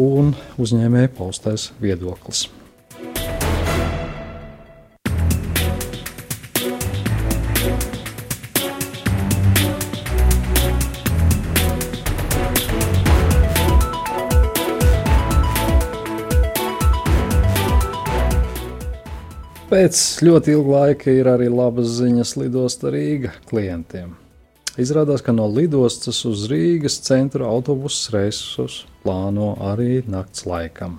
un 0.00 0.32
uzņēmēju 0.62 1.12
paustais 1.18 1.68
viedoklis. 1.82 2.46
Pēc 19.70 19.98
ļoti 20.26 20.50
ilga 20.50 20.70
laika 20.80 21.12
ir 21.14 21.28
arī 21.30 21.46
labas 21.46 21.92
ziņas 22.00 22.32
lidosta 22.40 22.90
Rīga 22.90 23.30
klientiem. 23.46 24.16
Izrādās, 24.82 25.22
ka 25.22 25.30
no 25.30 25.44
lidostas 25.46 26.24
uz 26.26 26.48
Rīgas 26.50 26.96
centra 27.06 27.46
autobusu 27.46 28.16
reisus 28.16 28.80
plāno 29.04 29.52
arī 29.62 30.00
nakts 30.10 30.42
laikam. 30.50 30.96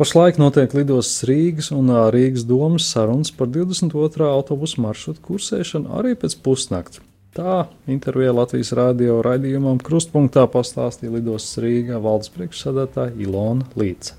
Pašlaik 0.00 0.40
notiek 0.42 0.74
lidostas 0.74 1.28
Rīgas 1.30 1.70
un 1.76 1.92
Rīgas 2.10 2.42
domas 2.48 2.88
sarunas 2.90 3.30
par 3.30 3.46
22. 3.54 4.26
autobusu 4.26 4.82
maršrutu 4.82 5.22
kursēšanu 5.28 5.94
arī 6.00 6.16
pēc 6.18 6.34
pusnakts. 6.42 6.98
Tā 7.38 7.68
intervijā 7.86 8.34
Latvijas 8.34 8.74
radio 8.74 9.20
raidījumam 9.22 9.78
Krustpunktā 9.78 10.48
pastāstīja 10.50 11.20
lidostas 11.20 11.62
Rīgā 11.62 12.02
valdes 12.02 12.34
priekšsēdētāja 12.34 13.14
Ilona 13.22 13.70
Līce. 13.78 14.18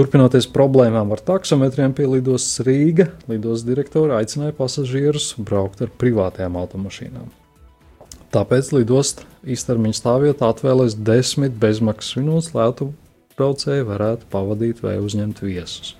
Turpinoties 0.00 0.46
problēmām 0.48 1.10
ar 1.12 1.20
taksometriem 1.20 1.92
pie 1.92 2.06
lidostas 2.08 2.62
Rīga, 2.64 3.10
lidostas 3.28 3.66
direktora 3.68 4.22
aicināja 4.22 4.54
pasažierus 4.56 5.34
braukt 5.36 5.82
ar 5.84 5.90
privātajām 6.00 6.56
automašīnām. 6.56 7.26
Tāpēc 8.32 8.70
lidostas 8.72 9.28
īstermiņa 9.44 9.98
stāvvietā 9.98 10.48
atvēlēs 10.54 10.96
desmit 11.04 11.52
bezmaksas 11.60 12.16
minūtes, 12.16 12.48
lai 12.56 12.70
braucēji 13.36 13.84
varētu 13.90 14.30
pavadīt 14.32 14.80
vai 14.80 14.96
uzņemt 15.04 15.44
viesus. 15.44 15.92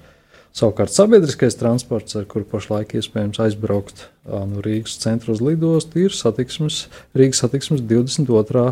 Savukārt 0.56 0.96
sabiedriskais 0.96 1.60
transports, 1.60 2.16
ar 2.16 2.24
kuru 2.30 2.48
pašlaik 2.48 2.96
iespējams 2.96 3.42
aizbraukt 3.44 4.06
no 4.24 4.64
Rīgas 4.64 4.96
centra 5.04 5.36
uz 5.36 5.44
lidostu, 5.44 6.06
ir 6.06 6.16
satiksmes, 6.16 6.86
Rīgas 7.12 7.44
satiksmes 7.44 7.84
22. 7.84 8.70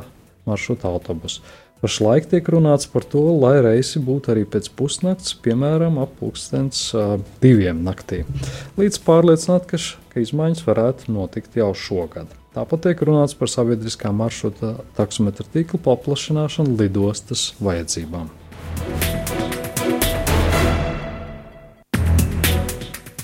maršruta 0.48 0.88
autobus. 0.88 1.42
Pašlaik 1.78 2.26
tiek 2.26 2.48
runāts 2.50 2.88
par 2.90 3.04
to, 3.06 3.20
lai 3.38 3.60
reisi 3.62 4.00
būtu 4.02 4.32
arī 4.34 4.42
pēc 4.50 4.66
pusnakts, 4.74 5.36
piemēram, 5.44 6.00
ap 6.02 6.16
pulkstens 6.18 6.88
uh, 6.96 7.20
diviem 7.42 7.84
naktī. 7.86 8.24
Līdz 8.80 8.98
pārliecināt, 9.06 9.68
ka, 9.70 9.78
ka 10.10 10.24
izmaiņas 10.24 10.66
varētu 10.66 11.14
notikt 11.14 11.54
jau 11.60 11.70
šogad. 11.78 12.34
Tāpat 12.58 12.88
tiek 12.88 13.06
runāts 13.06 13.38
par 13.38 13.52
sabiedriskā 13.52 14.10
maršruta 14.10 14.74
taksometra 14.98 15.46
tīkla 15.54 15.78
paplašināšanu 15.86 16.74
lidostas 16.80 17.52
vajadzībām. 17.62 18.26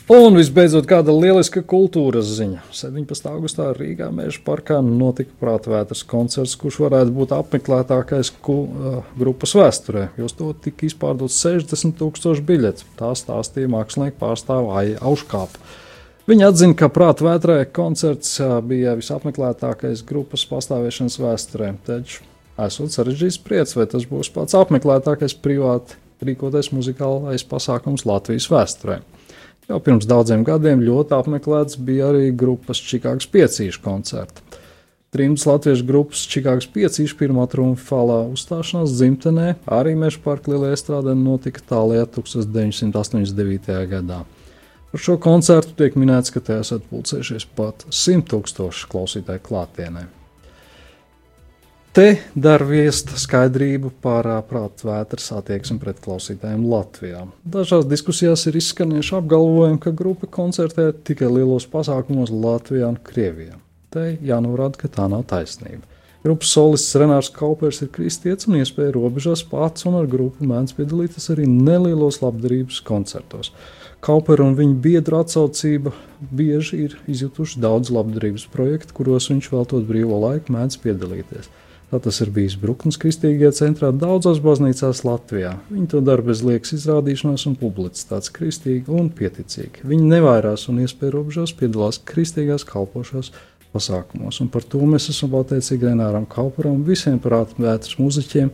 Un 0.04 0.34
visbeidzot, 0.36 0.84
kāda 0.84 1.14
lieliska 1.16 1.62
kultūras 1.64 2.28
ziņa. 2.36 2.58
17. 2.76 3.28
augustā 3.30 3.70
Rīgā 3.72 4.10
Mēža 4.12 4.42
parkā 4.44 4.82
notika 4.84 5.32
prātvētras 5.40 6.02
koncerts, 6.04 6.58
kurš 6.60 6.76
varētu 6.82 7.14
būt 7.16 7.32
apmeklētākais 7.32 8.28
ku, 8.44 8.56
uh, 8.68 8.98
grupas 9.16 9.54
vēsturē, 9.56 10.10
jo 10.20 10.28
to 10.28 10.50
tika 10.66 10.84
izpārdots 10.90 11.38
60 11.40 11.96
tūkstoši 12.02 12.44
biļetes. 12.44 12.84
Tā 13.00 13.14
stāstīja 13.16 13.70
mākslinieka 13.72 14.20
pārstāvja 14.20 14.76
Aija 14.82 15.00
Auškāpa. 15.08 15.72
Viņa 16.28 16.52
atzina, 16.52 16.76
ka 16.76 16.90
prātvētrē 16.92 17.56
koncerts 17.72 18.36
uh, 18.44 18.58
bija 18.60 18.92
visapmeklētākais 19.00 20.04
grupas 20.04 20.44
pastāvēšanas 20.52 21.16
vēsturē, 21.24 21.72
taču 21.88 22.28
esot 22.60 22.92
sarežģījis 22.92 23.40
spriedz, 23.40 23.72
vai 23.80 23.88
tas 23.88 24.04
būs 24.12 24.34
pats 24.36 24.60
apmeklētākais 24.60 25.40
privāti 25.40 25.96
rīkotais 26.20 26.74
muzikālais 26.76 27.48
pasākums 27.48 28.04
Latvijas 28.04 28.52
vēsturē. 28.52 29.00
Jau 29.64 29.78
pirms 29.80 30.04
daudziem 30.04 30.42
gadiem 30.44 30.82
ļoti 30.84 31.16
apmeklēts 31.16 31.78
bija 31.80 32.10
arī 32.12 32.28
grupas 32.36 32.82
Čikāgas 32.84 33.28
piecīšu 33.32 33.80
koncerts. 33.84 34.42
Trimdas 35.14 35.46
latviešu 35.46 35.86
grupas 35.88 36.24
Čikāgas 36.28 36.66
piecīšu 36.74 37.16
pirmā 37.20 37.46
triumfālā 37.48 38.24
uzstāšanās 38.34 38.96
dzimtenē 38.98 39.52
arī 39.72 39.94
Meža 39.96 40.18
parka 40.24 40.50
lielajā 40.50 40.80
strādē 40.80 41.14
notika 41.16 41.62
tālajā 41.70 42.08
1989. 42.16 43.78
gadā. 43.92 44.24
Par 44.90 45.04
šo 45.06 45.16
koncertu 45.22 45.72
tiek 45.78 45.96
minēts, 45.98 46.34
ka 46.34 46.42
te 46.44 46.58
esat 46.58 46.84
pulcējušies 46.90 47.48
pat 47.56 47.86
100 47.88 48.26
tūkstoši 48.34 48.90
klausītāju 48.90 49.46
klātienē. 49.48 50.04
Te 51.94 52.16
dara 52.34 52.66
viest 52.66 53.12
skaidrību 53.22 53.92
par 54.02 54.26
prātvētras 54.48 55.28
attieksmi 55.36 55.76
pret 55.78 56.00
klausītājiem 56.02 56.64
Latvijā. 56.66 57.20
Dažās 57.46 57.86
diskusijās 57.86 58.42
ir 58.50 58.58
izskanējuši 58.58 59.14
apgalvojumi, 59.20 59.78
ka 59.78 59.92
grupa 59.94 60.26
koncertē 60.26 60.88
tikai 61.06 61.28
lielos 61.30 61.68
pasākumos 61.70 62.34
Latvijā 62.34 62.88
un 62.90 62.98
Krievijā. 62.98 63.60
Te 63.94 64.08
jānorāda, 64.26 64.80
ka 64.80 64.90
tā 64.90 65.06
nav 65.12 65.22
taisnība. 65.30 65.86
Grupas 66.26 66.50
solists 66.56 66.98
Renārs 66.98 67.30
Kaupers 67.30 67.78
ir 67.86 67.94
kristietis 67.94 68.50
un 68.50 68.58
iespēja 68.58 68.96
robežās 68.98 69.46
pats 69.46 69.86
un 69.86 69.94
ar 70.00 70.10
grupu 70.10 70.50
mēdz 70.50 70.74
piedalīties 70.74 71.30
arī 71.30 71.46
nelielos 71.46 72.24
labdarības 72.24 72.82
koncertos. 72.88 73.54
Kaupera 74.02 74.42
un 74.42 74.58
viņa 74.58 74.80
biedru 74.82 75.22
atsaucība 75.22 75.94
bieži 76.34 76.88
ir 76.88 76.98
izjutuši 77.06 77.62
daudz 77.62 77.94
labdarības 77.94 78.50
projektu, 78.50 78.98
kuros 78.98 79.30
viņš 79.30 79.52
veltot 79.54 79.86
brīvo 79.86 80.18
laiku 80.26 80.58
mēdz 80.58 80.82
piedalīties. 80.82 81.54
Tā 81.94 82.00
tas 82.02 82.16
ir 82.24 82.30
bijis 82.34 82.56
Brooklyn 82.58 82.90
Kristīgajā 82.98 83.52
centrā 83.54 83.92
daudzās 83.94 84.40
baznīcās 84.42 85.04
Latvijā. 85.06 85.52
Viņi 85.70 85.84
to 85.92 86.00
dara 86.02 86.24
bez 86.26 86.40
liekas 86.42 86.72
izrādīšanās 86.74 87.44
un 87.46 87.54
publicitātes, 87.60 88.32
kristīgi 88.34 88.90
un 88.90 89.12
pieticīgi. 89.14 89.84
Viņi 89.86 90.08
nevairās 90.10 90.64
un 90.72 90.80
iespēja 90.82 91.14
robežās 91.14 91.52
piedalās 91.54 92.00
kristīgās 92.10 92.66
kalpošās 92.66 93.30
pasākumos. 93.70 94.40
Un 94.42 94.50
par 94.50 94.66
to 94.66 94.82
mēs 94.90 95.06
esam 95.14 95.30
pateicīgi 95.36 95.86
Renāram 95.92 96.26
Kauparam 96.34 96.80
un 96.80 96.82
visiem 96.88 97.20
prātvētras 97.22 97.94
muzeķiem, 98.02 98.50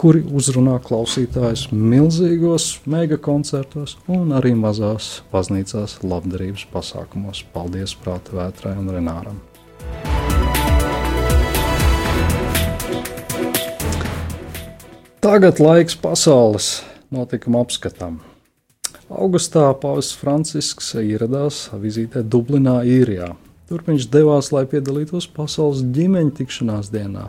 kuri 0.00 0.24
uzrunā 0.40 0.78
klausītājus 0.88 1.66
milzīgos 1.74 2.70
mega 2.88 3.20
koncertos 3.20 3.98
un 4.08 4.32
arī 4.40 4.54
mazās 4.56 5.18
baznīcās 5.34 6.00
labdarības 6.08 6.64
pasākumos. 6.72 7.44
Paldies 7.52 7.98
prātvētrai 8.00 8.78
un 8.80 8.92
Renāram! 8.96 9.47
Tagad 15.28 15.58
laiks 15.60 15.92
pasaules 16.00 16.66
notikuma 17.12 17.60
apskatam. 17.60 18.14
Augustā 19.12 19.66
Pāvests 19.76 20.16
Francisks 20.16 20.94
ieradās 20.96 21.58
vizītē 21.82 22.22
Dublinā, 22.24 22.78
Īrijā. 22.88 23.34
Tur 23.68 23.84
viņš 23.84 24.06
devās, 24.08 24.48
lai 24.56 24.64
piedalītos 24.72 25.28
pasaules 25.36 25.84
ģimeņa 25.84 26.32
tikšanās 26.40 26.88
dienā. 26.96 27.26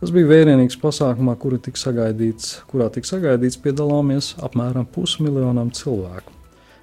Tas 0.00 0.14
bija 0.16 0.30
vērienīgs 0.32 0.80
pasākumā, 0.80 1.36
tika 1.36 1.84
sagaidīts, 1.84 2.62
kurā 2.72 2.88
tika 2.88 3.12
sagaidīts 3.12 3.60
piedalāmies 3.60 4.32
apmēram 4.40 4.88
pusmiljonam 4.88 5.76
cilvēku. 5.76 6.32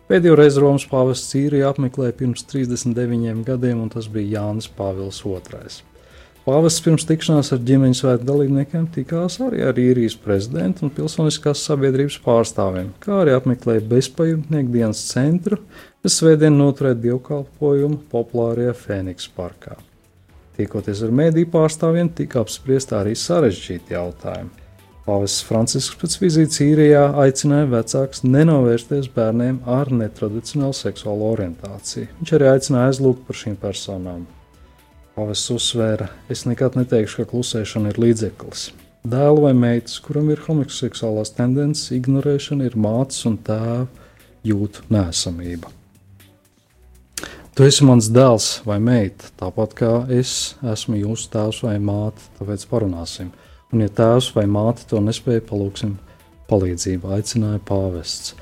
Pēdējo 0.05 0.37
reizi 0.37 0.61
Romas 0.61 0.85
pāvests 0.85 1.33
Īriju 1.33 1.65
apmeklēja 1.73 2.13
pirms 2.21 2.45
39 2.45 3.41
gadiem, 3.41 3.81
un 3.81 3.89
tas 3.89 4.05
bija 4.05 4.37
Jānis 4.37 4.69
Pāvils 4.69 5.25
II. 5.25 5.88
Pāvests 6.45 6.81
pirms 6.81 7.03
tikšanās 7.05 7.51
ar 7.53 7.59
ģimenes 7.67 7.99
svētku 8.01 8.25
dalībniekiem 8.25 8.85
tikās 8.95 9.35
arī 9.43 9.59
ar 9.67 9.77
īrijas 9.81 10.15
prezidentu 10.23 10.87
un 10.87 10.93
pilsoniskās 10.95 11.65
sabiedrības 11.67 12.15
pārstāvjiem, 12.23 12.93
kā 13.03 13.19
arī 13.21 13.35
apmeklēja 13.35 13.83
bezpajumtnieku 13.91 14.71
dienas 14.73 15.03
centru, 15.11 15.59
kas 16.01 16.15
svētdien 16.21 16.55
noturēja 16.55 16.97
dievkalpojumu 17.03 17.99
populārajā 18.13 18.77
Fēniks 18.85 19.27
parkā. 19.35 19.75
Tiekoties 20.55 21.03
ar 21.03 21.13
mēdīju 21.19 21.51
pārstāvjiem, 21.53 22.09
tika 22.15 22.41
apspriest 22.45 22.95
arī 22.95 23.13
sarežģīti 23.19 23.95
jautājumi. 23.95 24.65
Pāvests 25.09 25.45
Francisks 25.47 25.99
pēc 25.99 26.17
vizītes 26.21 26.59
īrijā 26.63 27.05
aicināja 27.23 27.69
vecākus 27.71 28.25
nenovērsties 28.25 29.11
bērniem 29.15 29.61
ar 29.67 29.89
netradicionālu 29.91 30.75
seksuālo 30.77 31.31
orientāciju. 31.35 32.11
Viņš 32.19 32.35
arī 32.37 32.51
aicināja 32.55 32.91
aizlūgt 32.91 33.25
par 33.27 33.39
šīm 33.39 33.55
personām. 33.59 34.27
Pāvests 35.17 35.49
uzsvēra, 35.55 36.09
es 36.31 36.45
nekad 36.47 36.77
neteikšu, 36.79 37.23
ka 37.23 37.31
klusēšana 37.31 37.93
ir 37.93 37.99
līdzeklis. 38.01 38.69
Dēlu 39.09 39.45
vai 39.47 39.55
meitas, 39.55 39.97
kuram 40.03 40.29
ir 40.33 40.41
homoseksuālās 40.43 41.31
tendences, 41.37 41.89
ignorēšana 41.95 42.67
ir 42.67 42.75
mātes 42.75 43.23
un 43.29 43.37
tēva 43.39 43.87
jūtu 44.45 44.83
nēsamība. 44.91 45.71
Tu 47.55 47.65
esi 47.67 47.83
mans 47.83 48.07
dēls 48.15 48.61
vai 48.63 48.77
meita, 48.79 49.31
tāpat 49.39 49.73
kā 49.75 49.93
es 50.15 50.53
esmu 50.63 50.99
jūsu 51.01 51.31
tēvs 51.33 51.63
vai 51.65 51.73
māte, 51.83 52.23
tāpēc 52.37 52.67
parunāsim. 52.71 53.33
Un, 53.73 53.81
ja 53.83 53.91
tēvs 53.91 54.29
vai 54.35 54.45
māte 54.47 54.85
to 54.87 55.01
nespēja, 55.03 55.43
palūksim 55.49 55.97
palīdzību, 56.47 57.11
aicināja 57.17 57.59
pāvests. 57.67 58.35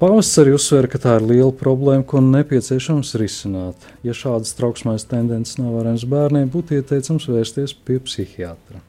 Pāvests 0.00 0.38
arī 0.40 0.54
uzsver, 0.56 0.86
ka 0.88 0.96
tā 0.96 1.18
ir 1.18 1.26
liela 1.28 1.52
problēma, 1.52 2.06
ko 2.08 2.22
nepieciešams 2.24 3.10
risināt. 3.20 3.82
Ja 4.00 4.14
šādas 4.16 4.54
trauksmēs 4.56 5.04
tendences 5.10 5.58
nav 5.60 5.74
vērojams 5.76 6.06
bērniem, 6.08 6.46
būtu 6.48 6.78
ieteicams 6.78 7.26
vērsties 7.28 7.74
pie 7.84 7.98
psihiatra. 8.00 8.80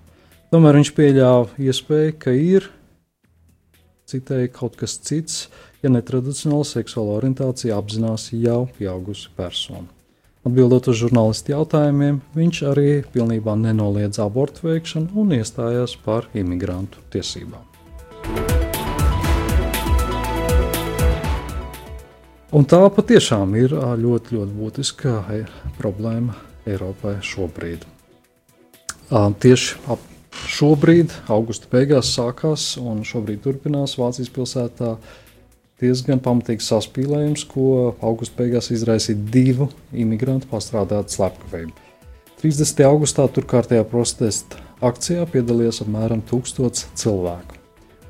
Tomēr 0.55 0.79
viņš 0.79 0.91
pieļāva 0.95 1.65
iespēju, 1.67 2.13
ka 2.15 2.31
ir 2.31 2.69
citēji 4.07 4.53
kaut 4.55 4.77
kas 4.79 4.95
cits, 5.03 5.49
ja 5.83 5.91
netradicionāla 5.91 6.69
seksuāla 6.69 7.17
orientācija 7.19 7.75
apzinās 7.75 8.29
jau 8.31 8.61
pieaugusi 8.77 9.33
persona. 9.35 9.89
Atbildot 10.47 10.87
uz 10.93 11.01
žurnālistu 11.03 11.51
jautājumiem, 11.51 12.21
viņš 12.39 12.63
arī 12.71 12.87
pilnībā 13.11 13.57
nenoliedz 13.59 14.23
abortu 14.23 14.69
veikšanu 14.69 15.11
un 15.25 15.35
iestājās 15.41 15.97
par 16.07 16.31
imigrantu 16.31 17.03
tiesībām. 17.11 17.70
Un 22.51 22.65
tā 22.67 22.81
patiešām 22.91 23.53
ir 23.55 23.71
ļoti, 23.71 24.35
ļoti 24.35 24.55
būtiska 24.57 25.11
problēma 25.77 26.33
Eiropai 26.67 27.13
šobrīd. 27.23 27.85
Tieši 29.11 29.77
ap 29.87 30.03
šobrīd, 30.51 31.13
augusta 31.31 31.69
beigās, 31.71 32.09
sākās 32.11 32.73
un 32.81 33.05
šobrīd 33.07 33.39
turpinās 33.45 33.95
Vācijas 33.99 34.31
pilsētā 34.35 34.97
diezgan 35.79 36.19
pamatīgs 36.19 36.67
saspīlējums, 36.73 37.47
ko 37.47 37.95
augusta 38.03 38.43
beigās 38.43 38.67
izraisīja 38.75 39.31
divu 39.31 39.69
imigrantu 39.95 40.51
pastrādātu 40.51 41.15
slepkavību. 41.15 41.71
30. 42.43 42.83
augustā 42.89 43.29
turkārtējā 43.31 43.87
protesta 43.87 44.59
akcijā 44.83 45.23
piedalījās 45.31 45.85
apmēram 45.85 46.19
1000 46.27 46.83
cilvēku. 46.99 47.60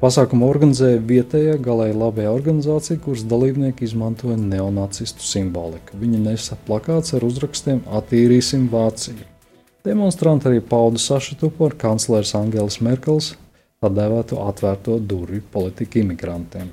Pasākumu 0.02 0.48
organizēja 0.50 0.98
vietējā 1.06 1.60
galēji 1.62 1.94
labajā 1.94 2.32
organizācija, 2.34 2.98
kuras 3.04 3.22
dalībnieki 3.30 3.86
izmantoja 3.86 4.34
neonacistu 4.42 5.22
simboliku. 5.22 5.94
Viņi 6.02 6.24
nesa 6.24 6.56
plakāts 6.66 7.14
ar 7.14 7.22
uzrakstiem 7.28 7.84
Attīrīsim 7.86 8.64
Vāciju. 8.72 9.28
Demonstranti 9.86 10.50
arī 10.50 10.64
pauda 10.66 10.98
sašutumu 10.98 11.68
ar 11.68 11.76
kanclers 11.84 12.34
Angelas 12.38 12.80
Merkels 12.82 13.36
tā 13.78 13.92
dēvēto 13.94 14.42
atvērto 14.42 14.98
durvju 15.06 15.44
politiku 15.54 16.02
imigrantiem. 16.02 16.72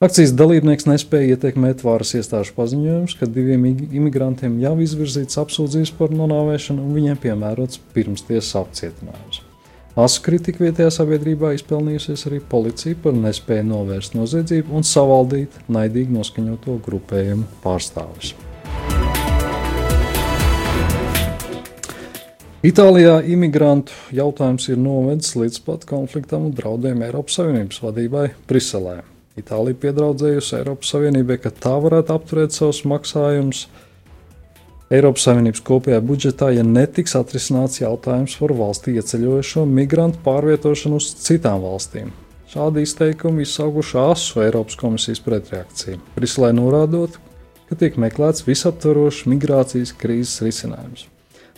Akcijas 0.00 0.32
dalībnieks 0.36 0.88
nespēja 0.88 1.36
ietekmēt 1.36 1.84
varas 1.84 2.14
iestāžu 2.16 2.56
paziņojumus, 2.56 3.18
ka 3.20 3.28
diviem 3.28 3.68
imigrantiem 3.68 4.56
jau 4.64 4.74
izvirzīts 4.84 5.40
apsūdzības 5.44 5.92
par 6.00 6.16
nonāvēšanu 6.16 6.88
un 6.88 6.96
viņiem 6.96 7.20
piemērots 7.20 7.84
pirmstiesas 7.92 8.56
apcietinājums. 8.60 9.45
Asu 9.96 10.20
kritiku 10.20 10.60
vietējā 10.60 10.90
sabiedrībā 10.92 11.54
izpelnījusies 11.56 12.26
arī 12.28 12.42
policija 12.50 12.98
par 13.00 13.14
nespēju 13.16 13.64
novērst 13.64 14.12
noziedzību 14.12 14.74
un 14.76 14.84
savaldīt 14.84 15.54
naidīgi 15.72 16.12
noskaņoto 16.12 16.74
grupējumu 16.84 17.46
pārstāvis. 17.62 18.34
Itālijā 22.66 23.22
imigrantu 23.32 23.96
jautājums 24.12 24.68
ir 24.68 24.76
novedis 24.84 25.32
līdz 25.40 25.64
pat 25.64 25.88
konfliktam 25.88 26.50
un 26.50 26.52
draudiem 26.60 27.00
Eiropas 27.08 27.40
Savienības 27.40 27.80
vadībai 27.86 28.26
Briselē. 28.50 28.98
Itālija 29.40 29.80
piedraudzējusi 29.80 30.58
Eiropas 30.60 30.92
Savienībai, 30.92 31.40
ka 31.40 31.54
tā 31.56 31.72
varētu 31.80 32.12
apturēt 32.18 32.52
savus 32.52 32.84
maksājumus 32.84 33.64
Eiropas 34.86 35.24
Savienības 35.26 35.64
kopējā 35.66 35.98
budžetā, 36.06 36.52
ja 36.54 36.62
netiks 36.62 37.16
atrisināts 37.18 37.80
jautājums 37.80 38.36
par 38.38 38.52
valstī 38.54 38.92
ieceļojušo 39.00 39.64
migrantu 39.66 40.20
pārvietošanu 40.22 41.00
uz 41.00 41.08
citām 41.24 41.64
valstīm. 41.64 42.12
Šādi 42.52 42.84
izteikumi 42.86 43.42
izsauguši 43.42 43.96
asu 43.98 44.44
Eiropas 44.44 44.78
komisijas 44.78 45.18
pretreakciju, 45.24 45.98
Briselē 46.14 46.52
norādot, 46.54 47.16
ka 47.66 47.78
tiek 47.80 47.98
meklēts 47.98 48.46
visaptvarošs 48.46 49.24
migrācijas 49.26 49.90
krīzes 49.98 50.44
risinājums. 50.46 51.08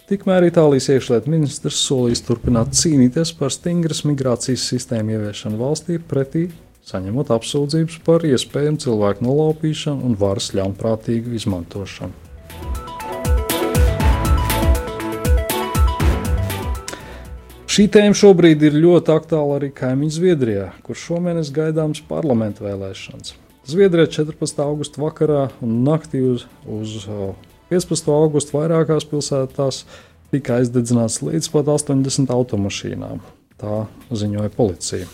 Tikmēr 0.09 0.47
Itālijas 0.49 0.89
iekšlietu 0.95 1.29
ministrs 1.29 1.83
solīs 1.85 2.25
turpināt 2.25 2.73
cīnīties 2.81 3.35
par 3.37 3.53
stingras 3.53 4.07
migrācijas 4.09 4.65
sistēmu 4.71 5.19
ieviešanu 5.19 5.61
valstī 5.61 5.99
pretī 6.01 6.47
saņemot 6.89 7.35
apsūdzības 7.37 7.99
par 8.07 8.25
iespējamu 8.25 8.81
cilvēku 8.87 9.29
nolaupīšanu 9.29 10.09
un 10.09 10.17
varas 10.17 10.55
ļaunprātīgu 10.57 11.37
izmantošanu. 11.37 12.28
Šī 17.79 17.85
tēma 17.95 18.17
šobrīd 18.19 18.63
ir 18.67 18.75
ļoti 18.75 19.13
aktuāla 19.15 19.61
arī 19.61 19.69
kaimiņu 19.71 20.11
Zviedrijā, 20.17 20.65
kur 20.83 20.99
šomēnes 20.99 21.53
gaidāmas 21.55 22.01
parlamentu 22.09 22.65
vēlēšanas. 22.65 23.37
Zviedrijā 23.71 24.09
14. 24.17 24.65
augusta 24.65 24.99
vakarā 24.99 25.45
un 25.63 25.77
naktī 25.87 26.25
uz, 26.27 26.49
uz 26.67 26.97
15. 27.71 28.11
augusta 28.11 28.57
vairākās 28.57 29.07
pilsētās 29.07 29.85
tika 30.35 30.57
aizdedzināts 30.59 31.21
līdz 31.23 31.53
pat 31.55 31.71
80 31.77 32.35
automašīnām. 32.35 33.23
Tā 33.63 33.85
ziņoja 34.11 34.51
policija. 34.59 35.07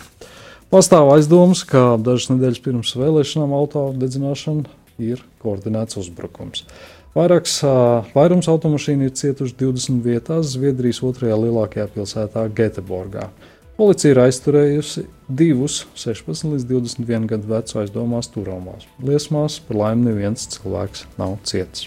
Pastāv 0.73 1.13
aizdomas, 1.19 1.67
ka 1.69 1.99
dažas 2.01 2.33
nedēļas 2.33 2.65
pirms 2.65 2.97
vēlēšanām 2.97 3.53
auto 3.61 3.91
dedzināšana 3.93 4.65
ir 5.05 5.21
koordinēts 5.45 6.01
uzbrukums. 6.01 6.65
Vairāks, 7.15 7.61
vairums 8.11 8.49
automašīnu 8.51 9.05
ir 9.07 9.13
cietuši 9.15 9.55
20 9.61 10.01
vietās 10.03 10.49
Zviedrijas 10.57 10.99
otrajā 11.07 11.37
lielākajā 11.39 11.85
pilsētā 11.95 12.49
Göteborgā. 12.59 13.29
Policija 13.79 14.17
ir 14.17 14.21
aizturējusi 14.25 15.05
divus 15.31 15.85
16 15.95 16.51
līdz 16.57 16.67
21 16.73 17.31
gadu 17.31 17.53
vecu 17.55 17.79
aizdomās 17.85 18.33
turamās. 18.35 18.89
Liesmās 18.99 19.61
par 19.63 19.79
laimi 19.85 20.09
neviens 20.09 20.49
cilvēks 20.57 21.07
nav 21.15 21.39
cietis. 21.47 21.87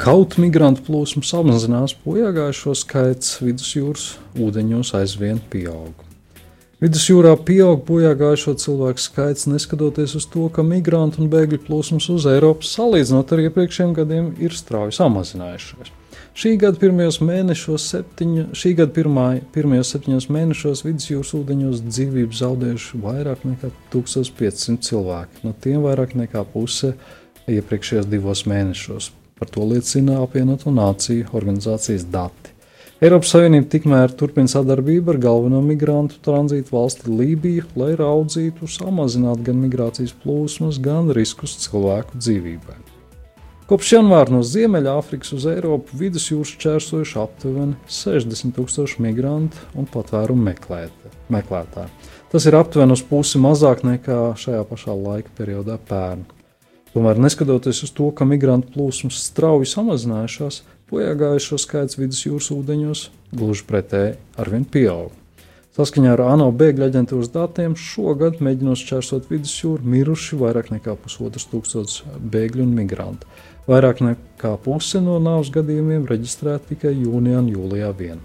Kaut 0.00 0.40
migrantu 0.40 0.88
plūsma 0.88 1.28
samazinās, 1.28 1.92
bojāgājušo 2.06 2.72
skaits 2.86 3.42
vidusjūras 3.44 4.14
ūdeņos 4.40 4.96
aizvien 4.96 5.44
pieaug. 5.52 6.08
Vidusjūrā 6.80 7.34
pieaug 7.44 7.82
bojāgājušo 7.84 8.54
cilvēku 8.56 9.02
skaits, 9.04 9.44
neskatoties 9.52 10.14
uz 10.16 10.24
to, 10.32 10.46
ka 10.48 10.62
migrantu 10.64 11.20
un 11.20 11.26
bēgļu 11.28 11.58
plūsmas 11.66 12.06
uz 12.08 12.24
Eiropas 12.30 12.70
salīdzinot 12.72 13.34
ar 13.36 13.42
iepriekšējiem 13.42 13.90
gadiem 13.98 14.30
ir 14.40 14.54
strauji 14.56 14.96
samazinājušies. 14.96 15.90
Šī 16.40 16.54
gada 16.62 16.80
pirmajos 16.80 17.18
mēnešos, 17.20 17.84
septiņu, 17.92 18.44
šī 18.56 18.72
gada 18.78 18.94
pirmā, 18.96 19.26
pirmajos 19.52 19.92
septiņos 19.92 20.28
mēnešos 20.32 20.82
vidusjūras 20.86 21.34
ūdeņos 21.36 21.82
dzīvību 21.84 22.38
zaudējuši 22.38 23.00
vairāk 23.02 23.44
nekā 23.50 23.70
1500 23.92 24.80
cilvēki, 24.88 25.42
no 25.44 25.52
tiem 25.60 25.84
vairāk 25.84 26.16
nekā 26.16 26.46
puse 26.54 26.94
iepriekšējos 27.44 28.08
divos 28.08 28.46
mēnešos. 28.48 29.10
Par 29.36 29.52
to 29.52 29.68
liecina 29.68 30.22
apvienoto 30.24 30.72
nāciju 30.72 31.28
organizācijas 31.36 32.08
dati. 32.08 32.49
Eiropas 33.00 33.30
Savienība 33.32 33.64
tikmēr 33.72 34.12
turpina 34.12 34.50
sadarbību 34.52 35.14
ar 35.14 35.18
galveno 35.22 35.62
migrantu 35.64 36.18
tranzītu 36.20 36.74
valsti 36.74 37.08
Lībiju, 37.08 37.62
lai 37.80 37.94
raudzītu, 37.96 38.66
samazinātu 38.68 39.46
gan 39.46 39.56
migrācijas 39.62 40.12
plūsmas, 40.20 40.76
gan 40.84 41.08
riskus 41.16 41.54
cilvēku 41.62 42.20
dzīvībai. 42.20 42.76
Kopš 43.70 43.94
janvāra 43.94 44.34
no 44.34 44.42
Ziemeļāfrikas 44.44 45.32
uz 45.32 45.46
Eiropu 45.48 45.96
vidusjūras 45.96 46.52
čērsojuši 46.60 47.16
aptuveni 47.22 47.78
60 47.88 48.52
tūkstoši 48.58 49.00
migrantu 49.06 49.64
un 49.80 49.88
patvērumu 49.88 50.50
meklētāju. 51.32 51.88
Tas 52.34 52.48
ir 52.50 52.58
aptuveni 52.58 52.98
uz 52.98 53.04
pusi 53.08 53.40
mazāk 53.40 53.80
nekā 53.86 54.18
šajā 54.44 54.60
pašā 54.68 54.98
laika 54.98 55.32
periodā 55.40 55.78
pērn. 55.88 56.26
Tomēr, 56.90 57.20
neskatoties 57.22 57.84
uz 57.86 57.94
to, 57.94 58.10
ka 58.10 58.26
migrantu 58.26 58.74
plūsmas 58.74 59.22
strauji 59.30 59.68
samazinājušās, 59.70 60.60
bojāgājušo 60.90 61.58
skaits 61.62 61.98
vidusjūras 62.00 62.50
ūdeņos 62.54 63.06
gluži 63.36 63.66
pretēji 63.68 64.18
arvien 64.40 64.66
pieaug. 64.66 65.14
Saskaņā 65.76 66.16
ar 66.16 66.20
ANO 66.32 66.48
bēgļu 66.60 66.88
aģentūras 66.88 67.30
datiem 67.30 67.76
šogad, 67.78 68.40
mēģinot 68.42 68.80
šķērsot 68.80 69.28
vidusjūru, 69.30 69.86
miruši 69.86 70.38
vairāk 70.40 70.72
nekā 70.74 70.96
pusotrs 70.98 71.46
tūkstotis 71.52 72.00
bēgļu 72.32 72.66
un 72.66 72.74
migrantu. 72.74 73.28
Vairāk 73.70 74.02
nekā 74.02 74.56
puse 74.64 74.98
no 75.04 75.20
nāves 75.22 75.52
gadījumiem 75.54 76.08
reģistrēta 76.10 76.72
tikai 76.72 76.96
jūnijā 76.96 77.38
un 77.44 77.52
jūlijā 77.54 77.92
vien. 77.96 78.18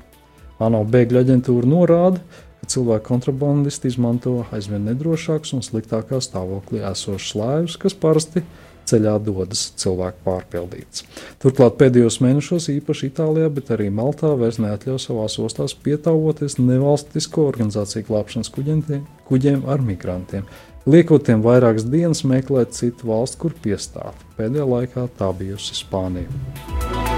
ANO 0.57 0.81
bēgļu 0.89 1.21
aģentūra 1.21 1.69
norāda, 1.69 2.23
ka 2.59 2.71
cilvēku 2.73 3.11
kontrabandisti 3.11 3.91
izmanto 3.93 4.39
aizvien 4.55 4.87
nedrošākus 4.89 5.53
un 5.53 5.61
sliktākā 5.61 6.17
stāvoklī 6.25 6.81
esošus 6.89 7.35
laivus, 7.37 7.77
kas 7.77 7.93
parasti 7.93 8.41
ceļā 8.89 9.15
dodas 9.25 9.67
cilvēku 9.81 10.21
pārpildīts. 10.25 11.05
Turklāt 11.41 11.79
pēdējos 11.79 12.19
mēnešos, 12.23 12.69
īpaši 12.75 13.09
Itālijā, 13.11 13.49
bet 13.57 13.71
arī 13.75 13.89
Maltā, 13.93 14.33
vairs 14.39 14.61
neatļauj 14.63 15.01
savās 15.07 15.39
ostās 15.41 15.75
pietāvoties 15.85 16.59
nevalstisko 16.61 17.47
organizāciju 17.49 18.07
glābšanas 18.09 18.53
kuģiem, 18.55 19.65
ar 19.71 19.83
migrantiem, 19.85 20.45
liekot 20.85 21.25
tiem 21.25 21.43
vairākas 21.45 21.87
dienas 21.89 22.25
meklēt 22.27 22.77
citu 22.77 23.09
valstu, 23.11 23.45
kur 23.45 23.59
piestāt. 23.63 24.25
Pēdējā 24.39 24.69
laikā 24.75 25.09
tā 25.19 25.33
bijusi 25.37 25.77
Spānija. 25.81 27.14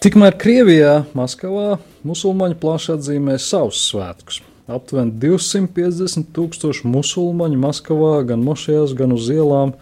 Tikmēr 0.00 0.32
Krievijā, 0.40 0.92
Maskavā, 1.12 1.74
musulmaņi 2.08 2.54
plaši 2.62 2.94
atzīmē 2.94 3.34
savus 3.36 3.82
svētkus. 3.90 4.38
Aptuveni 4.64 5.12
250 5.20 6.30
tūkstoši 6.32 6.88
musulmaņu 6.88 7.58
Maskavā, 7.60 8.14
gan 8.30 8.40
mošajās, 8.40 8.94
gan 8.96 9.12
uz 9.12 9.28
ielām, 9.28 9.74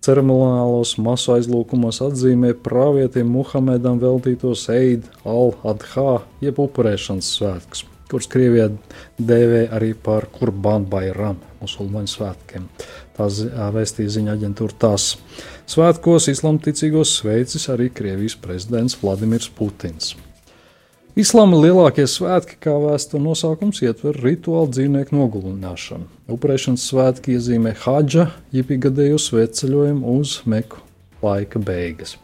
ceremoniālos 0.00 0.94
masu 1.04 1.34
aizlūkumos 1.34 2.00
atzīmē 2.06 2.54
pravietim 2.64 3.28
Muhamedam 3.36 4.00
veltītos 4.00 4.64
Eid 4.72 5.10
al-Adhā, 5.28 6.22
jeb 6.40 6.62
upurēšanas 6.64 7.28
svētkus, 7.36 7.84
kurus 8.08 8.32
Krievijā 8.32 8.70
dēvē 9.20 9.66
arī 9.76 9.92
par 9.92 10.30
Kurban 10.32 10.88
Bairam, 10.88 11.36
musulmaņu 11.60 12.14
svētkiem. 12.14 12.70
Tā 13.20 13.28
vēstīja 13.76 14.16
ziņa 14.16 14.38
aģentūra 14.38 14.80
TAS. 14.86 15.10
Svētkos 15.66 16.28
islamticīgos 16.30 17.16
sveicis 17.18 17.64
arī 17.72 17.88
Krievijas 17.90 18.36
prezidents 18.38 18.94
Vladimirs 19.00 19.48
Putins. 19.50 20.12
Islāma 21.18 21.58
lielākie 21.58 22.04
svētki, 22.06 22.54
kā 22.62 22.76
vēsture 22.78 23.18
nosaukums, 23.24 23.80
ietver 23.82 24.14
rituālu 24.22 24.70
dzīvnieku 24.70 25.16
nogulināšanu. 25.16 26.06
Upurēšanas 26.30 26.84
svētki 26.86 27.34
iezīmē 27.34 27.72
haģa, 27.82 28.28
jeb 28.54 28.70
gadēju 28.84 29.18
svētceļojumu 29.24 30.14
uz 30.20 30.36
Meku 30.46 30.78
laika 31.24 31.58
beigas. 31.58 32.14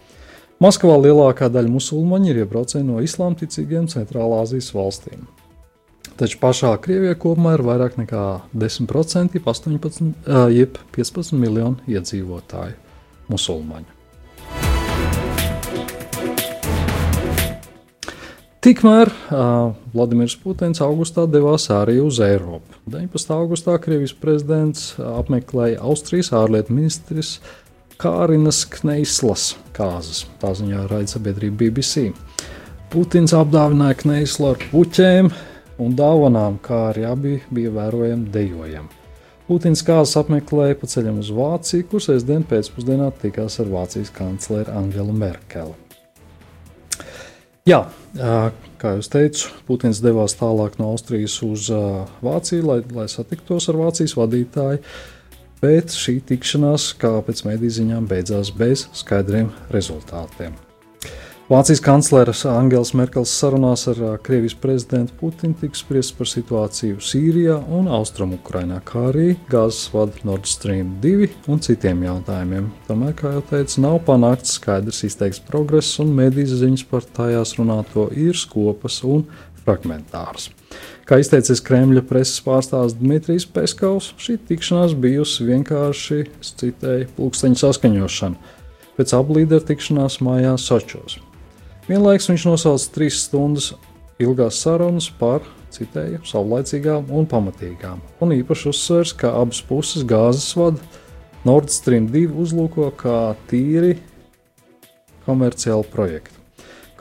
Maskavā 0.63 1.01
lielākā 1.03 1.51
daļa 1.51 1.75
musulmaņu 1.75 2.31
ir 2.31 2.41
iebraucēji 2.45 2.87
no 2.93 3.03
islāmticīgiem 3.03 3.91
Centrālā 3.91 4.45
Azijas 4.45 4.71
valstīm. 4.77 5.27
Taču 6.15 6.39
pašā 6.39 6.77
Krievijā 6.85 7.19
kopumā 7.19 7.57
ir 7.59 7.67
vairāk 7.67 7.99
nekā 7.99 8.23
10%, 8.55 9.35
jeb 9.35 9.51
18, 9.57 10.15
jeb 10.55 10.79
15 10.95 11.35
miljonu 11.43 11.83
iedzīvotāju 11.91 12.92
musulmaņu. 13.31 13.99
Tikmēr 18.63 19.09
uh, 19.11 19.73
Vladimirs 19.91 20.37
Putins 20.39 20.79
augustā 20.85 21.25
devās 21.27 21.65
arī 21.75 21.97
uz 21.99 22.21
Eiropu. 22.23 22.77
19. 22.87 23.33
augustā 23.35 23.75
Krievijas 23.83 24.15
prezidents 24.15 24.93
apmeklēja 25.03 25.81
Austrijas 25.83 26.31
ārlietu 26.39 26.77
ministrs 26.77 27.41
Kārinas 27.99 28.63
Kneislas 28.71 29.57
kāzas. 29.75 30.25
Tā 30.39 30.55
ziņā 30.55 30.87
raida 30.87 31.11
sabiedrība 31.11 31.65
BBC. 31.65 32.13
Putins 32.95 33.35
apdāvināja 33.35 33.99
Kneislu 34.05 34.53
ar 34.53 34.63
puķēm 34.71 35.35
un 35.83 35.99
dāvanām, 35.99 36.63
kā 36.63 36.85
arī 36.93 37.07
abi 37.11 37.37
bija 37.51 37.75
vērojami 37.75 38.31
dejojami. 38.31 39.02
Putins 39.53 39.83
kāzas 39.85 40.17
apmeklēja 40.17 40.79
pa 40.81 40.89
ceļam 40.89 41.19
uz 41.21 41.29
Vāciju, 41.37 41.85
kur 41.91 42.01
sestdien 42.01 42.41
pēcpusdienā 42.49 43.11
tikās 43.21 43.59
ar 43.61 43.69
Vācijas 43.69 44.09
kancleru 44.17 44.73
Angelu 44.73 45.13
Merkeli. 45.13 45.75
Jā, 47.69 47.83
kā 48.81 48.95
jau 48.97 49.05
teicu, 49.13 49.53
Putins 49.69 50.01
devās 50.01 50.39
tālāk 50.41 50.81
no 50.81 50.89
Austrijas 50.95 51.37
uz 51.45 51.69
Vāciju, 52.25 52.65
lai, 52.71 52.81
lai 52.97 53.07
satiktos 53.13 53.69
ar 53.69 53.83
Vācijas 53.83 54.17
vadītāju. 54.17 54.81
Bet 55.61 55.93
šī 56.01 56.23
tikšanās, 56.33 56.95
kā 56.97 57.19
pēc 57.29 57.45
mediju 57.53 57.77
ziņām, 57.83 58.09
beidzās 58.09 58.57
bez 58.57 58.89
skaidriem 59.05 59.53
rezultātiem. 59.69 60.57
Vācijas 61.53 61.83
kancleris 61.85 62.47
Angels 62.49 62.95
Merkels 62.97 63.33
sarunās 63.37 63.83
ar 63.91 63.99
Krievijas 64.25 64.55
prezidentu 64.57 65.13
Putinu 65.21 65.53
tiks 65.61 65.83
spriest 65.83 66.15
par 66.17 66.29
situāciju 66.31 67.03
Sīrijā 67.05 67.59
un 67.77 67.91
Austrumukrainā, 67.93 68.79
kā 68.89 69.03
arī 69.11 69.35
gāzes 69.53 69.91
vadu 69.93 70.23
Nord 70.25 70.47
Stream 70.49 70.95
2 71.03 71.27
un 71.53 71.59
citiem 71.61 72.07
jautājumiem. 72.07 72.71
Tomēr, 72.87 73.13
kā 73.19 73.35
jau 73.35 73.43
teicu, 73.51 73.83
nav 73.85 73.99
panākts 74.07 74.55
skaidrs 74.57 75.03
izteikts 75.05 75.43
progress, 75.45 75.99
un 76.01 76.15
medijas 76.17 76.55
ziņas 76.63 76.87
par 76.89 77.05
tajās 77.19 77.53
runāto 77.59 78.07
ir 78.17 78.39
skopas 78.41 79.03
un 79.05 79.27
fragmentāras. 79.67 80.47
Kā 81.05 81.19
izteicis 81.21 81.61
Kremļa 81.67 82.05
preses 82.09 82.41
pārstāvis 82.47 82.97
Dmitrijs 82.97 83.45
Peskovs, 83.45 84.15
šī 84.17 84.39
tikšanās 84.49 84.95
bijusi 85.05 85.51
vienkārši, 85.51 86.23
es 86.41 86.55
citēju, 86.63 87.11
pulksteņa 87.19 87.61
saskaņošana 87.67 88.57
pēc 88.97 89.15
abu 89.21 89.37
līderu 89.43 89.69
tikšanās 89.69 90.19
mājās 90.25 90.65
Sočos. 90.71 91.19
Vienlaikus 91.89 92.29
viņš 92.31 92.45
nosauca 92.47 92.91
trīs 92.95 93.17
stundas 93.25 93.73
ilgās 94.23 94.61
sarunas 94.63 95.09
par, 95.19 95.43
citēju, 95.75 96.21
savlaicīgām 96.29 97.09
un 97.11 97.27
pamatīgām, 97.27 97.99
un 98.23 98.35
īpaši 98.37 98.69
uzsvers, 98.71 99.15
ka 99.19 99.33
abas 99.41 99.59
puses 99.67 100.05
gāzes 100.07 100.53
vada 100.55 100.79
Nord 101.43 101.73
Stream 101.75 102.07
2 102.13 102.37
uzlūko 102.39 102.93
kā 103.01 103.33
tīri 103.51 103.97
komerciālu 105.27 105.83
projektu. 105.91 106.39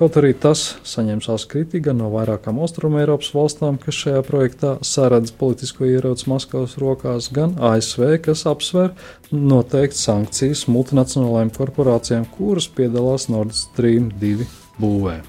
Kaut 0.01 0.15
arī 0.17 0.31
tas 0.33 0.63
saņem 0.87 1.19
savus 1.21 1.43
kritiku 1.45 1.93
no 1.93 2.07
vairākām 2.09 2.57
Austrumēropas 2.65 3.29
valstīm, 3.35 3.77
kas 3.83 3.99
šajā 3.99 4.23
projektā 4.25 4.71
saredz 4.81 5.29
politisko 5.37 5.85
ieroci 5.85 6.25
Maskavas 6.31 6.73
rokās, 6.81 7.27
gan 7.29 7.53
ASV, 7.69 8.15
kas 8.25 8.47
apsver 8.49 8.95
noteikti 9.29 10.01
sankcijas 10.01 10.65
multinacionālajām 10.73 11.53
korporācijām, 11.59 12.25
kuras 12.33 12.65
piedalās 12.65 13.29
Nord 13.29 13.53
Stream 13.53 14.09
2 14.17 14.49
būvē. 14.81 15.19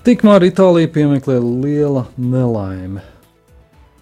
Tikmēr 0.00 0.46
Itālija 0.48 0.88
piemeklē 0.88 1.36
liela 1.44 2.06
nelaime. 2.16 3.02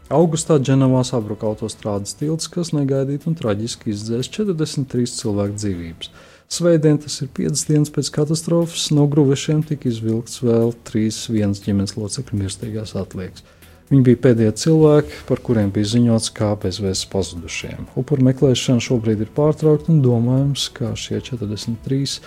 Augustā 0.08 0.56
Dženovā 0.62 1.02
sabruka 1.04 1.50
autostrādes 1.50 2.14
tilts, 2.16 2.46
kas 2.48 2.70
negaidīti 2.72 3.28
un 3.28 3.34
traģiski 3.36 3.90
izdzēs 3.92 4.30
43 4.32 5.18
cilvēku 5.18 5.58
dzīvības. 5.58 6.12
Svētdien, 6.48 6.96
tas 7.02 7.18
ir 7.20 7.28
5 7.36 7.66
dienas 7.68 7.92
pēc 7.92 8.08
katastrofas, 8.14 8.86
no 8.96 9.04
gruvešiem 9.10 9.60
tika 9.68 9.90
izvilkts 9.90 10.40
vēl 10.40 10.72
3 10.88 11.18
vienas 11.34 11.60
ģimenes 11.66 11.98
locekļu 11.98 12.40
mirstīgās 12.40 12.94
atliekas. 12.96 13.44
Viņi 13.88 14.04
bija 14.04 14.18
pēdējie 14.20 14.52
cilvēki, 14.60 15.22
par 15.24 15.40
kuriem 15.40 15.70
bija 15.72 15.88
ziņots 15.94 16.28
kā 16.36 16.50
bezvēsts 16.60 17.08
pazudušiem. 17.08 17.86
Upuru 17.96 18.26
meklēšana 18.26 18.84
šobrīd 18.84 19.22
ir 19.24 19.30
pārtraukta 19.32 19.88
un 19.94 20.02
domājams, 20.04 20.66
ka 20.76 20.90
šie 20.92 21.22
43 21.24 22.18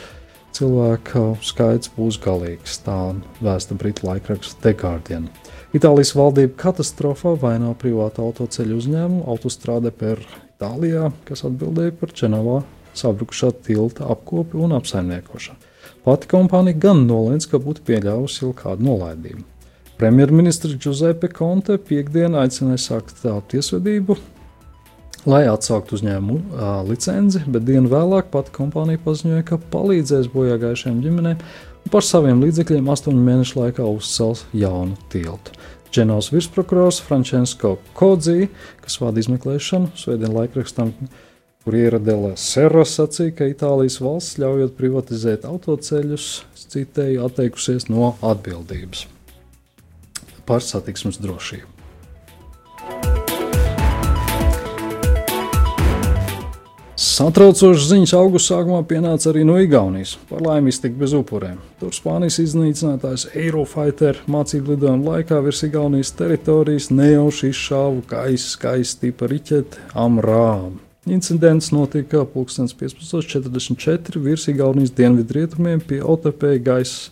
cilvēku 0.57 1.23
skaits 1.45 1.91
būs 1.93 2.17
galīgs. 2.23 2.79
Tā 2.81 2.97
vēsta 3.45 3.77
Britu 3.77 4.07
laikraksts 4.09 4.57
The 4.63 4.73
Guardian. 4.73 5.29
Itālijas 5.77 6.15
valdība 6.17 6.57
katastrofā 6.65 7.35
vaino 7.39 7.75
privātu 7.77 8.25
autoceļu 8.25 8.81
uzņēmumu 8.81 9.27
autostrāde 9.29 9.93
per 9.93 10.25
Itālijā, 10.57 11.11
kas 11.29 11.45
atbildēja 11.45 11.93
par 12.01 12.17
Čenovā 12.17 12.57
sabrukušā 12.97 13.53
tilta 13.69 14.09
apkopi 14.11 14.57
un 14.57 14.73
apsaimniekošanu. 14.81 15.69
Pati 16.01 16.27
kompānija 16.33 16.87
gan 16.89 17.05
nolēma, 17.05 17.45
ka 17.45 17.61
būtu 17.61 17.85
pieļāvusi 17.85 18.47
jau 18.47 18.51
kādu 18.57 18.89
nolaidību. 18.89 19.45
Premjerministrs 20.01 20.79
Giuseppe 20.81 21.27
Conte 21.29 21.75
piekdien 21.77 22.33
aicināja 22.33 22.79
sākt 22.81 23.19
tiesvedību, 23.51 24.15
lai 25.29 25.43
atsauktu 25.45 25.93
uzņēmumu 25.99 26.37
uh, 26.39 26.79
licenci, 26.87 27.43
bet 27.45 27.67
dienu 27.67 27.91
vēlāk 27.91 28.31
pati 28.33 28.49
kompānija 28.55 28.97
paziņoja, 29.03 29.43
ka 29.45 29.59
palīdzēs 29.75 30.31
bojāgājušajām 30.33 31.03
ģimenēm 31.05 31.37
un 31.43 31.93
par 31.93 32.07
saviem 32.07 32.41
līdzekļiem 32.41 32.89
astoņu 32.95 33.27
mēnešu 33.27 33.61
laikā 33.61 33.85
uzcels 33.91 34.41
jaunu 34.57 34.97
tiltu. 35.13 35.53
Dženovas 35.93 36.31
virsprokurors 36.33 37.03
Frančisko 37.05 37.75
Kodzi, 37.93 38.49
kas 38.81 38.97
vada 39.05 39.21
izmeklēšanu, 39.21 39.93
svētdien 40.01 40.33
laikrakstam, 40.33 40.95
kur 41.61 41.77
ieradēlē 41.77 42.33
Serra 42.41 42.89
sacīja, 42.89 43.37
ka 43.37 43.53
Itālijas 43.53 44.01
valsts 44.01 44.41
ļaujot 44.41 44.73
privatizēt 44.81 45.45
autoceļus, 45.45 46.35
citēji 46.73 47.21
atteikusies 47.21 47.91
no 47.93 48.15
atbildības 48.25 49.11
par 50.45 50.65
satiksmes 50.65 51.21
drošību. 51.21 51.81
Satraucošas 57.01 57.87
ziņas 57.89 58.11
augusta 58.13 58.55
sākumā 58.55 58.79
pienāca 58.85 59.31
arī 59.31 59.41
no 59.45 59.55
Igaunijas. 59.61 60.15
Par 60.29 60.43
laimi 60.45 60.69
iztika 60.69 60.99
bez 61.01 61.15
upuriem. 61.17 61.55
Tur 61.81 61.95
Spānijas 61.97 62.37
iznīcinātājs 62.43 63.27
Eirofighter 63.37 64.19
mācību 64.29 64.75
lidojuma 64.75 65.15
laikā 65.15 65.39
virs 65.45 65.63
Igaunijas 65.65 66.13
teritorijas 66.19 66.91
nejauši 66.93 67.49
izšāva 67.51 68.05
gaisa 68.11 68.53
skaisti 68.53 69.07
tipa 69.07 69.29
riķeti 69.31 69.81
Amrām. 69.97 70.77
Incidents 71.09 71.71
notika 71.73 72.21
15.44 72.35 74.21
virs 74.21 74.47
Igaunijas 74.53 74.93
dienvidrietumiem 74.97 75.81
pie 75.81 76.03
OTP 76.05 76.59
gaisa 76.61 77.09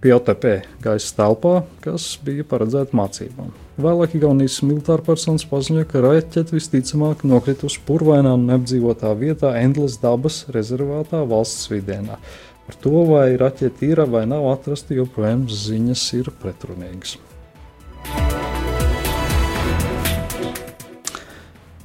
pie 0.00 0.12
OTP 0.16 0.46
gaisa 0.84 1.14
telpā, 1.16 1.60
kas 1.84 2.08
bija 2.24 2.44
paredzēta 2.48 2.96
mācībām. 2.96 3.52
Vēlāk 3.80 4.16
Igaunijas 4.16 4.58
militāra 4.64 5.04
personas 5.04 5.44
paziņoja, 5.48 5.88
ka 5.90 6.02
raķete 6.04 6.56
visticamāk 6.56 7.24
nokritusi 7.28 7.82
purvainā 7.88 8.34
un 8.36 8.46
neapdzīvotā 8.50 9.12
vietā 9.20 9.54
Endlas 9.60 9.98
dabas 10.00 10.44
rezervātā 10.54 11.22
valsts 11.28 11.68
vidienā. 11.72 12.20
Par 12.66 12.78
to, 12.82 13.04
vai 13.06 13.28
raķete 13.38 13.86
ir 13.86 14.02
vai 14.10 14.24
nav 14.26 14.48
atrasta, 14.50 14.96
joprojām 14.96 15.44
ziņas 15.52 16.06
ir 16.18 16.32
pretrunīgas. 16.40 17.18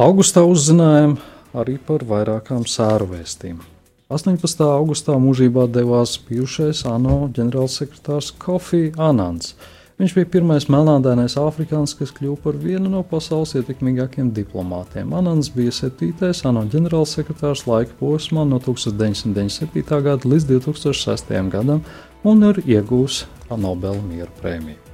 Augustā 0.01 0.41
uzzinājām 0.47 1.19
arī 1.53 1.75
par 1.85 2.07
vairākām 2.07 2.63
sēru 2.65 3.11
vēstījumiem. 3.11 3.80
18. 4.11 4.59
augustā 4.67 5.13
mūžībā 5.15 5.69
devās 5.71 6.17
bijušais 6.27 6.81
ANO 6.89 7.29
ģenerālsekretārs 7.31 8.33
Kofi 8.43 8.89
Anans. 8.99 9.53
Viņš 10.01 10.15
bija 10.17 10.27
pirmais 10.33 10.65
melnādainais 10.73 11.37
afrikānis, 11.39 11.93
kas 11.95 12.11
kļuva 12.17 12.41
par 12.43 12.59
vienu 12.59 12.91
no 12.91 13.05
pasaules 13.07 13.55
ietekmīgākajiem 13.61 14.33
diplomātiem. 14.35 15.15
Anans 15.15 15.53
bija 15.55 15.71
7. 15.79 16.11
ANO 16.51 16.65
ģenerālsekretārs 16.75 17.63
laika 17.71 17.95
posmā 18.01 18.43
no 18.43 18.59
1997. 18.59 20.03
gada 20.03 20.35
līdz 20.35 20.49
2006. 20.57 21.35
gadam 21.55 21.85
un 22.27 22.49
ir 22.51 22.63
iegūs 22.67 23.23
Nobela 23.55 23.99
miera 24.03 24.31
prēmiju. 24.43 24.90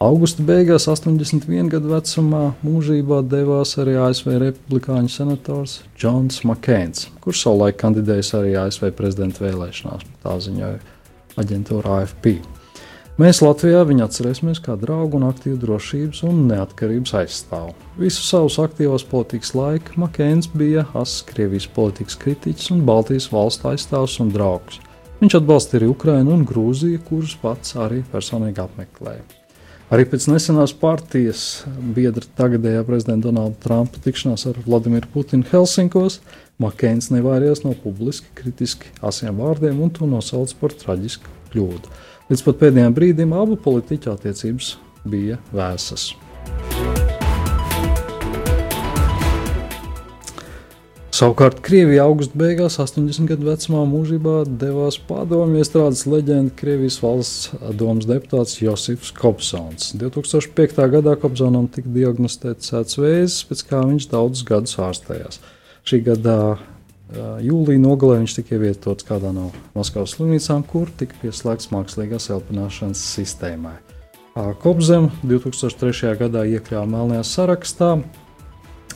Augusta 0.00 0.40
beigās, 0.40 0.86
81 0.88 1.66
gadu 1.68 1.90
vecumā, 1.90 2.54
mūžībā 2.64 3.18
devās 3.28 3.74
arī 3.82 3.98
ASV 4.00 4.30
republikāņu 4.40 5.10
senators 5.12 5.74
Džons 5.92 6.38
Makēns, 6.48 7.10
kurš 7.20 7.42
savulaik 7.44 7.76
kandidējis 7.82 8.30
arī 8.38 8.54
ASV 8.56 8.94
prezidenta 8.96 9.42
vēlēšanās. 9.44 10.06
Tā 10.22 10.38
ziņoja 10.40 10.78
aģentūra 11.42 11.98
AFP. 11.98 12.32
Mēs 13.20 13.42
Latvijā 13.44 13.82
viņu 13.90 14.06
atcerēsimies 14.06 14.62
kā 14.64 14.78
draugu 14.80 15.18
un 15.18 15.26
aktīvu 15.28 15.58
drošības 15.66 16.22
un 16.30 16.46
neatkarības 16.48 17.12
aizstāvu. 17.20 17.74
Visu 18.00 18.24
savus 18.24 18.56
aktīvos 18.62 19.04
politikas 19.10 19.52
laiku 19.52 20.00
Makēns 20.00 20.48
bija 20.54 20.86
asins 20.94 21.26
Krievijas 21.28 21.66
politikas 21.76 22.16
kritiķis 22.24 22.72
un 22.72 22.86
Baltijas 22.88 23.28
valstu 23.34 23.68
aizstāvs 23.74 24.16
un 24.24 24.32
draugs. 24.32 24.80
Viņš 25.20 25.36
atbalstīja 25.42 25.82
arī 25.82 25.92
Ukrainu 25.92 26.32
un 26.38 26.48
Grūziju, 26.48 27.02
kurus 27.10 27.36
pats 27.44 27.76
arī 27.76 28.00
personīgi 28.14 28.64
apmeklēja. 28.64 29.39
Arī 29.90 30.04
pēc 30.06 30.28
nesenās 30.30 30.70
partijas 30.78 31.64
biedra 31.96 32.22
tagadējā 32.38 32.84
prezidenta 32.86 33.26
Donalda 33.26 33.58
Trumpa 33.64 33.98
tikšanās 34.04 34.46
ar 34.46 34.60
Vladimiru 34.62 35.10
Putinu 35.10 35.48
Helsinkos, 35.50 36.20
Makēns 36.62 37.08
nevairījās 37.10 37.64
no 37.64 37.72
publiski 37.74 38.30
kritiski 38.38 38.92
asiem 39.02 39.40
vārdiem 39.42 39.80
un 39.82 39.90
to 39.96 40.06
nosauca 40.06 40.54
par 40.60 40.76
traģisku 40.84 41.34
kļūdu. 41.50 41.90
Līdz 42.30 42.46
pat 42.46 42.62
pēdējiem 42.62 42.94
brīdim 42.94 43.34
abu 43.34 43.58
politiķu 43.64 44.14
attiecības 44.14 44.76
bija 45.10 45.40
vēsas. 45.50 46.12
Savukārt 51.20 51.58
Krievija 51.60 52.06
augusta 52.08 52.38
beigās, 52.40 52.78
80 52.80 53.26
gadu 53.28 53.44
vecumā, 53.44 53.82
mūžībā 53.84 54.38
devās 54.56 54.96
padomju 55.04 55.58
iestrādes 55.60 56.06
leģenda 56.08 56.54
Krievijas 56.56 56.94
valsts 57.02 57.50
domas 57.76 58.06
deputāts 58.08 58.54
Josifs 58.62 59.10
Kopsons. 59.18 59.90
2005. 60.00 60.80
gadā 60.94 61.12
Kopsonam 61.20 61.66
tika 61.74 61.92
diagnosticēts 61.92 62.72
sēdz 62.72 62.96
vēzis, 63.02 63.36
pēc 63.50 63.64
kā 63.68 63.82
viņš 63.90 64.06
daudzus 64.14 64.46
gadus 64.48 64.78
ārstējās. 64.80 65.42
Šī 65.84 66.00
gada 66.08 66.38
jūlijā 67.44 67.84
nogalē 67.84 68.22
viņš 68.22 68.38
tika 68.38 68.56
ievietots 68.56 69.04
kādā 69.10 69.34
no 69.36 69.50
Maskavas 69.76 70.16
slimnīcām, 70.16 70.64
kur 70.72 70.88
tika 70.96 71.20
pieslēgts 71.20 71.68
mākslīgās 71.74 72.30
elpināšanas 72.32 73.04
sistēmai. 73.18 73.76
Kopzem 74.64 75.12
2003. 75.20 76.16
gadā 76.24 76.48
iekļāva 76.54 76.88
melnajā 76.96 77.28
sarakstā, 77.34 77.92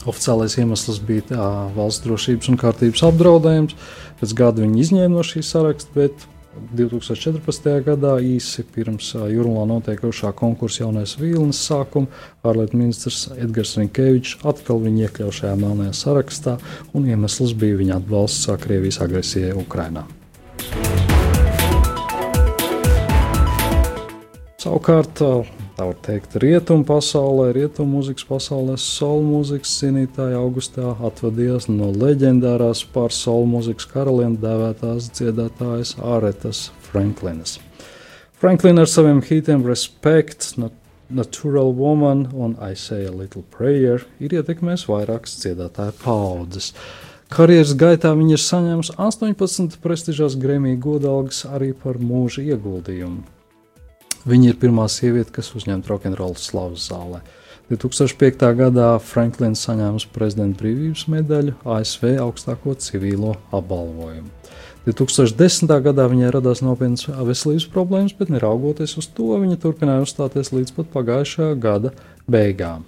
Oficiālais 0.04 0.58
iemesls 0.60 1.00
bija 1.06 1.24
tā, 1.30 1.48
valsts 1.76 2.04
drošības 2.04 2.50
un 2.52 2.60
kārtības 2.60 3.06
apdraudējums. 3.08 3.76
Pēc 4.20 4.36
gada 4.36 4.64
viņi 4.64 4.82
izņēma 4.84 5.14
no 5.14 5.24
šīs 5.24 5.52
saraksta, 5.54 5.94
bet 5.96 6.26
2014. 6.74 7.70
gadā, 7.86 8.14
īsi 8.22 8.64
pirms 8.74 9.10
jūrmā 9.14 9.64
notiekošā 9.70 10.30
konkursa 10.38 10.84
jaunais 10.84 11.16
Vīlnes 11.18 11.60
sākuma, 11.66 12.10
ārlietu 12.46 12.78
ministrs 12.78 13.26
Edgars 13.34 13.74
Rinkevičs 13.80 14.38
atkal 14.46 14.82
viņu 14.84 15.06
iekļauja 15.06 15.38
šajā 15.40 15.54
melnajā 15.62 15.96
sarakstā, 15.98 16.58
un 16.94 17.08
iemesls 17.10 17.56
bija 17.58 17.80
viņa 17.80 17.98
atbalsts 18.02 18.50
Krievijas 18.62 19.00
agresijai 19.04 19.56
Ukrainā. 19.58 20.06
Savukārt, 24.64 25.20
tā 25.74 25.88
var 25.88 25.96
teikt, 26.06 26.36
rietumu 26.42 26.86
pasaulē, 26.86 27.48
rietumu 27.56 27.98
mūzikas 27.98 28.26
pasaulē, 28.28 28.76
solu 28.80 29.24
mūzikas 29.26 29.74
cienītāji 29.80 30.38
augustā 30.38 30.94
atvadījās 31.08 31.66
no 31.72 31.90
leģendārās 31.94 32.84
par 32.94 33.14
solu 33.14 33.48
mūzikas 33.56 33.88
karalieni 33.90 34.38
dēvētās 34.42 35.10
dziedātājas 35.18 35.96
Aretas 35.98 36.68
Franklinas. 36.86 37.58
Franklina 38.38 38.84
ar 38.84 38.90
saviem 38.90 39.22
hitiem 39.24 39.66
Respect, 39.66 40.54
Natural 41.10 41.74
Woman 41.74 42.28
un 42.32 42.56
I 42.60 42.74
Say 42.76 43.06
a 43.06 43.12
Little 43.12 43.44
Prayer 43.50 44.06
ir 44.20 44.38
ietekmējis 44.38 44.86
vairākas 44.88 45.36
dziedātāju 45.42 45.98
paudzes. 46.04 46.72
Karjeras 47.34 47.74
gaitā 47.74 48.12
viņa 48.14 48.36
ir 48.36 48.42
saņēmusi 48.42 48.96
18 49.00 49.78
prestižās 49.82 50.36
Grammy 50.38 50.76
godalgas 50.78 51.42
arī 51.50 51.72
par 51.74 51.98
mūža 51.98 52.44
ieguldījumu. 52.46 53.33
Viņa 54.24 54.54
ir 54.54 54.60
pirmā 54.60 54.86
sieviete, 54.88 55.32
kas 55.36 55.50
uzņemta 55.52 55.90
rokenrola 55.90 56.38
slavas 56.40 56.86
zālē. 56.88 57.20
2005. 57.68 58.44
gadā 58.56 58.90
Franklins 59.00 59.62
saņēma 59.64 60.00
prezidenta 60.12 60.60
brīvības 60.60 61.06
medaļu 61.12 61.54
ASV 61.64 62.14
augstāko 62.20 62.74
civilo 62.80 63.34
apbalvojumu. 63.56 64.28
2010. 64.84 65.70
gadā 65.84 66.04
viņai 66.12 66.30
radās 66.34 66.60
nopietnas 66.60 67.08
veselības 67.08 67.66
problēmas, 67.72 68.12
bet 68.16 68.32
neraugoties 68.32 68.98
uz 69.00 69.08
to, 69.16 69.30
viņa 69.40 69.56
turpināja 69.62 70.04
uzstāties 70.04 70.52
līdz 70.52 70.74
pat 70.76 70.90
pagājušā 70.92 71.50
gada 71.60 71.94
beigām. 72.28 72.84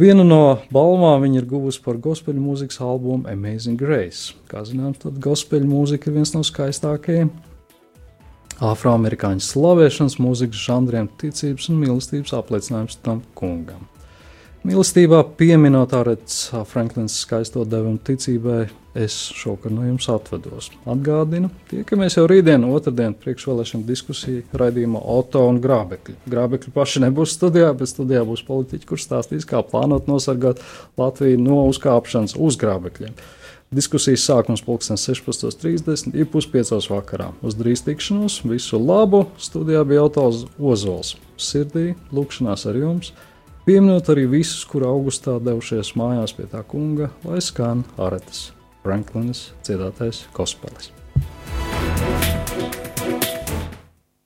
Vienu 0.00 0.24
no 0.24 0.42
balvām 0.72 1.20
viņa 1.24 1.42
ir 1.42 1.48
guvusi 1.48 1.80
par 1.84 2.00
gospel 2.00 2.36
mūzikas 2.40 2.80
albumu 2.80 3.28
Amazing 3.28 3.80
Grace. 3.80 4.32
Kā 4.48 4.64
zināms, 4.68 5.02
tad 5.04 5.20
gospel 5.20 5.68
mūzika 5.68 6.08
ir 6.08 6.16
viens 6.16 6.32
no 6.32 6.40
skaistākajiem 6.44 7.28
afroamerikāņu 8.62 9.42
slavēšanas 9.42 10.18
mūzikas 10.22 10.66
žanriem, 10.68 11.08
ticības 11.20 11.70
un 11.72 11.80
mīlestības 11.82 12.36
apliecinājums 12.38 13.00
tam 13.02 13.24
kungam. 13.38 13.88
Mīlestībā 14.62 15.24
pieminot 15.34 15.90
Arētas 15.98 16.52
Franklins 16.70 17.16
skaisto 17.24 17.64
devumu 17.66 17.98
ticībai, 18.06 18.68
es 18.94 19.16
šovakar 19.34 19.72
no 19.74 19.88
jums 19.88 20.06
atvedos. 20.12 20.68
Atgādinu, 20.86 21.50
tiekamies 21.72 22.14
jau 22.14 22.28
rītdien, 22.30 22.62
otrdien, 22.70 23.16
priekšvēlēšana 23.24 23.88
diskusija 23.88 24.44
raidījumā 24.62 25.02
Oto 25.16 25.42
un 25.50 25.58
Grābekļi. 25.64 26.14
Grābekļi 26.30 26.74
paši 26.76 27.02
nebūs 27.08 27.34
studijā, 27.34 27.72
bet 27.74 27.90
studijā 27.90 28.22
būs 28.28 28.44
politiķi, 28.46 28.86
kurš 28.86 29.08
stāstīs, 29.08 29.48
kā 29.50 29.64
plānot 29.66 30.06
nosargāt 30.06 30.62
Latviju 31.00 31.42
no 31.42 31.64
uzkāpšanas 31.72 32.38
uz 32.38 32.60
Grābekļiem. 32.62 33.18
Diskusijas 33.72 34.26
sākums 34.28 34.60
pulksten 34.60 34.98
16.30 35.00 36.12
ir 36.12 36.26
puspiecos 36.28 36.90
vakarā. 36.92 37.30
Uz 37.40 37.56
drīz 37.56 37.80
tikšanos, 37.86 38.42
visu 38.44 38.76
labu! 38.76 39.24
Studijā 39.40 39.80
bija 39.88 40.04
autors 40.04 40.42
Ozols. 40.60 41.14
Sirdī, 41.40 41.94
lūkšanās 42.12 42.66
ar 42.68 42.76
jums! 42.76 43.14
Pieminot 43.64 44.10
arī 44.12 44.26
visus, 44.28 44.66
kur 44.68 44.84
augustā 44.90 45.38
devušies 45.40 45.94
mājās 45.96 46.36
pie 46.36 46.50
tā 46.52 46.60
kunga, 46.68 47.08
lai 47.24 47.40
skan 47.40 47.86
Aretas 47.96 48.50
Franklinas 48.82 49.52
dziedātais 49.64 50.26
kospelis. 50.36 50.90